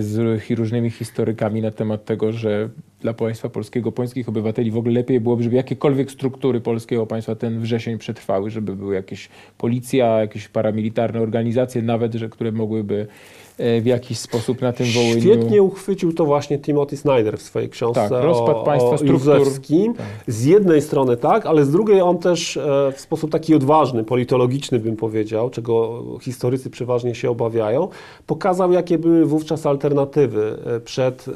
z 0.00 0.42
hi- 0.42 0.54
różnymi 0.54 0.90
historykami 0.90 1.62
na 1.62 1.70
temat 1.70 2.04
tego, 2.04 2.32
że 2.32 2.68
dla 3.00 3.14
państwa 3.14 3.48
polskiego, 3.48 3.92
polskich 3.92 4.28
obywateli 4.28 4.70
w 4.70 4.76
ogóle 4.76 4.94
lepiej 4.94 5.20
byłoby, 5.20 5.42
żeby 5.42 5.56
jakiekolwiek 5.56 6.10
struktury 6.10 6.60
polskiego 6.60 7.06
państwa 7.06 7.34
ten 7.34 7.60
wrzesień 7.60 7.98
przetrwały, 7.98 8.50
żeby 8.50 8.76
były 8.76 8.94
jakieś 8.94 9.28
policja, 9.58 10.06
jakieś 10.06 10.48
paramilitarne 10.48 11.20
organizacje 11.20 11.82
nawet, 11.82 12.14
że, 12.14 12.28
które 12.28 12.52
mogłyby 12.52 13.06
e, 13.06 13.47
w 13.58 13.86
jakiś 13.86 14.18
sposób 14.18 14.60
na 14.60 14.72
tym 14.72 14.86
Wołyniu... 14.94 15.20
Świetnie 15.20 15.62
uchwycił 15.62 16.12
to 16.12 16.24
właśnie 16.24 16.58
Timothy 16.58 16.96
Snyder 16.96 17.38
w 17.38 17.42
swojej 17.42 17.68
książce 17.68 18.08
Tak, 18.10 18.24
rozpad 18.24 18.56
o, 18.56 18.62
państwa, 18.64 18.96
o. 18.96 19.04
Józefskim. 19.04 19.94
Tak. 19.94 20.06
Z 20.26 20.44
jednej 20.44 20.82
strony 20.82 21.16
tak, 21.16 21.46
ale 21.46 21.64
z 21.64 21.70
drugiej 21.70 22.00
on 22.00 22.18
też 22.18 22.56
e, 22.56 22.92
w 22.96 23.00
sposób 23.00 23.30
taki 23.30 23.54
odważny, 23.54 24.04
politologiczny 24.04 24.78
bym 24.78 24.96
powiedział, 24.96 25.50
czego 25.50 26.02
historycy 26.20 26.70
przeważnie 26.70 27.14
się 27.14 27.30
obawiają, 27.30 27.88
pokazał 28.26 28.72
jakie 28.72 28.98
były 28.98 29.26
wówczas 29.26 29.66
alternatywy 29.66 30.58
e, 30.66 30.80
przed, 30.80 31.26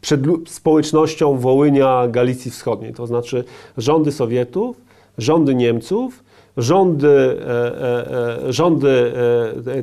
przed 0.00 0.20
społecznością 0.46 1.38
Wołynia 1.38 2.08
Galicji 2.08 2.50
Wschodniej, 2.50 2.94
to 2.94 3.06
znaczy 3.06 3.44
rządy 3.76 4.12
Sowietów, 4.12 4.76
rządy 5.18 5.54
Niemców, 5.54 6.24
rządy, 6.56 7.08
e, 7.08 7.50
e, 7.80 8.46
e, 8.48 8.52
rządy 8.52 9.12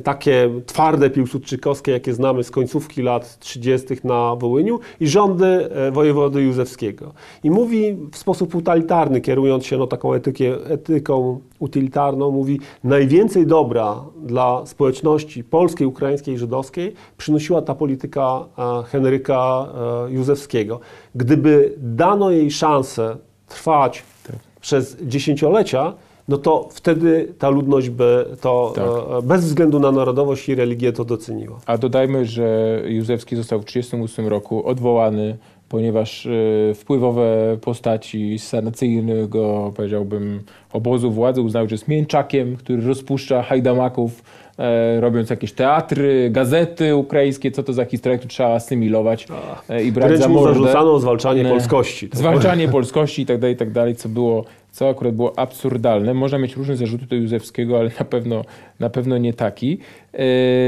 takie 0.04 0.50
twarde 0.66 1.10
piłsudczykowskie, 1.10 1.92
jakie 1.92 2.14
znamy 2.14 2.44
z 2.44 2.50
końcówki 2.50 3.02
lat 3.02 3.38
30. 3.38 3.86
na 4.04 4.36
Wołyniu 4.36 4.80
i 5.00 5.08
rządy 5.08 5.68
wojewody 5.92 6.42
Józefskiego. 6.42 7.12
I 7.44 7.50
mówi 7.50 7.96
w 8.12 8.16
sposób 8.16 8.54
utilitarny, 8.54 9.20
kierując 9.20 9.66
się 9.66 9.78
no, 9.78 9.86
taką 9.86 10.14
etykie, 10.14 10.56
etyką 10.66 11.40
utylitarną, 11.58 12.30
mówi 12.30 12.60
najwięcej 12.84 13.46
dobra 13.46 14.04
dla 14.22 14.66
społeczności 14.66 15.44
polskiej, 15.44 15.86
ukraińskiej 15.86 16.38
żydowskiej 16.38 16.94
przynosiła 17.16 17.62
ta 17.62 17.74
polityka 17.74 18.44
Henryka 18.86 19.66
Józefskiego. 20.08 20.80
Gdyby 21.14 21.74
dano 21.78 22.30
jej 22.30 22.50
szansę 22.50 23.16
trwać 23.48 24.02
Tak. 24.26 24.36
przez 24.60 24.96
dziesięciolecia, 25.02 25.94
no 26.30 26.38
to 26.38 26.68
wtedy 26.72 27.32
ta 27.38 27.48
ludność 27.50 27.90
by 27.90 28.24
to 28.40 28.72
Tak. 28.74 28.84
e, 28.84 29.22
bez 29.22 29.44
względu 29.44 29.80
na 29.80 29.92
narodowość 29.92 30.48
i 30.48 30.54
religię 30.54 30.92
to 30.92 31.04
doceniła. 31.04 31.58
A 31.66 31.78
dodajmy, 31.78 32.24
że 32.24 32.80
Józefski 32.86 33.36
został 33.36 33.60
w 33.60 33.64
1938 33.64 34.28
roku 34.28 34.66
odwołany, 34.66 35.36
ponieważ 35.68 36.26
e, 36.26 36.30
wpływowe 36.74 37.56
postaci 37.60 38.38
z 38.38 38.48
sanacyjnego, 38.48 39.72
powiedziałbym, 39.76 40.40
obozu 40.72 41.10
władzy 41.10 41.40
uznały, 41.42 41.68
że 41.68 41.74
jest 41.74 41.88
mięczakiem, 41.88 42.56
który 42.56 42.86
rozpuszcza 42.86 43.42
hajdamaków 43.42 44.22
e, 44.58 45.00
robiąc 45.00 45.30
jakieś 45.30 45.52
teatry, 45.52 46.30
gazety 46.30 46.96
ukraińskie, 46.96 47.50
co 47.50 47.62
to 47.62 47.72
za 47.72 47.84
historia, 47.84 48.18
którą 48.18 48.28
trzeba 48.28 48.48
asymilować 48.54 49.26
e, 49.68 49.82
i 49.84 49.92
brać 49.92 50.08
Wręcz 50.08 50.22
za 50.22 50.28
mu 50.28 50.34
mordę. 50.34 50.54
zarzucano 50.60 50.98
zwalczanie 50.98 51.42
Nie. 51.42 51.50
polskości. 51.50 52.08
To 52.08 52.18
Zwalczanie 52.18 52.68
polskości 52.68 53.22
i 53.22 53.26
tak 53.26 53.38
dalej, 53.38 53.54
i 53.54 53.58
tak 53.58 53.70
dalej, 53.70 53.96
co 53.96 54.08
było, 54.08 54.44
co 54.72 54.88
akurat 54.88 55.14
było 55.14 55.38
absurdalne. 55.38 56.14
Można 56.14 56.38
mieć 56.38 56.56
różne 56.56 56.76
zarzuty 56.76 57.06
do 57.06 57.16
Józefskiego, 57.16 57.78
ale 57.78 57.90
na 57.98 58.04
pewno, 58.04 58.44
na 58.80 58.90
pewno 58.90 59.18
nie 59.18 59.32
taki. 59.34 59.78
E, 60.12 60.26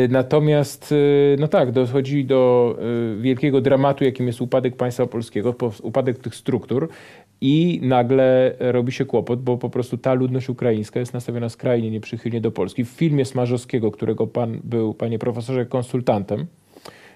Natomiast, 0.09 0.93
e, 0.93 0.97
no 1.41 1.49
tak, 1.49 1.73
dochodzi 1.73 2.25
do 2.25 2.75
e, 3.19 3.23
wielkiego 3.23 3.61
dramatu, 3.61 4.05
jakim 4.05 4.27
jest 4.27 4.41
upadek 4.41 4.77
państwa 4.77 5.07
polskiego, 5.07 5.53
po- 5.53 5.73
upadek 5.83 6.19
tych 6.19 6.35
struktur 6.35 6.89
i 7.41 7.81
nagle 7.83 8.55
robi 8.59 8.93
się 8.93 9.05
kłopot, 9.05 9.43
bo 9.43 9.59
po 9.59 9.71
prostu 9.71 9.99
ta 9.99 10.15
ludność 10.15 10.49
ukraińska 10.49 11.01
jest 11.01 11.15
nastawiona 11.15 11.49
skrajnie 11.49 11.91
nieprzychylnie 11.91 12.41
do 12.41 12.51
Polski. 12.51 12.85
W 12.85 12.89
filmie 12.89 13.25
Smarzowskiego, 13.25 13.91
którego 13.91 14.27
pan 14.27 14.61
był, 14.65 14.95
panie 14.95 15.19
profesorze, 15.19 15.67
konsultantem, 15.67 16.47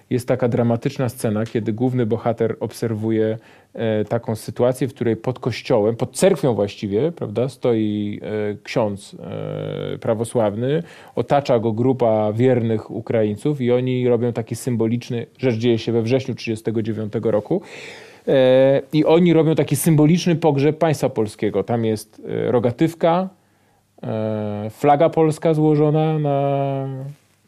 jest 0.09 0.27
taka 0.27 0.47
dramatyczna 0.47 1.09
scena, 1.09 1.45
kiedy 1.45 1.73
główny 1.73 2.05
bohater 2.05 2.57
obserwuje 2.59 3.37
e, 3.73 4.05
taką 4.05 4.35
sytuację, 4.35 4.87
w 4.87 4.93
której 4.93 5.15
pod 5.15 5.39
kościołem, 5.39 5.95
pod 5.95 6.15
cerkwią 6.15 6.53
właściwie, 6.53 7.11
prawda, 7.11 7.49
stoi 7.49 8.19
e, 8.23 8.57
ksiądz 8.63 9.15
e, 9.19 9.97
prawosławny, 9.97 10.83
otacza 11.15 11.59
go 11.59 11.71
grupa 11.71 12.33
wiernych 12.33 12.91
Ukraińców 12.91 13.61
i 13.61 13.71
oni 13.71 14.07
robią 14.09 14.33
taki 14.33 14.55
symboliczny, 14.55 15.25
rzecz 15.37 15.55
dzieje 15.55 15.77
się 15.77 15.91
we 15.91 16.01
wrześniu 16.01 16.35
1939 16.35 17.33
roku, 17.33 17.61
i 18.93 19.05
oni 19.05 19.33
robią 19.33 19.55
taki 19.55 19.75
symboliczny 19.75 20.35
pogrzeb 20.35 20.77
państwa 20.77 21.09
polskiego. 21.09 21.63
Tam 21.63 21.85
jest 21.85 22.21
rogatywka, 22.47 23.29
flaga 24.69 25.09
polska 25.09 25.53
złożona 25.53 26.19
na 26.19 26.87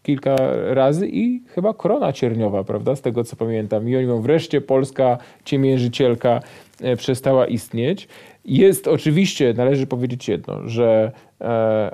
kilka 0.04 0.36
razy 0.74 1.08
i 1.08 1.41
chyba 1.47 1.74
korona 1.74 2.14
cierniowa, 2.14 2.64
prawda, 2.64 2.95
z 2.95 3.02
tego 3.02 3.24
co 3.24 3.36
pamiętam. 3.36 3.89
I 3.89 3.95
oni 3.95 4.06
mówią, 4.06 4.22
wreszcie 4.22 4.62
Polska 4.62 5.18
ciemiężycielka 5.45 6.39
e, 6.82 6.95
przestała 6.95 7.47
istnieć. 7.47 8.08
Jest 8.45 8.88
oczywiście, 8.88 9.54
należy 9.58 9.88
powiedzieć 9.88 10.28
jedno, 10.28 10.68
że 10.68 11.12
e, 11.41 11.45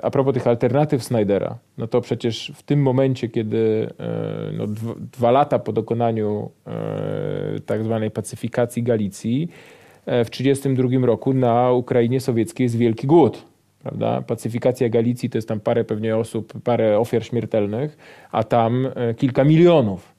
a 0.02 0.10
propos 0.10 0.34
tych 0.34 0.46
alternatyw 0.46 1.04
Snydera, 1.04 1.58
no 1.78 1.86
to 1.86 2.00
przecież 2.00 2.52
w 2.54 2.62
tym 2.62 2.82
momencie, 2.82 3.28
kiedy 3.28 3.88
e, 3.98 4.52
no, 4.52 4.66
dwa, 4.66 4.94
dwa 5.12 5.30
lata 5.30 5.58
po 5.58 5.72
dokonaniu 5.72 6.50
tak 7.66 7.84
zwanej 7.84 8.10
pacyfikacji 8.10 8.82
Galicji, 8.82 9.48
w 10.06 10.30
1932 10.30 11.06
roku 11.06 11.34
na 11.34 11.72
Ukrainie 11.72 12.20
sowieckiej 12.20 12.64
jest 12.64 12.76
wielki 12.76 13.06
głód. 13.06 13.55
Prawda? 13.86 14.22
Pacyfikacja 14.22 14.88
Galicji 14.88 15.30
to 15.30 15.38
jest 15.38 15.48
tam 15.48 15.60
parę 15.60 15.84
pewnie 15.84 16.16
osób, 16.16 16.52
parę 16.64 16.98
ofiar 16.98 17.24
śmiertelnych, 17.24 17.96
a 18.32 18.44
tam 18.44 18.88
e, 18.94 19.14
kilka 19.14 19.44
milionów. 19.44 20.14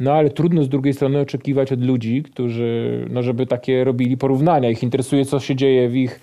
No 0.00 0.12
ale 0.12 0.30
trudno 0.30 0.62
z 0.62 0.68
drugiej 0.68 0.94
strony 0.94 1.20
oczekiwać 1.20 1.72
od 1.72 1.84
ludzi, 1.84 2.22
którzy, 2.22 3.04
no 3.10 3.22
żeby 3.22 3.46
takie 3.46 3.84
robili 3.84 4.16
porównania. 4.16 4.70
Ich 4.70 4.82
interesuje, 4.82 5.24
co 5.24 5.40
się 5.40 5.56
dzieje 5.56 5.88
w 5.88 5.96
ich, 5.96 6.20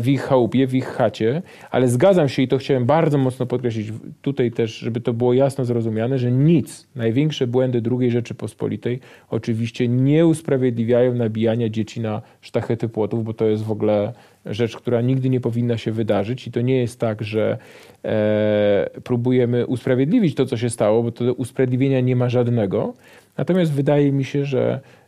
w 0.00 0.08
ich 0.08 0.22
chałupie, 0.22 0.66
w 0.66 0.74
ich 0.74 0.86
chacie. 0.86 1.42
Ale 1.70 1.88
zgadzam 1.88 2.28
się 2.28 2.42
i 2.42 2.48
to 2.48 2.58
chciałem 2.58 2.84
bardzo 2.84 3.18
mocno 3.18 3.46
podkreślić 3.46 3.92
tutaj 4.22 4.50
też, 4.50 4.78
żeby 4.78 5.00
to 5.00 5.12
było 5.12 5.34
jasno 5.34 5.64
zrozumiane, 5.64 6.18
że 6.18 6.32
nic, 6.32 6.88
największe 6.94 7.46
błędy 7.46 7.82
II 8.00 8.10
Rzeczypospolitej 8.10 9.00
oczywiście 9.30 9.88
nie 9.88 10.26
usprawiedliwiają 10.26 11.14
nabijania 11.14 11.68
dzieci 11.68 12.00
na 12.00 12.22
sztachety 12.40 12.88
płotów, 12.88 13.24
bo 13.24 13.34
to 13.34 13.46
jest 13.46 13.64
w 13.64 13.70
ogóle 13.70 14.12
rzecz, 14.46 14.76
która 14.76 15.00
nigdy 15.00 15.30
nie 15.30 15.40
powinna 15.40 15.78
się 15.78 15.92
wydarzyć 15.92 16.46
i 16.46 16.52
to 16.52 16.60
nie 16.60 16.76
jest 16.76 17.00
tak, 17.00 17.22
że 17.22 17.58
e, 18.04 18.90
próbujemy 19.04 19.66
usprawiedliwić 19.66 20.34
to, 20.34 20.46
co 20.46 20.56
się 20.56 20.70
stało, 20.70 21.02
bo 21.02 21.12
to 21.12 21.32
usprawiedliwienia 21.32 22.00
nie 22.00 22.16
ma 22.16 22.28
żadnego. 22.28 22.94
Natomiast 23.38 23.72
wydaje 23.72 24.12
mi 24.12 24.24
się, 24.24 24.44
że 24.44 24.80
e, 24.80 25.03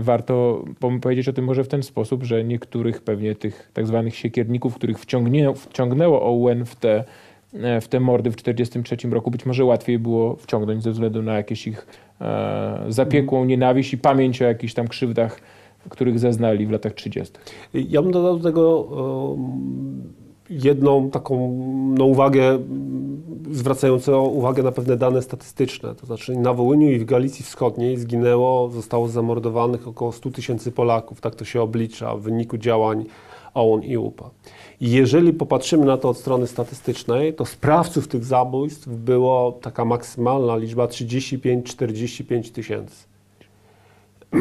warto 0.00 0.64
pom- 0.80 1.00
powiedzieć 1.00 1.28
o 1.28 1.32
tym 1.32 1.44
może 1.44 1.64
w 1.64 1.68
ten 1.68 1.82
sposób, 1.82 2.24
że 2.24 2.44
niektórych 2.44 3.02
pewnie 3.02 3.34
tych 3.34 3.70
tak 3.74 3.86
zwanych 3.86 4.16
siekierników, 4.16 4.74
których 4.74 4.98
wciągnęło 5.56 6.22
OUN 6.22 6.64
w 6.64 6.76
te, 6.76 7.04
e, 7.54 7.80
w 7.80 7.88
te 7.88 8.00
mordy 8.00 8.30
w 8.30 8.36
1943 8.36 9.14
roku, 9.14 9.30
być 9.30 9.46
może 9.46 9.64
łatwiej 9.64 9.98
było 9.98 10.36
wciągnąć 10.36 10.82
ze 10.82 10.90
względu 10.90 11.22
na 11.22 11.36
jakieś 11.36 11.66
ich 11.66 11.86
e, 12.20 12.84
zapiekłą 12.88 13.44
nienawiść 13.44 13.92
i 13.92 13.98
pamięć 13.98 14.42
o 14.42 14.44
jakichś 14.44 14.74
tam 14.74 14.88
krzywdach, 14.88 15.40
których 15.88 16.18
zaznali 16.18 16.66
w 16.66 16.70
latach 16.70 16.92
30. 16.92 17.34
Ja 17.74 18.02
bym 18.02 18.12
dodał 18.12 18.38
do 18.38 18.44
tego 18.44 18.88
jedną 20.52 21.10
taką 21.10 21.58
no, 21.98 22.04
uwagę, 22.04 22.48
mm, 22.48 23.22
zwracającą 23.50 24.22
uwagę 24.22 24.62
na 24.62 24.72
pewne 24.72 24.96
dane 24.96 25.22
statystyczne. 25.22 25.94
To 25.94 26.06
znaczy 26.06 26.36
na 26.36 26.52
Wołyniu 26.52 26.90
i 26.90 26.98
w 26.98 27.04
Galicji 27.04 27.44
Wschodniej 27.44 27.96
zginęło, 27.96 28.68
zostało 28.68 29.08
zamordowanych 29.08 29.88
około 29.88 30.12
100 30.12 30.30
tysięcy 30.30 30.72
Polaków. 30.72 31.20
Tak 31.20 31.34
to 31.34 31.44
się 31.44 31.62
oblicza 31.62 32.16
w 32.16 32.20
wyniku 32.20 32.58
działań 32.58 33.04
OON 33.54 33.82
i 33.82 33.96
UPA. 33.96 34.30
Jeżeli 34.80 35.32
popatrzymy 35.32 35.84
na 35.86 35.96
to 35.96 36.08
od 36.08 36.18
strony 36.18 36.46
statystycznej, 36.46 37.34
to 37.34 37.44
sprawców 37.44 38.08
tych 38.08 38.24
zabójstw 38.24 38.88
było 38.88 39.52
taka 39.52 39.84
maksymalna 39.84 40.56
liczba 40.56 40.86
35-45 40.86 42.52
tysięcy. 42.52 43.04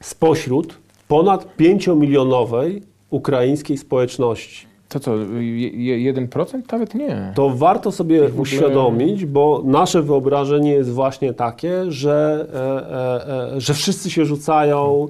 Spośród 0.00 0.78
ponad 1.08 1.56
5-milionowej 1.56 2.82
ukraińskiej 3.10 3.78
społeczności. 3.78 4.69
To 4.90 5.00
co, 5.00 5.16
je- 5.38 5.68
je- 5.70 6.12
1%? 6.12 6.72
Nawet 6.72 6.94
nie. 6.94 7.32
To 7.34 7.50
warto 7.50 7.92
sobie 7.92 8.26
ogóle- 8.26 8.40
uświadomić, 8.42 9.26
bo 9.26 9.62
nasze 9.64 10.02
wyobrażenie 10.02 10.70
jest 10.72 10.90
właśnie 10.90 11.34
takie, 11.34 11.90
że, 11.92 12.46
e, 12.54 13.48
e, 13.50 13.56
e, 13.56 13.60
że 13.60 13.74
wszyscy 13.74 14.10
się 14.10 14.24
rzucają 14.24 15.08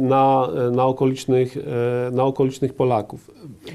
na, 0.00 0.48
na, 0.72 0.84
okolicznych, 0.86 1.58
na 2.12 2.24
okolicznych 2.24 2.74
Polaków. 2.74 3.30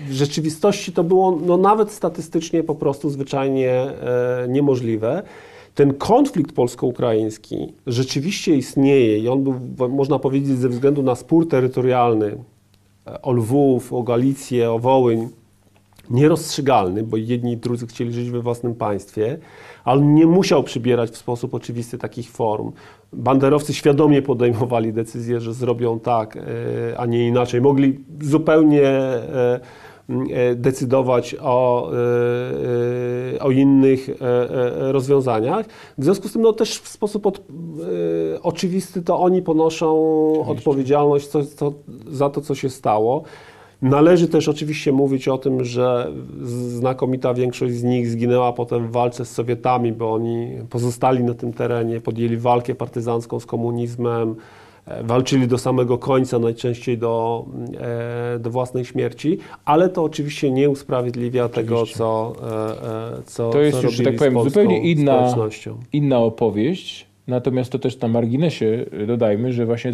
W 0.08 0.12
rzeczywistości 0.14 0.92
to 0.92 1.04
było 1.04 1.40
no, 1.46 1.58
nawet 1.58 1.92
statystycznie 1.92 2.64
po 2.64 2.76
prostu 2.76 3.10
zwyczajnie 3.10 3.88
niemożliwe. 4.48 5.24
Ten 5.76 5.94
konflikt 5.94 6.56
polsko-ukraiński 6.56 7.74
rzeczywiście 7.88 8.56
istnieje 8.56 9.18
i 9.20 9.28
on 9.30 9.44
był, 9.44 9.54
można 9.90 10.20
powiedzieć, 10.20 10.58
ze 10.58 10.70
względu 10.70 11.04
na 11.04 11.16
spór 11.16 11.48
terytorialny 11.50 12.38
o 13.22 13.32
Lwów, 13.32 13.94
o 13.94 14.04
Galicję, 14.04 14.72
o 14.72 14.80
Wołyń, 14.80 15.30
nierozstrzygalny, 16.10 17.04
bo 17.04 17.18
jedni 17.18 17.52
i 17.52 17.58
drudzy 17.58 17.88
chcieli 17.88 18.14
żyć 18.14 18.30
we 18.30 18.42
własnym 18.42 18.76
państwie, 18.76 19.38
ale 19.84 20.02
nie 20.02 20.28
musiał 20.28 20.64
przybierać 20.64 21.10
w 21.10 21.18
sposób 21.18 21.54
oczywisty 21.54 21.98
takich 21.98 22.32
form. 22.32 22.72
Banderowcy 23.14 23.74
świadomie 23.74 24.22
podejmowali 24.22 24.94
decyzję, 24.94 25.40
że 25.40 25.54
zrobią 25.54 26.00
tak, 26.00 26.38
e, 26.38 26.42
a 26.98 27.06
nie 27.06 27.28
inaczej. 27.28 27.62
Mogli 27.62 28.00
zupełnie 28.22 28.84
e, 28.84 29.60
decydować 30.56 31.36
o, 31.42 31.92
e, 31.92 31.96
e, 33.36 33.40
o 33.40 33.52
innych 33.52 34.10
e, 34.10 34.14
e, 34.14 34.92
rozwiązaniach. 34.92 35.66
W 35.98 36.04
związku 36.04 36.28
z 36.28 36.34
tym 36.34 36.42
no, 36.42 36.54
też 36.54 36.80
w 36.80 36.88
sposób 36.88 37.26
od, 37.26 37.38
e, 37.38 37.42
oczywisty 38.42 39.02
to 39.02 39.20
oni 39.20 39.42
ponoszą 39.42 39.96
odpowiedzialność 40.48 41.28
co, 41.28 41.46
co, 41.46 41.74
za 42.08 42.30
to, 42.30 42.42
co 42.42 42.56
się 42.56 42.70
stało. 42.70 43.24
Należy 43.82 44.28
też 44.28 44.50
oczywiście 44.50 44.92
mówić 44.92 45.28
o 45.28 45.38
tym, 45.38 45.64
że 45.64 46.12
znakomita 46.68 47.34
większość 47.34 47.74
z 47.74 47.84
nich 47.84 48.08
zginęła 48.08 48.54
potem 48.54 48.88
w 48.88 48.92
walce 48.92 49.26
z 49.26 49.32
Sowietami, 49.32 49.92
bo 49.92 50.14
oni 50.14 50.48
pozostali 50.70 51.24
na 51.24 51.34
tym 51.34 51.54
terenie, 51.54 52.02
podjęli 52.02 52.38
walkę 52.38 52.76
partyzancką 52.76 53.40
z 53.40 53.46
komunizmem, 53.46 54.30
e, 54.32 54.65
walczyli 55.04 55.48
do 55.48 55.58
samego 55.58 55.98
końca, 55.98 56.40
najczęściej 56.40 56.98
do, 56.98 57.46
e, 58.36 58.40
do 58.40 58.50
własnej 58.50 58.86
śmierci, 58.86 59.38
ale 59.66 59.90
to 59.90 60.04
oczywiście 60.04 60.52
nie 60.52 60.70
usprawiedliwia 60.70 61.50
tego, 61.50 61.76
Oczywiście. 61.76 61.98
co, 61.98 62.34
e, 62.44 63.18
e, 63.18 63.24
co 63.26 63.50
To 63.50 63.62
jest 63.62 63.78
co 63.78 63.84
już, 63.84 64.04
tak 64.04 64.16
powiem, 64.16 64.44
zupełnie 64.44 64.82
inna- 64.82 65.34
inna 65.94 66.20
opowieść. 66.20 67.06
Natomiast 67.28 67.72
to 67.72 67.80
też 67.80 68.00
na 68.00 68.08
marginesie 68.08 68.86
y, 68.94 69.08
dodajmy, 69.08 69.54
że 69.54 69.66
właśnie 69.66 69.94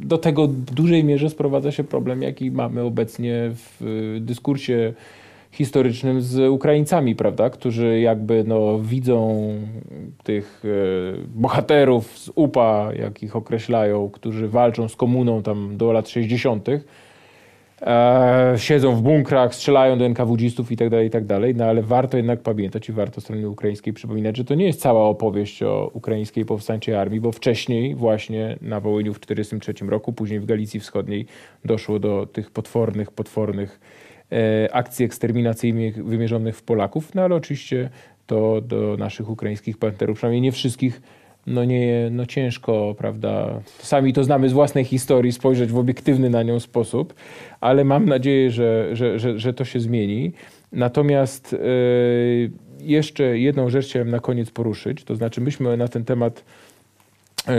do 0.00 0.18
tego 0.18 0.48
w 0.48 0.52
dużej 0.52 1.04
mierze 1.04 1.30
sprowadza 1.30 1.72
się 1.72 1.84
problem, 1.84 2.22
jaki 2.22 2.50
mamy 2.50 2.82
obecnie 2.82 3.50
w 3.54 3.82
y, 3.82 4.20
dyskursie 4.20 4.92
historycznym 5.52 6.22
z 6.22 6.50
Ukraińcami, 6.50 7.16
prawda? 7.16 7.50
Którzy 7.50 8.00
jakby 8.00 8.44
no, 8.46 8.78
widzą 8.78 9.48
tych 10.22 10.64
y, 10.64 11.14
bohaterów 11.34 12.18
z 12.18 12.30
UPA, 12.34 12.90
jak 12.98 13.22
ich 13.22 13.36
określają, 13.36 14.10
którzy 14.10 14.48
walczą 14.48 14.88
z 14.88 14.96
komuną 14.96 15.42
tam 15.42 15.76
do 15.76 15.92
lat 15.92 16.08
60. 16.08 16.68
E, 17.82 18.54
siedzą 18.56 18.96
w 18.96 19.02
bunkrach, 19.02 19.54
strzelają 19.54 19.98
do 19.98 20.04
NKWD-stów 20.04 20.72
i 20.72 20.76
tak 20.76 20.88
dalej, 20.88 21.06
i 21.06 21.10
tak 21.10 21.24
dalej. 21.24 21.54
No 21.54 21.64
ale 21.64 21.82
warto 21.82 22.16
jednak 22.16 22.40
pamiętać 22.40 22.88
i 22.88 22.92
warto 22.92 23.20
stronie 23.20 23.48
ukraińskiej 23.48 23.92
przypominać, 23.92 24.36
że 24.36 24.44
to 24.44 24.54
nie 24.54 24.66
jest 24.66 24.80
cała 24.80 25.08
opowieść 25.08 25.62
o 25.62 25.90
ukraińskiej 25.92 26.44
powstańczej 26.44 26.94
armii, 26.94 27.20
bo 27.20 27.32
wcześniej 27.32 27.94
właśnie 27.94 28.58
na 28.60 28.80
Wołyniu 28.80 29.14
w 29.14 29.18
1943 29.18 29.90
roku, 29.90 30.12
później 30.12 30.40
w 30.40 30.44
Galicji 30.44 30.80
Wschodniej 30.80 31.26
doszło 31.64 31.98
do 31.98 32.26
tych 32.26 32.50
potwornych, 32.50 33.10
potwornych 33.10 33.80
e, 33.80 34.01
akcji 34.72 35.04
eksterminacyjnych 35.04 36.04
wymierzonych 36.04 36.56
w 36.56 36.62
Polaków, 36.62 37.14
no 37.14 37.22
ale 37.22 37.34
oczywiście 37.34 37.90
to 38.26 38.60
do 38.60 38.96
naszych 38.98 39.30
ukraińskich 39.30 39.78
partnerów, 39.78 40.16
przynajmniej 40.16 40.40
nie 40.40 40.52
wszystkich, 40.52 41.02
no 41.46 41.64
nie, 41.64 42.08
no 42.10 42.26
ciężko, 42.26 42.94
prawda, 42.98 43.60
sami 43.78 44.12
to 44.12 44.24
znamy 44.24 44.48
z 44.48 44.52
własnej 44.52 44.84
historii, 44.84 45.32
spojrzeć 45.32 45.70
w 45.70 45.78
obiektywny 45.78 46.30
na 46.30 46.42
nią 46.42 46.60
sposób, 46.60 47.14
ale 47.60 47.84
mam 47.84 48.06
nadzieję, 48.06 48.50
że, 48.50 48.96
że, 48.96 49.18
że, 49.18 49.38
że 49.38 49.54
to 49.54 49.64
się 49.64 49.80
zmieni. 49.80 50.32
Natomiast 50.72 51.52
yy, 51.52 52.50
jeszcze 52.80 53.38
jedną 53.38 53.70
rzecz 53.70 53.86
chciałem 53.86 54.10
na 54.10 54.20
koniec 54.20 54.50
poruszyć, 54.50 55.04
to 55.04 55.16
znaczy 55.16 55.40
myśmy 55.40 55.76
na 55.76 55.88
ten 55.88 56.04
temat 56.04 56.38
e, 56.38 56.71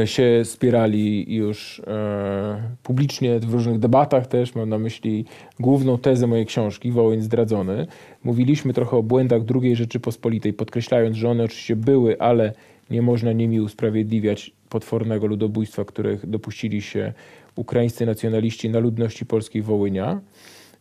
się 0.05 0.41
spierali 0.43 1.35
już 1.35 1.81
e, 1.87 2.75
publicznie 2.83 3.39
w 3.39 3.53
różnych 3.53 3.79
debatach 3.79 4.27
też, 4.27 4.55
mam 4.55 4.69
na 4.69 4.77
myśli 4.77 5.25
główną 5.59 5.97
tezę 5.97 6.27
mojej 6.27 6.45
książki, 6.45 6.91
Wołyń 6.91 7.21
zdradzony. 7.21 7.87
Mówiliśmy 8.23 8.73
trochę 8.73 8.97
o 8.97 9.03
błędach 9.03 9.41
II 9.61 9.75
Rzeczypospolitej, 9.75 10.53
podkreślając, 10.53 11.17
że 11.17 11.29
one 11.29 11.43
oczywiście 11.43 11.75
były, 11.75 12.19
ale 12.19 12.53
nie 12.89 13.01
można 13.01 13.31
nimi 13.31 13.61
usprawiedliwiać 13.61 14.51
potwornego 14.69 15.27
ludobójstwa, 15.27 15.85
których 15.85 16.29
dopuścili 16.29 16.81
się 16.81 17.13
ukraińscy 17.55 18.05
nacjonaliści 18.05 18.69
na 18.69 18.79
ludności 18.79 19.25
polskiej 19.25 19.61
Wołynia. 19.61 20.21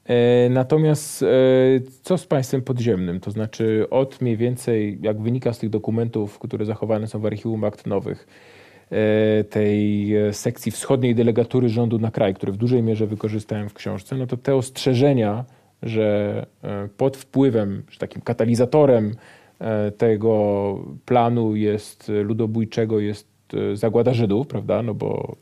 E, 0.04 0.48
natomiast 0.48 1.22
e, 1.22 1.26
co 2.02 2.18
z 2.18 2.26
państwem 2.26 2.62
podziemnym? 2.62 3.20
To 3.20 3.30
znaczy 3.30 3.86
od 3.90 4.20
mniej 4.20 4.36
więcej, 4.36 4.98
jak 5.02 5.20
wynika 5.20 5.52
z 5.52 5.58
tych 5.58 5.70
dokumentów, 5.70 6.38
które 6.38 6.64
zachowane 6.64 7.06
są 7.06 7.18
w 7.18 7.26
archiwum 7.26 7.64
akt 7.64 7.86
nowych, 7.86 8.26
e, 8.28 8.61
tej 9.50 10.12
sekcji 10.32 10.72
wschodniej 10.72 11.14
delegatury 11.14 11.68
rządu 11.68 11.98
na 11.98 12.10
kraj, 12.10 12.34
które 12.34 12.52
w 12.52 12.56
dużej 12.56 12.82
mierze 12.82 13.06
wykorzystałem 13.06 13.68
w 13.68 13.74
książce, 13.74 14.16
no 14.16 14.26
to 14.26 14.36
te 14.36 14.54
ostrzeżenia, 14.54 15.44
że 15.82 16.46
pod 16.96 17.16
wpływem, 17.16 17.82
że 17.90 17.98
takim 17.98 18.22
katalizatorem 18.22 19.14
tego 19.96 20.78
planu 21.04 21.56
jest 21.56 22.12
ludobójczego 22.24 23.00
jest 23.00 23.31
zagłada 23.74 24.14
Żydów, 24.14 24.46
prawda? 24.46 24.82
No 24.82 24.94
bo 24.94 25.36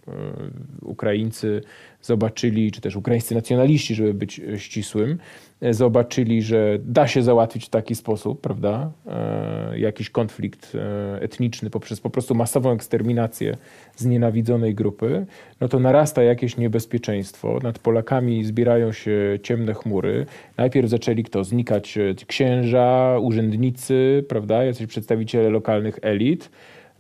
Ukraińcy 0.83 1.63
zobaczyli, 2.03 2.73
czy 2.73 2.81
też 2.81 2.97
ukraińscy 2.97 3.35
nacjonaliści, 3.35 3.95
żeby 3.95 4.15
być 4.15 4.41
e, 4.41 4.59
ścisłym, 4.59 5.19
e, 5.61 5.75
zobaczyli, 5.75 6.43
że 6.43 6.79
da 6.85 7.07
się 7.07 7.23
załatwić 7.23 7.67
w 7.67 7.69
taki 7.69 7.95
sposób, 7.95 8.41
prawda, 8.41 8.91
e, 9.07 9.79
jakiś 9.79 10.11
konflikt 10.11 10.77
etniczny 11.21 11.71
poprzez 11.71 12.01
po 12.01 12.11
prostu 12.11 12.35
masową 12.35 12.73
eksterminację 12.73 13.57
znienawidzonej 13.97 14.75
grupy, 14.75 15.27
no 15.61 15.69
to 15.69 15.79
narasta 15.79 16.23
jakieś 16.23 16.57
niebezpieczeństwo. 16.57 17.59
Nad 17.63 17.79
Polakami 17.79 18.45
zbierają 18.45 18.93
się 18.93 19.39
ciemne 19.43 19.75
chmury. 19.75 20.27
Najpierw 20.57 20.89
zaczęli 20.89 21.23
kto? 21.25 21.45
Znikać 21.45 21.99
księża, 22.27 23.19
urzędnicy, 23.21 24.25
prawda, 24.29 24.65
jacyś 24.65 24.87
przedstawiciele 24.87 25.51
lokalnych 25.51 25.99
elit, 26.03 26.51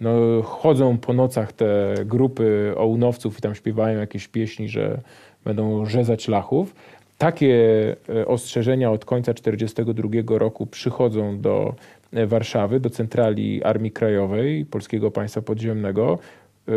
no, 0.01 0.42
chodzą 0.42 0.98
po 0.98 1.12
nocach 1.12 1.53
te 1.53 1.94
grupy 2.05 2.72
ołnowców 2.76 3.38
i 3.38 3.42
tam 3.42 3.55
śpiewają 3.55 3.98
jakieś 3.98 4.28
pieśni, 4.28 4.68
że 4.68 5.01
będą 5.44 5.86
rzezać 5.86 6.28
lachów. 6.28 6.74
Takie 7.18 7.57
e, 8.09 8.26
ostrzeżenia 8.26 8.90
od 8.90 9.05
końca 9.05 9.34
1942 9.34 10.38
roku 10.38 10.66
przychodzą 10.66 11.40
do 11.40 11.74
e, 12.12 12.26
Warszawy, 12.26 12.80
do 12.80 12.90
centrali 12.90 13.64
Armii 13.64 13.90
Krajowej 13.90 14.64
Polskiego 14.64 15.11
Państwa 15.11 15.42
Podziemnego. 15.42 16.18
E, 16.68 16.72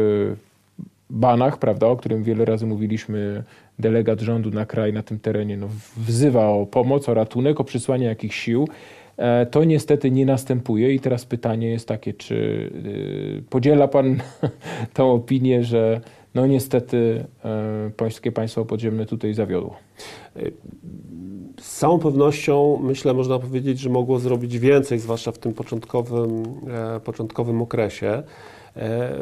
Banach, 1.09 1.57
prawda, 1.57 1.87
o 1.87 1.95
którym 1.95 2.23
wiele 2.23 2.45
razy 2.45 2.65
mówiliśmy, 2.65 3.43
delegat 3.79 4.19
rządu 4.19 4.51
na 4.51 4.65
kraj 4.65 4.93
na 4.93 5.03
tym 5.03 5.19
terenie, 5.19 5.57
no, 5.57 5.67
wzywa 5.97 6.47
o 6.47 6.65
pomoc, 6.65 7.09
o 7.09 7.13
ratunek, 7.13 7.59
o 7.59 7.63
przysłanie 7.63 8.05
jakichś 8.05 8.39
sił. 8.39 8.67
E, 9.17 9.45
to 9.45 9.63
niestety 9.63 10.11
nie 10.11 10.25
następuje 10.25 10.93
i 10.93 10.99
teraz 10.99 11.25
pytanie 11.25 11.69
jest 11.69 11.87
takie, 11.87 12.13
czy 12.13 12.35
y, 12.35 13.43
podziela 13.49 13.87
Pan 13.87 14.17
tą 14.93 15.11
opinię, 15.11 15.63
że 15.63 16.01
no 16.35 16.47
niestety 16.47 17.25
e, 17.45 17.91
polskie 17.97 18.31
państwo 18.31 18.65
podziemne 18.65 19.05
tutaj 19.05 19.33
zawiodło? 19.33 19.75
Z 21.59 21.77
całą 21.77 21.99
pewnością 21.99 22.79
myślę, 22.83 23.13
można 23.13 23.39
powiedzieć, 23.39 23.79
że 23.79 23.89
mogło 23.89 24.19
zrobić 24.19 24.59
więcej, 24.59 24.99
zwłaszcza 24.99 25.31
w 25.31 25.37
tym 25.37 25.53
początkowym, 25.53 26.43
e, 26.95 26.99
początkowym 26.99 27.61
okresie. 27.61 28.23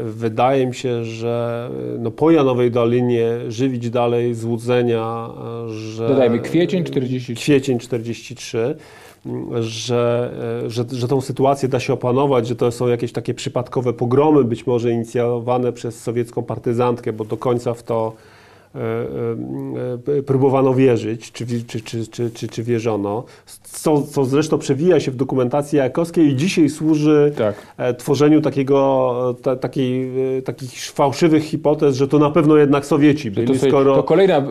Wydaje 0.03 0.67
mi 0.67 0.75
się, 0.75 1.03
że 1.03 1.69
no 1.99 2.11
po 2.11 2.31
Janowej 2.31 2.71
Dolinie 2.71 3.27
żywić 3.47 3.89
dalej 3.89 4.35
złudzenia, 4.35 5.29
że... 5.67 6.07
Dodajmy 6.07 6.39
kwiecień 6.39 6.83
43. 6.83 7.35
Kwiecień 7.35 7.79
43 7.79 8.75
że, 9.59 10.33
że, 10.67 10.85
że 10.91 11.07
tą 11.07 11.21
sytuację 11.21 11.69
da 11.69 11.79
się 11.79 11.93
opanować, 11.93 12.47
że 12.47 12.55
to 12.55 12.71
są 12.71 12.87
jakieś 12.87 13.11
takie 13.11 13.33
przypadkowe 13.33 13.93
pogromy, 13.93 14.43
być 14.43 14.67
może 14.67 14.91
inicjowane 14.91 15.73
przez 15.73 16.01
sowiecką 16.01 16.43
partyzantkę, 16.43 17.13
bo 17.13 17.25
do 17.25 17.37
końca 17.37 17.73
w 17.73 17.83
to 17.83 18.13
próbowano 20.25 20.73
wierzyć, 20.73 21.31
czy, 21.31 21.45
czy, 21.45 21.81
czy, 21.81 22.07
czy, 22.07 22.31
czy, 22.31 22.47
czy 22.47 22.63
wierzono, 22.63 23.23
co, 23.63 24.01
co 24.01 24.25
zresztą 24.25 24.57
przewija 24.57 24.99
się 24.99 25.11
w 25.11 25.15
dokumentacji 25.15 25.77
jakowskiej 25.77 26.27
i 26.27 26.35
dzisiaj 26.35 26.69
służy 26.69 27.33
tak. 27.37 27.55
tworzeniu 27.97 28.41
takiego, 28.41 29.35
ta, 29.41 29.55
takiej, 29.55 30.11
takich 30.45 30.91
fałszywych 30.91 31.43
hipotez, 31.43 31.95
że 31.95 32.07
to 32.07 32.19
na 32.19 32.29
pewno 32.29 32.57
jednak 32.57 32.85
Sowieci 32.85 33.31
byli, 33.31 33.47
to 33.47 33.67
skoro, 33.67 33.95
to 33.95 34.03
kolejna, 34.03 34.43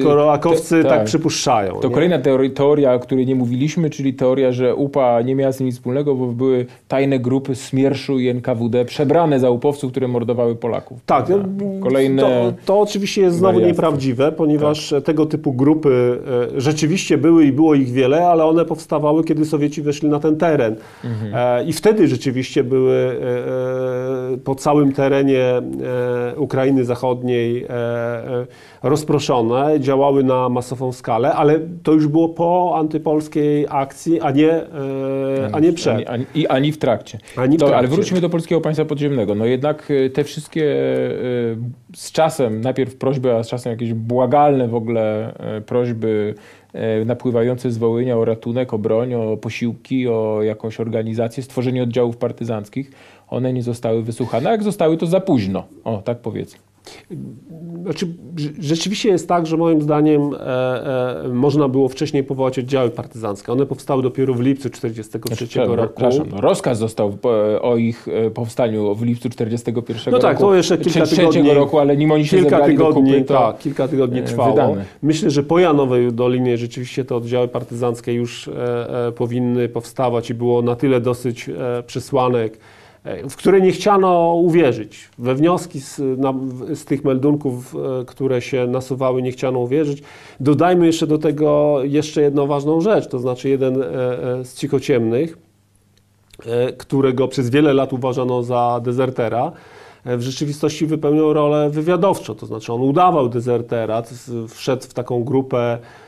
skoro 0.00 0.32
akowcy 0.32 0.82
te, 0.82 0.88
tak, 0.88 0.98
tak 0.98 1.04
przypuszczają. 1.04 1.80
To 1.80 1.88
nie? 1.88 1.94
kolejna 1.94 2.18
teoria, 2.54 2.94
o 2.94 2.98
której 2.98 3.26
nie 3.26 3.34
mówiliśmy, 3.34 3.90
czyli 3.90 4.14
teoria, 4.14 4.52
że 4.52 4.74
UPA 4.74 5.22
nie 5.22 5.34
miała 5.34 5.52
z 5.52 5.56
tym 5.56 5.66
nic 5.66 5.76
wspólnego, 5.76 6.14
bo 6.14 6.26
były 6.26 6.66
tajne 6.88 7.18
grupy 7.18 7.54
Smierszu 7.54 8.18
i 8.18 8.28
NKWD 8.28 8.84
przebrane 8.84 9.40
za 9.40 9.50
upowców, 9.50 9.90
które 9.90 10.08
mordowały 10.08 10.56
Polaków. 10.56 10.98
Tak, 11.06 11.28
no, 11.28 11.36
Kolejne... 11.82 12.22
to, 12.22 12.52
to 12.64 12.80
oczywiście 12.80 13.22
jest 13.22 13.36
znowu 13.36 13.63
nieprawdziwe, 13.66 14.32
ponieważ 14.32 14.90
tak. 14.90 15.04
tego 15.04 15.26
typu 15.26 15.52
grupy 15.52 16.20
e, 16.56 16.60
rzeczywiście 16.60 17.18
były 17.18 17.44
i 17.44 17.52
było 17.52 17.74
ich 17.74 17.92
wiele, 17.92 18.26
ale 18.26 18.44
one 18.44 18.64
powstawały, 18.64 19.24
kiedy 19.24 19.44
Sowieci 19.44 19.82
weszli 19.82 20.08
na 20.08 20.20
ten 20.20 20.36
teren. 20.36 20.76
Mhm. 21.04 21.32
E, 21.34 21.64
I 21.64 21.72
wtedy 21.72 22.08
rzeczywiście 22.08 22.64
były 22.64 22.94
e, 22.94 24.36
po 24.38 24.54
całym 24.54 24.92
terenie 24.92 25.62
Ukrainy 26.36 26.84
Zachodniej 26.84 27.66
rozproszone, 28.82 29.80
działały 29.80 30.24
na 30.24 30.48
masową 30.48 30.92
skalę, 30.92 31.32
ale 31.32 31.60
to 31.82 31.92
już 31.92 32.06
było 32.06 32.28
po 32.28 32.74
antypolskiej 32.76 33.66
akcji, 33.68 34.20
a 34.20 34.30
nie, 34.30 34.60
a 35.52 35.60
nie 35.60 35.72
przed. 35.72 35.94
Ani, 35.94 36.06
ani, 36.06 36.24
I 36.34 36.46
ani 36.46 36.72
w 36.72 36.78
trakcie. 36.78 37.18
Ani 37.36 37.56
w 37.56 37.60
to, 37.60 37.66
trakcie. 37.66 37.78
Ale 37.78 37.88
wróćmy 37.88 38.20
do 38.20 38.30
polskiego 38.30 38.60
państwa 38.60 38.84
podziemnego. 38.84 39.34
No 39.34 39.44
jednak 39.46 39.92
te 40.14 40.24
wszystkie 40.24 40.64
z 41.94 42.12
czasem, 42.12 42.60
najpierw 42.60 42.96
prośby, 42.96 43.34
a 43.34 43.42
z 43.42 43.48
czasem 43.48 43.53
jakieś 43.70 43.94
błagalne 43.94 44.68
w 44.68 44.74
ogóle 44.74 45.34
e, 45.34 45.60
prośby 45.60 46.34
e, 46.72 47.04
napływające 47.04 47.70
z 47.70 47.78
Wołynia 47.78 48.16
o 48.16 48.24
ratunek, 48.24 48.74
o 48.74 48.78
broń, 48.78 49.14
o 49.14 49.36
posiłki, 49.36 50.08
o 50.08 50.42
jakąś 50.42 50.80
organizację, 50.80 51.42
stworzenie 51.42 51.82
oddziałów 51.82 52.16
partyzanckich, 52.16 52.90
one 53.28 53.52
nie 53.52 53.62
zostały 53.62 54.02
wysłuchane. 54.02 54.48
A 54.48 54.52
jak 54.52 54.62
zostały, 54.62 54.96
to 54.96 55.06
za 55.06 55.20
późno. 55.20 55.64
O, 55.84 56.02
tak 56.04 56.18
powiedzmy. 56.18 56.73
Znaczy, 57.82 58.06
rzeczywiście 58.58 59.08
jest 59.08 59.28
tak, 59.28 59.46
że 59.46 59.56
moim 59.56 59.82
zdaniem 59.82 60.34
e, 60.34 61.24
e, 61.24 61.28
można 61.28 61.68
było 61.68 61.88
wcześniej 61.88 62.24
powołać 62.24 62.58
oddziały 62.58 62.90
partyzanckie. 62.90 63.52
One 63.52 63.66
powstały 63.66 64.02
dopiero 64.02 64.34
w 64.34 64.40
lipcu 64.40 64.70
1943 64.70 65.54
znaczy, 65.54 65.76
roku. 65.76 65.94
Przepraszam, 65.96 66.26
no, 66.30 66.40
rozkaz 66.40 66.78
został 66.78 67.18
e, 67.24 67.62
o 67.62 67.76
ich 67.76 68.08
e, 68.08 68.30
powstaniu 68.30 68.94
w 68.94 69.02
lipcu 69.02 69.28
1941 69.28 70.14
no 70.14 70.18
tak, 70.18 70.32
roku. 70.32 70.42
to 70.42 70.54
jeszcze 70.54 70.78
kilka 70.78 71.06
tygodni, 71.06 71.54
roku, 71.54 71.78
ale 71.78 71.96
nim 71.96 72.12
oni 72.12 72.26
się 72.26 72.36
kilka 72.36 72.66
tygodni, 72.66 73.12
kupy, 73.12 73.24
tak, 73.24 73.58
kilka 73.58 73.88
tygodni 73.88 74.22
trwało. 74.22 74.50
Wydane. 74.50 74.84
Myślę, 75.02 75.30
że 75.30 75.42
po 75.42 75.58
Janowej 75.58 76.12
Dolinie 76.12 76.58
rzeczywiście 76.58 77.04
te 77.04 77.16
oddziały 77.16 77.48
partyzanckie 77.48 78.12
już 78.12 78.48
e, 78.48 79.06
e, 79.06 79.12
powinny 79.12 79.68
powstawać 79.68 80.30
i 80.30 80.34
było 80.34 80.62
na 80.62 80.76
tyle 80.76 81.00
dosyć 81.00 81.50
przesłanek 81.86 82.58
E, 82.58 82.58
w 83.04 83.36
które 83.36 83.60
nie 83.60 83.72
chciano 83.72 84.34
uwierzyć. 84.34 85.08
We 85.18 85.34
wnioski 85.34 85.80
z, 85.80 86.00
na, 86.18 86.34
z, 86.74 86.84
tych 86.84 87.04
meldunków, 87.04 87.76
e, 88.00 88.04
które 88.04 88.42
się 88.42 88.66
nasuwały, 88.66 89.22
nie 89.22 89.32
chciano 89.32 89.58
uwierzyć. 89.58 90.02
Dodajmy 90.40 90.86
jeszcze 90.86 91.06
do 91.06 91.18
tego 91.18 91.78
jeszcze 91.82 92.22
jedną 92.22 92.46
ważną 92.46 92.80
rzecz, 92.80 93.08
to 93.08 93.18
znaczy 93.18 93.48
jeden 93.48 93.82
e, 93.82 93.86
z 94.44 94.54
cichociemnych, 94.54 95.38
którego 96.78 97.28
przez 97.28 97.50
wiele 97.50 97.74
lat 97.74 97.92
uważano 97.92 98.42
za 98.42 98.80
dezertera, 98.84 99.52
w 100.04 100.20
rzeczywistości 100.20 100.86
wypełniał 100.86 101.32
rolę 101.32 101.70
wywiadowczą, 101.70 102.34
to 102.34 102.46
znaczy 102.46 102.72
on 102.72 102.80
udawał 102.80 103.28
dezertera, 103.28 104.02
wszedł 104.48 104.82
w 104.82 104.94
taką 104.94 105.24
grupę 105.24 105.78
E, 105.78 105.78
e, 105.78 106.03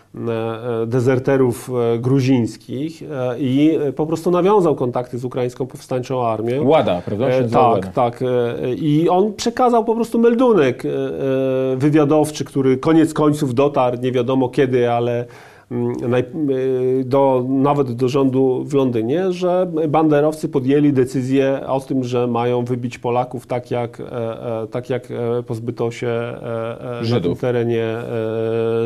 dezerterów 0.87 1.71
e, 1.95 1.99
gruzińskich 1.99 3.03
i 3.39 3.79
po 3.97 4.07
prostu 4.07 4.31
nawiązał 4.31 4.75
kontakty 4.75 5.19
z 5.19 5.25
ukraińską 5.25 5.67
powstańczą 5.67 6.27
armią. 6.27 6.64
Łada, 6.69 7.03
prawda? 7.05 7.27
Tak, 7.53 7.93
tak. 7.93 8.25
I 8.77 9.09
on 9.09 9.35
przekazał 9.35 9.85
po 9.85 9.95
prostu 9.95 10.19
meldunek 10.19 10.83
wywiadowczy, 11.77 12.45
który 12.45 12.77
koniec 12.77 13.14
końców 13.14 13.55
dotarł, 13.55 13.99
nie 14.03 14.12
wiadomo 14.12 14.49
kiedy, 14.49 14.91
ale 14.91 15.25
do, 17.05 17.45
nawet 17.49 17.93
do 17.93 18.09
rządu 18.09 18.64
w 18.64 18.75
Londynie, 18.75 19.33
że 19.33 19.71
banderowcy 19.89 20.49
podjęli 20.49 20.93
decyzję 20.93 21.61
o 21.67 21.81
tym, 21.81 22.05
że 22.05 22.27
mają 22.27 22.64
wybić 22.64 22.99
Polaków 22.99 23.47
tak 23.47 23.71
jak, 23.71 24.01
e, 24.01 24.62
e, 24.62 24.67
tak 24.67 24.91
jak 24.91 25.11
e, 25.11 25.43
pozbyto 25.43 25.91
się 25.91 26.07
e, 26.07 26.79
na 26.81 26.99
tym 26.99 27.05
Żydów. 27.05 27.41
terenie 27.41 27.87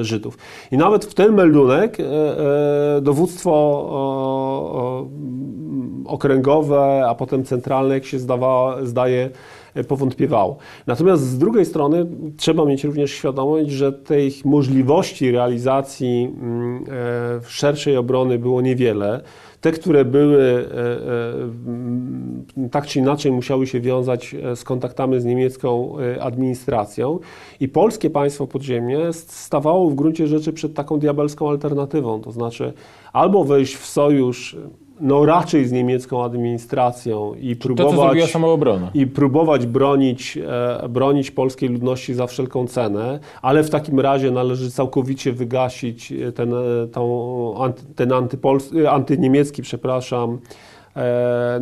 Żydów. 0.01 0.39
I 0.73 0.77
nawet 0.77 1.05
w 1.05 1.15
ten 1.15 1.35
meldunek 1.35 1.97
dowództwo 3.03 3.53
mm, 5.13 6.07
okręgowe, 6.07 7.05
a 7.09 7.15
potem 7.15 7.45
centralne, 7.45 7.95
jak 7.95 8.05
się 8.05 8.19
zdawa, 8.19 8.77
zdaje, 8.83 9.31
powątpiewało. 9.89 10.57
Natomiast 10.87 11.23
z 11.23 11.39
drugiej 11.39 11.65
strony 11.65 12.07
trzeba 12.37 12.65
mieć 12.65 12.85
również 12.85 13.11
świadomość, 13.11 13.71
że 13.71 13.93
tych 13.93 14.45
możliwości 14.45 15.31
realizacji 15.31 16.35
mm, 16.43 16.85
e, 16.89 17.41
szerszej 17.49 17.97
obrony 17.97 18.39
było 18.39 18.61
niewiele. 18.61 19.23
Te, 19.61 19.73
które 19.73 20.05
były, 20.05 20.43
e, 20.43 20.77
e, 20.77 21.33
mm, 21.43 22.47
tak 22.71 22.87
czy 22.87 22.99
inaczej 22.99 23.33
musiały 23.33 23.67
się 23.67 23.81
wiązać 23.81 24.35
e, 24.35 24.57
z 24.57 24.65
kontaktami 24.65 25.21
z 25.21 25.25
niemiecką 25.25 25.99
e, 25.99 26.23
administracją 26.23 27.19
i 27.61 27.69
polskie 27.69 28.11
państwo 28.11 28.47
podziemie 28.47 29.13
stawało 29.13 29.91
w 29.91 29.95
gruncie 29.95 30.27
rzeczy 30.27 30.53
przed 30.53 30.75
taką 30.75 30.99
diabelską 30.99 31.51
alternatywą, 31.51 32.21
to 32.21 32.33
znaczy 32.33 32.73
albo 33.13 33.45
wejść 33.45 33.77
w 33.77 33.87
sojusz 33.87 34.57
no 35.01 35.25
raczej 35.25 35.65
z 35.67 35.73
niemiecką 35.73 36.25
administracją 36.25 37.35
i 37.35 37.57
To, 37.57 37.63
próbować 37.69 38.31
samoobrona. 38.31 38.91
i 38.95 39.07
próbować 39.07 39.67
bronić, 39.67 40.39
e, 40.83 40.89
bronić 40.89 41.31
polskiej 41.31 41.69
ludności 41.69 42.15
za 42.15 42.27
wszelką 42.27 42.67
cenę, 42.67 43.19
ale 43.43 43.63
w 43.63 43.71
takim 43.71 44.01
razie 44.01 44.31
należy 44.31 44.71
całkowicie 44.71 45.33
wygasić 45.33 46.13
e, 46.13 46.33
ten, 46.33 46.53
e, 46.55 46.57
tą, 46.93 47.55
ten 47.97 48.09
antypols- 48.09 48.81
e, 48.85 48.91
antyniemiecki, 48.91 49.63
przepraszam, 49.63 50.39
e, 50.97 51.61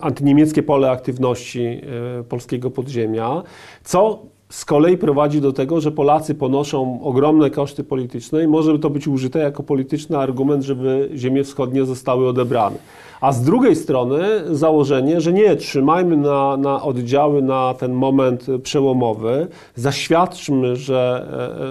antyniemieckie 0.00 0.62
pole 0.62 0.90
aktywności 0.90 1.80
polskiego 2.28 2.70
podziemia, 2.70 3.42
co 3.84 4.22
z 4.52 4.64
kolei 4.64 4.98
prowadzi 4.98 5.40
do 5.40 5.52
tego, 5.52 5.80
że 5.80 5.92
Polacy 5.92 6.34
ponoszą 6.34 7.00
ogromne 7.02 7.50
koszty 7.50 7.84
polityczne 7.84 8.44
i 8.44 8.46
może 8.46 8.78
to 8.78 8.90
być 8.90 9.08
użyte 9.08 9.38
jako 9.38 9.62
polityczny 9.62 10.18
argument, 10.18 10.64
żeby 10.64 11.10
ziemie 11.14 11.44
wschodnie 11.44 11.84
zostały 11.84 12.28
odebrane. 12.28 12.76
A 13.20 13.32
z 13.32 13.42
drugiej 13.42 13.76
strony 13.76 14.20
założenie, 14.50 15.20
że 15.20 15.32
nie, 15.32 15.56
trzymajmy 15.56 16.16
na, 16.16 16.56
na 16.56 16.82
oddziały 16.82 17.42
na 17.42 17.74
ten 17.74 17.92
moment 17.92 18.46
przełomowy, 18.62 19.46
zaświadczmy, 19.74 20.76
że, 20.76 21.28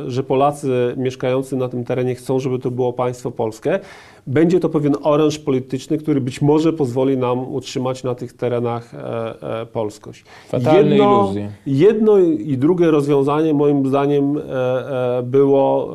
e, 0.07 0.11
że 0.11 0.23
Polacy 0.23 0.93
mieszkający 0.97 1.55
na 1.55 1.69
tym 1.69 1.83
terenie 1.83 2.15
chcą, 2.15 2.39
żeby 2.39 2.59
to 2.59 2.71
było 2.71 2.93
państwo 2.93 3.31
polskie. 3.31 3.79
Będzie 4.27 4.59
to 4.59 4.69
pewien 4.69 4.95
oręż 5.03 5.39
polityczny, 5.39 5.97
który 5.97 6.21
być 6.21 6.41
może 6.41 6.73
pozwoli 6.73 7.17
nam 7.17 7.53
utrzymać 7.53 8.03
na 8.03 8.15
tych 8.15 8.33
terenach 8.33 8.93
e, 8.93 9.61
e, 9.61 9.65
polskość. 9.65 10.25
Fatalne 10.47 10.95
iluzje. 10.95 11.51
Jedno 11.65 12.17
i 12.19 12.57
drugie 12.57 12.91
rozwiązanie 12.91 13.53
moim 13.53 13.87
zdaniem 13.87 14.37
e, 14.37 15.23
było, 15.23 15.93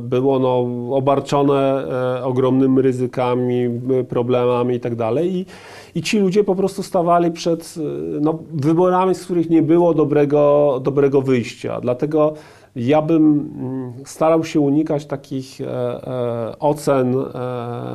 było 0.00 0.38
no, 0.38 0.66
obarczone 0.96 1.86
ogromnymi 2.22 2.82
ryzykami, 2.82 3.68
problemami 4.08 4.74
i 4.74 4.80
tak. 4.80 4.92
I, 5.22 5.46
I 5.94 6.02
ci 6.02 6.18
ludzie 6.18 6.44
po 6.44 6.54
prostu 6.54 6.82
stawali 6.82 7.30
przed 7.30 7.74
no, 8.20 8.38
wyborami, 8.52 9.14
z 9.14 9.24
których 9.24 9.50
nie 9.50 9.62
było 9.62 9.94
dobrego, 9.94 10.80
dobrego 10.82 11.22
wyjścia. 11.22 11.80
Dlatego 11.80 12.34
ja 12.76 13.02
bym 13.02 13.50
mm, 13.58 13.92
starał 14.04 14.44
się 14.44 14.60
unikać 14.60 15.06
takich 15.06 15.60
e, 15.60 15.66
e, 15.66 16.58
ocen 16.58 17.14
e, 17.14 17.24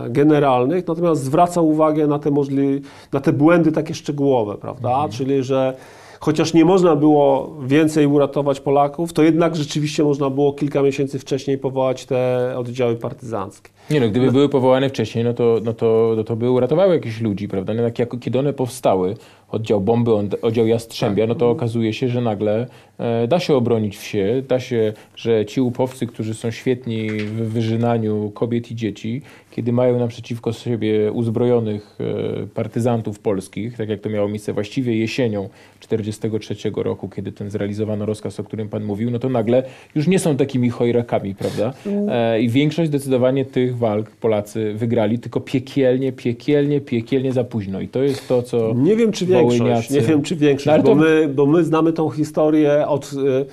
generalnych, 0.09 0.87
natomiast 0.87 1.23
zwracał 1.23 1.67
uwagę 1.67 2.07
na 2.07 2.19
te, 2.19 2.29
możli- 2.31 2.81
na 3.13 3.19
te 3.19 3.33
błędy 3.33 3.71
takie 3.71 3.93
szczegółowe, 3.93 4.55
prawda? 4.55 5.07
Czyli, 5.09 5.43
że 5.43 5.73
chociaż 6.19 6.53
nie 6.53 6.65
można 6.65 6.95
było 6.95 7.55
więcej 7.65 8.07
uratować 8.07 8.59
Polaków, 8.59 9.13
to 9.13 9.23
jednak 9.23 9.55
rzeczywiście 9.55 10.03
można 10.03 10.29
było 10.29 10.53
kilka 10.53 10.81
miesięcy 10.81 11.19
wcześniej 11.19 11.57
powołać 11.57 12.05
te 12.05 12.53
oddziały 12.57 12.95
partyzanckie. 12.95 13.69
Nie 13.89 13.99
no, 13.99 14.09
gdyby 14.09 14.31
były 14.31 14.49
powołane 14.49 14.89
wcześniej, 14.89 15.23
no 15.23 15.33
to, 15.33 15.59
no 15.63 15.73
to, 15.73 16.13
no 16.17 16.23
to 16.23 16.35
by 16.35 16.51
uratowały 16.51 16.93
jakichś 16.95 17.21
ludzi, 17.21 17.47
prawda? 17.47 17.73
No 17.73 17.83
tak 17.83 17.99
jak, 17.99 18.19
kiedy 18.19 18.39
one 18.39 18.53
powstały, 18.53 19.15
oddział 19.49 19.81
bomby, 19.81 20.11
oddział 20.41 20.67
Jastrzębia, 20.67 21.27
no 21.27 21.35
to 21.35 21.49
okazuje 21.49 21.93
się, 21.93 22.09
że 22.09 22.21
nagle 22.21 22.67
e, 22.97 23.27
da 23.27 23.39
się 23.39 23.55
obronić 23.55 23.97
wsie, 23.97 24.43
da 24.47 24.59
się, 24.59 24.93
że 25.15 25.45
ci 25.45 25.61
upowcy, 25.61 26.07
którzy 26.07 26.33
są 26.33 26.51
świetni 26.51 27.09
w 27.09 27.53
wyżynaniu 27.53 28.31
kobiet 28.31 28.71
i 28.71 28.75
dzieci, 28.75 29.21
kiedy 29.57 29.71
mają 29.71 29.99
naprzeciwko 29.99 30.53
siebie 30.53 31.11
uzbrojonych 31.11 31.97
e, 32.43 32.47
partyzantów 32.47 33.19
polskich, 33.19 33.77
tak 33.77 33.89
jak 33.89 33.99
to 33.99 34.09
miało 34.09 34.27
miejsce 34.29 34.53
właściwie 34.53 34.97
jesienią 34.97 35.49
1943 35.79 36.71
roku, 36.83 37.09
kiedy 37.09 37.31
ten 37.31 37.49
zrealizowano 37.49 38.05
rozkaz, 38.05 38.39
o 38.39 38.43
którym 38.43 38.69
pan 38.69 38.83
mówił, 38.83 39.11
no 39.11 39.19
to 39.19 39.29
nagle 39.29 39.63
już 39.95 40.07
nie 40.07 40.19
są 40.19 40.37
takimi 40.37 40.69
chojrakami, 40.69 41.35
prawda? 41.35 41.73
E, 42.09 42.41
I 42.41 42.49
większość 42.49 42.89
zdecydowanie 42.89 43.45
tych 43.45 43.77
walk 43.77 44.09
Polacy 44.11 44.73
wygrali, 44.73 45.19
tylko 45.19 45.41
piekielnie, 45.41 46.11
piekielnie, 46.11 46.81
piekielnie 46.81 47.33
za 47.33 47.43
późno. 47.43 47.81
I 47.81 47.87
to 47.87 48.03
jest 48.03 48.27
to, 48.27 48.43
co... 48.43 48.73
Nie 48.75 48.95
wiem, 48.95 49.11
czy 49.11 49.25
większość, 49.25 49.57
Wołyniacy. 49.59 49.93
nie 49.93 50.01
wiem, 50.01 50.21
czy 50.21 50.35
większość, 50.35 50.65
No, 50.67 50.73
ale 50.73 50.83
bo, 50.83 50.89
to- 50.89 50.95
my, 50.95 51.27
bo 51.35 51.45
my 51.45 51.63
znamy 51.63 51.93
tą 51.93 52.09
historię 52.09 52.87
od, 52.87 53.11
e, 53.41 53.45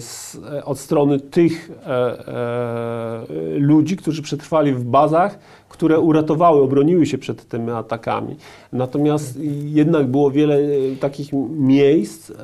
z, 0.00 0.36
e, 0.52 0.64
od 0.64 0.78
strony 0.78 1.20
tych 1.20 1.70
e, 1.86 1.88
e, 2.28 3.24
ludzi, 3.58 3.96
którzy 3.96 4.22
przetrwali 4.22 4.72
w 4.72 4.84
bazach, 4.84 5.38
które 5.68 6.00
uratowały, 6.00 6.62
obroniły 6.62 7.06
się 7.06 7.18
przed 7.18 7.48
tymi 7.48 7.70
atakami. 7.70 8.36
Natomiast 8.72 9.38
jednak 9.64 10.06
było 10.06 10.30
wiele 10.30 10.56
e, 10.56 10.96
takich 11.00 11.32
miejsc 11.50 12.30
e, 12.30 12.34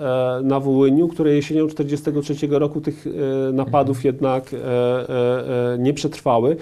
na 0.42 0.60
Wołyniu, 0.60 1.08
które 1.08 1.34
jesienią 1.34 1.68
1943 1.68 2.46
roku 2.58 2.80
tych 2.80 3.06
e, 3.06 3.52
napadów 3.52 4.04
jednak 4.04 4.54
e, 4.54 4.56
e, 4.56 5.74
e, 5.74 5.78
nie 5.78 5.94
przetrwały. 5.94 6.56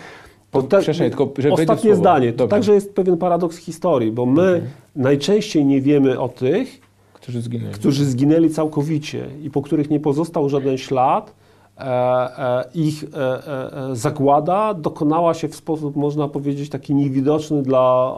To 0.50 0.62
tak- 0.62 0.84
tylko 1.10 1.26
Ostatnie 1.62 1.94
zdanie. 1.94 2.32
To 2.32 2.38
Dobrze. 2.38 2.50
także 2.50 2.74
jest 2.74 2.94
pewien 2.94 3.16
paradoks 3.16 3.56
historii, 3.56 4.12
bo 4.12 4.26
my 4.26 4.62
najczęściej 4.96 5.64
nie 5.64 5.80
wiemy 5.80 6.20
o 6.20 6.28
tych, 6.28 6.85
Którzy 7.26 7.42
zginęli. 7.42 7.72
którzy 7.72 8.04
zginęli 8.04 8.50
całkowicie 8.50 9.26
i 9.42 9.50
po 9.50 9.62
których 9.62 9.90
nie 9.90 10.00
pozostał 10.00 10.48
żaden 10.48 10.78
ślad. 10.78 11.34
E, 11.78 11.82
e, 11.82 12.64
ich 12.74 13.04
e, 13.04 13.96
zagłada 13.96 14.74
dokonała 14.74 15.34
się 15.34 15.48
w 15.48 15.56
sposób, 15.56 15.96
można 15.96 16.28
powiedzieć, 16.28 16.70
taki 16.70 16.94
niewidoczny 16.94 17.62
dla 17.62 18.14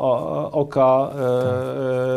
oka, 0.52 1.10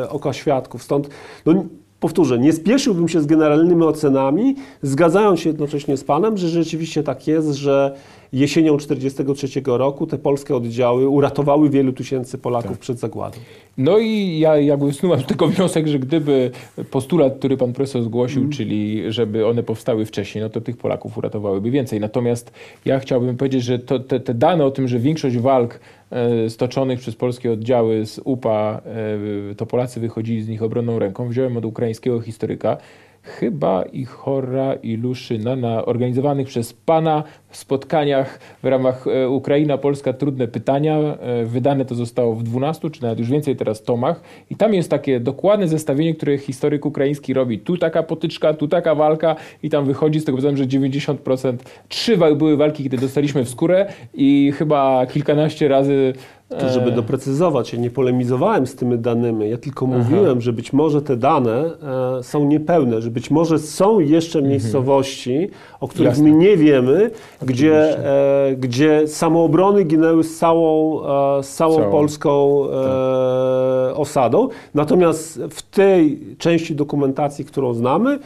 oka 0.10 0.34
świadków. 0.34 0.84
Stąd, 0.84 1.10
no, 1.46 1.54
powtórzę, 2.00 2.39
nie 2.39 2.54
spieszyłbym 2.54 3.08
się 3.08 3.22
z 3.22 3.26
generalnymi 3.26 3.84
ocenami, 3.84 4.56
zgadzając 4.82 5.39
się 5.39 5.50
jednocześnie 5.50 5.98
z 5.98 6.04
Panem, 6.04 6.38
że 6.38 6.50
rzeczywiście 6.50 7.04
tak 7.04 7.28
jest, 7.28 7.50
że 7.54 7.96
jesienią 8.34 8.77
1943 8.77 9.61
roku 9.65 10.07
te 10.07 10.17
polskie 10.17 10.55
oddziały 10.55 11.09
uratowały 11.09 11.69
wielu 11.69 11.93
tysięcy 11.93 12.38
Polaków 12.38 12.79
przed 12.79 12.99
zagładą. 12.99 13.38
No 13.77 13.97
i 13.99 14.39
ja 14.39 14.57
jakby 14.57 14.86
wysnuwam 14.86 15.23
tylko 15.23 15.47
wniosek, 15.47 15.88
że 15.88 15.99
gdyby 15.99 16.51
postulat, 16.91 17.38
który 17.38 17.57
pan 17.57 17.73
profesor 17.73 18.03
zgłosił, 18.03 18.41
Mm. 18.41 18.51
czyli 18.51 19.03
żeby 19.13 19.47
one 19.47 19.63
powstały 19.63 20.05
wcześniej, 20.05 20.43
no 20.43 20.49
to 20.49 20.61
tych 20.61 20.77
Polaków 20.77 21.17
uratowałyby 21.17 21.71
więcej. 21.71 21.99
Natomiast 21.99 22.51
ja 22.86 22.99
chciałbym 22.99 23.38
powiedzieć, 23.38 23.63
że 23.63 23.79
to, 23.79 23.99
te, 23.99 24.19
te 24.19 24.34
dane 24.34 24.65
o 24.65 24.71
tym, 24.71 24.88
że 24.88 24.99
większość 24.99 25.38
walk 25.38 25.79
e, 26.11 26.49
stoczonych 26.49 26.99
przez 26.99 27.15
polskie 27.15 27.51
oddziały 27.51 28.05
z 28.05 28.19
UPA, 28.23 28.82
e, 29.51 29.55
to 29.55 29.65
Polacy 29.65 29.99
wychodzili 29.99 30.41
z 30.41 30.47
nich 30.47 30.63
obronną 30.63 30.99
ręką, 30.99 31.27
wziąłem 31.27 31.57
od 31.57 31.65
ukraińskiego 31.65 32.21
historyka, 32.21 32.77
chyba 33.24 33.84
i 33.84 34.05
Chora 34.05 34.74
i 34.74 34.97
Luszyna 34.97 35.55
na 35.55 35.86
organizowanych 35.86 36.47
przez 36.47 36.74
pana 36.74 37.24
spotkaniach 37.51 38.39
w 38.63 38.65
ramach 38.65 39.07
e, 39.07 39.30
Ukraina-Polska 39.30 40.13
Trudne 40.13 40.47
Pytania. 40.47 40.97
E, 40.97 41.45
Wydane 41.45 41.86
to 41.86 41.95
zostało 41.95 42.36
w 42.36 42.43
12, 42.43 42.89
czy 42.89 43.01
nawet 43.01 43.19
już 43.19 43.30
więcej 43.30 43.55
teraz 43.55 43.84
tomach. 43.84 44.22
I 44.49 44.55
tam 44.55 44.74
jest 44.74 44.89
takie 44.89 45.19
dokładne 45.19 45.67
zestawienie, 45.67 46.15
które 46.15 46.38
historyk 46.38 46.86
ukraiński 46.86 47.34
robi. 47.34 47.59
Tu 47.59 47.78
taka 47.78 48.03
potyczka, 48.03 48.53
tu 48.53 48.67
taka 48.67 48.95
walka 48.95 49.36
i 49.63 49.69
tam 49.69 49.86
wychodzi 49.86 50.19
z 50.19 50.26
tego, 50.26 50.38
powiedzmy, 50.38 50.57
że 50.57 50.80
90%. 50.80 51.57
Trzy 51.88 52.17
były 52.17 52.57
walki, 52.57 52.84
kiedy 52.84 52.97
dostaliśmy 52.97 53.45
w 53.45 53.49
skórę 53.49 53.86
i 54.13 54.53
chyba 54.57 55.05
kilkanaście 55.05 55.67
razy 55.67 56.13
To 56.60 56.70
żeby 56.70 56.91
doprecyzować, 56.91 57.74
ja 57.74 57.80
nie 57.80 57.89
polemizowałem 57.89 58.68
z 58.68 58.76
tymi 58.76 58.97
danymi, 58.99 59.49
ja 59.49 59.58
tylko 59.58 59.86
mówiłem, 59.86 60.41
że 60.41 60.54
być 60.54 60.74
może 60.74 61.02
te 61.02 61.18
dane 61.18 61.72
e, 62.20 62.24
są 62.24 62.45
niepełne, 62.45 63.02
że 63.02 63.12
być 63.12 63.32
może 63.32 63.60
są 63.60 63.99
jeszcze 63.99 64.41
miejscowości, 64.41 65.49
o 65.80 65.88
których 65.88 66.08
Jasne. 66.08 66.24
my 66.24 66.32
nie 66.32 66.58
wiemy, 66.58 67.12
gdzie, 67.41 68.06
e, 68.06 68.56
gdzie 68.56 69.08
samoobrony 69.08 69.84
ginęły 69.84 70.24
z 70.24 70.38
całą, 70.38 71.02
e, 71.39 71.43
z 71.43 71.56
całą 71.56 71.76
Całą. 71.76 71.91
polską 71.91 72.64
e, 72.70 73.95
osadą. 73.95 74.47
Natomiast 74.74 75.39
w 75.49 75.62
tej 75.62 76.20
części 76.38 76.76
dokumentacji, 76.76 77.45
którą 77.45 77.74
znamy, 77.74 78.20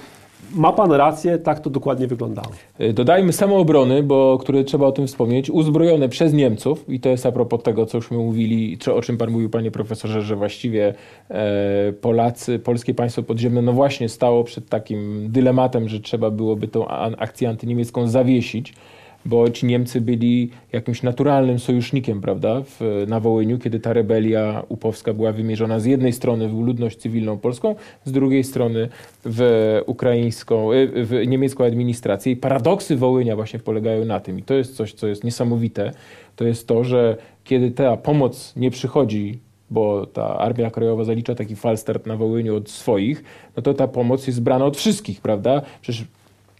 ma 0.53 0.73
pan 0.73 0.91
rację, 0.91 1.37
tak 1.37 1.59
to 1.59 1.69
dokładnie 1.69 2.07
wyglądało. 2.07 2.47
Y, 2.81 2.93
Dodajmy 2.93 3.33
samoobrony, 3.33 4.03
bo 4.03 4.37
które 4.37 4.63
trzeba 4.63 4.87
o 4.87 4.91
tym 4.91 5.07
wspomnieć, 5.07 5.49
uzbrojone 5.49 6.09
przez 6.09 6.33
Niemców 6.33 6.89
i 6.89 6.99
to 6.99 7.09
jest 7.09 7.25
a 7.25 7.31
propos 7.31 7.63
tego, 7.63 7.85
co 7.85 7.97
już 7.97 8.11
my 8.11 8.17
mówili, 8.17 8.77
o 8.93 9.01
czym 9.01 9.17
pan 9.17 9.31
mówił, 9.31 9.49
panie 9.49 9.71
profesorze, 9.71 10.21
że 10.21 10.35
właściwie 10.35 10.93
e, 11.29 11.93
Polacy, 11.93 12.59
polskie 12.59 12.93
państwo 12.93 13.23
podziemne, 13.23 13.61
no 13.61 13.73
właśnie 13.73 14.09
stało 14.09 14.43
przed 14.43 14.69
takim 14.69 15.31
dylematem, 15.31 15.89
że 15.89 15.99
trzeba 15.99 16.31
byłoby 16.31 16.67
tą 16.67 16.87
akcję 17.17 17.49
antyniemiecką 17.49 18.07
zawiesić, 18.07 18.73
bo 19.25 19.49
ci 19.49 19.65
Niemcy 19.65 20.01
byli 20.01 20.49
jakimś 20.73 21.03
naturalnym 21.03 21.59
sojusznikiem, 21.59 22.21
prawda, 22.21 22.61
w, 22.61 23.05
na 23.07 23.19
Wołyniu, 23.19 23.59
kiedy 23.59 23.79
ta 23.79 23.93
rebelia 23.93 24.63
upowska 24.69 25.13
była 25.13 25.31
wymierzona 25.31 25.79
z 25.79 25.85
jednej 25.85 26.13
strony 26.13 26.49
w 26.49 26.53
ludność 26.53 26.97
cywilną 26.97 27.37
polską, 27.37 27.75
z 28.05 28.11
drugiej 28.11 28.43
strony 28.43 28.89
w 29.25 29.81
ukraińską, 29.85 30.73
y, 30.73 31.05
w 31.05 31.27
niemiecką 31.27 31.65
administrację. 31.65 32.31
I 32.31 32.35
paradoksy 32.35 32.95
Wołynia 32.95 33.35
właśnie 33.35 33.59
polegają 33.59 34.05
na 34.05 34.19
tym. 34.19 34.39
I 34.39 34.43
to 34.43 34.53
jest 34.53 34.75
coś, 34.75 34.93
co 34.93 35.07
jest 35.07 35.23
niesamowite. 35.23 35.91
To 36.35 36.45
jest 36.45 36.67
to, 36.67 36.83
że 36.83 37.17
kiedy 37.43 37.71
ta 37.71 37.97
pomoc 37.97 38.53
nie 38.55 38.71
przychodzi 38.71 39.39
bo 39.69 40.05
ta 40.05 40.37
Armia 40.37 40.71
Krajowa 40.71 41.03
zalicza 41.03 41.35
taki 41.35 41.55
falstart 41.55 42.05
na 42.05 42.17
Wołyniu 42.17 42.55
od 42.55 42.69
swoich, 42.69 43.23
no 43.57 43.63
to 43.63 43.73
ta 43.73 43.87
pomoc 43.87 44.27
jest 44.27 44.41
brana 44.41 44.65
od 44.65 44.77
wszystkich, 44.77 45.21
prawda? 45.21 45.61
Przecież 45.81 46.05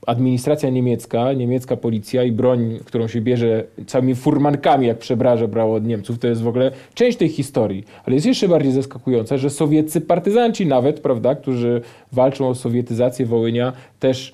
administracja 0.06 0.70
niemiecka, 0.70 1.34
niemiecka 1.34 1.78
policja 1.78 2.24
i 2.24 2.32
broń, 2.32 2.80
którą 2.86 3.08
się 3.08 3.22
bierze 3.22 3.64
całymi 3.88 4.16
furmankami, 4.16 4.88
jak 4.88 4.98
przebraże 4.98 5.48
brało 5.48 5.76
od 5.76 5.86
Niemców, 5.86 6.20
to 6.20 6.28
jest 6.28 6.42
w 6.42 6.48
ogóle 6.48 6.72
część 6.94 7.18
tej 7.18 7.30
historii. 7.30 7.84
Ale 8.06 8.14
jest 8.14 8.26
jeszcze 8.26 8.48
bardziej 8.48 8.72
zaskakujące, 8.72 9.38
że 9.38 9.50
sowieccy 9.50 10.02
partyzanci 10.02 10.66
nawet, 10.66 11.00
prawda, 11.00 11.36
którzy 11.36 11.82
walczą 12.12 12.50
o 12.50 12.56
sowietyzację 12.56 13.26
Wołynia, 13.26 13.74
też 14.00 14.34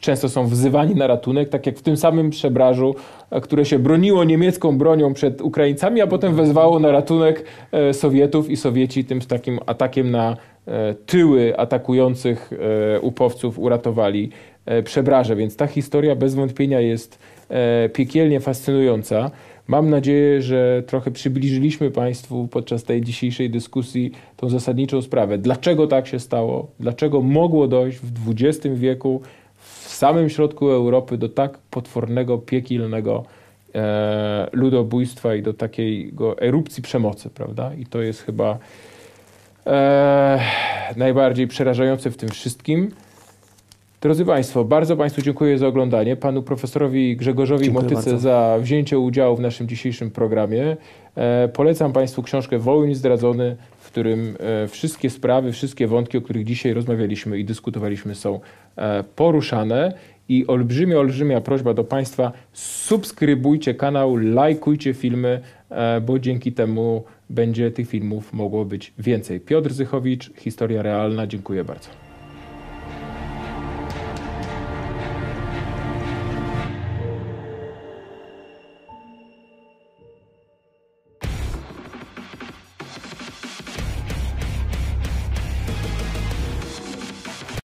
często 0.00 0.28
są 0.28 0.46
wzywani 0.46 0.94
na 0.94 1.06
ratunek, 1.06 1.48
tak 1.48 1.66
jak 1.66 1.78
w 1.78 1.82
tym 1.82 1.96
samym 1.96 2.30
przebrażu, 2.30 2.94
e, 3.30 3.40
które 3.40 3.64
się 3.64 3.78
broniło 3.78 4.24
niemiecką 4.24 4.78
bronią 4.78 5.14
przed 5.14 5.40
Ukraińcami, 5.40 6.00
a 6.00 6.06
potem 6.06 6.34
wezwało 6.34 6.78
na 6.78 6.92
ratunek 6.92 7.44
e, 7.72 7.94
Sowietów 7.94 8.50
i 8.50 8.56
Sowieci 8.56 9.04
tym 9.04 9.20
takim 9.20 9.60
atakiem 9.66 10.10
na 10.10 10.36
e, 10.66 10.94
tyły 10.94 11.58
atakujących 11.58 12.50
e, 12.96 13.00
upowców 13.00 13.58
uratowali 13.58 14.30
e, 14.66 14.82
przebraże. 14.82 15.36
Więc 15.36 15.56
ta 15.56 15.66
historia 15.66 16.16
bez 16.16 16.34
wątpienia 16.34 16.80
jest 16.80 17.18
e, 17.48 17.88
piekielnie 17.88 18.40
fascynująca. 18.40 19.30
Mam 19.68 19.90
nadzieję, 19.90 20.42
że 20.42 20.82
trochę 20.86 21.10
przybliżyliśmy 21.10 21.90
Państwu 21.90 22.48
podczas 22.48 22.84
tej 22.84 23.02
dzisiejszej 23.02 23.50
dyskusji 23.50 24.12
tą 24.36 24.48
zasadniczą 24.48 25.02
sprawę. 25.02 25.38
Dlaczego 25.38 25.86
tak 25.86 26.06
się 26.06 26.20
stało? 26.20 26.70
Dlaczego 26.80 27.20
mogło 27.20 27.68
dojść 27.68 27.98
w 27.98 28.30
XX 28.30 28.74
wieku 28.74 29.20
w 29.56 29.88
samym 29.88 30.28
środku 30.28 30.70
Europy 30.70 31.18
do 31.18 31.28
tak 31.28 31.58
potwornego, 31.58 32.38
piekielnego 32.38 33.24
e, 33.74 34.48
ludobójstwa 34.52 35.34
i 35.34 35.42
do 35.42 35.54
takiego 35.54 36.38
erupcji 36.38 36.82
przemocy, 36.82 37.30
prawda? 37.30 37.74
I 37.74 37.86
to 37.86 38.02
jest 38.02 38.22
chyba 38.22 38.58
e, 39.66 40.40
najbardziej 40.96 41.46
przerażające 41.46 42.10
w 42.10 42.16
tym 42.16 42.28
wszystkim. 42.28 42.90
Drodzy 44.04 44.24
Państwo, 44.24 44.64
bardzo 44.64 44.96
Państwu 44.96 45.22
dziękuję 45.22 45.58
za 45.58 45.66
oglądanie. 45.66 46.16
Panu 46.16 46.42
profesorowi 46.42 47.16
Grzegorzowi 47.16 47.64
Dziękuję 47.64 47.82
Motyce 47.82 48.10
bardzo. 48.10 48.18
za 48.18 48.58
wzięcie 48.60 48.98
udziału 48.98 49.36
w 49.36 49.40
naszym 49.40 49.68
dzisiejszym 49.68 50.10
programie. 50.10 50.76
E, 51.14 51.48
polecam 51.48 51.92
Państwu 51.92 52.22
książkę 52.22 52.58
Wołyń 52.58 52.94
zdradzony, 52.94 53.56
w 53.78 53.86
którym 53.86 54.36
e, 54.40 54.68
wszystkie 54.68 55.10
sprawy, 55.10 55.52
wszystkie 55.52 55.86
wątki, 55.86 56.18
o 56.18 56.20
których 56.20 56.44
dzisiaj 56.44 56.74
rozmawialiśmy 56.74 57.38
i 57.38 57.44
dyskutowaliśmy 57.44 58.14
są 58.14 58.40
e, 58.76 59.04
poruszane. 59.16 59.94
I 60.28 60.46
olbrzymia, 60.46 60.98
olbrzymia 60.98 61.40
prośba 61.40 61.74
do 61.74 61.84
Państwa, 61.84 62.32
subskrybujcie 62.52 63.74
kanał, 63.74 64.16
lajkujcie 64.16 64.94
filmy, 64.94 65.40
e, 65.70 66.00
bo 66.00 66.18
dzięki 66.18 66.52
temu 66.52 67.04
będzie 67.30 67.70
tych 67.70 67.88
filmów 67.88 68.32
mogło 68.32 68.64
być 68.64 68.92
więcej. 68.98 69.40
Piotr 69.40 69.72
Zychowicz, 69.72 70.32
Historia 70.36 70.82
Realna. 70.82 71.26
Dziękuję 71.26 71.64
bardzo. 71.64 72.03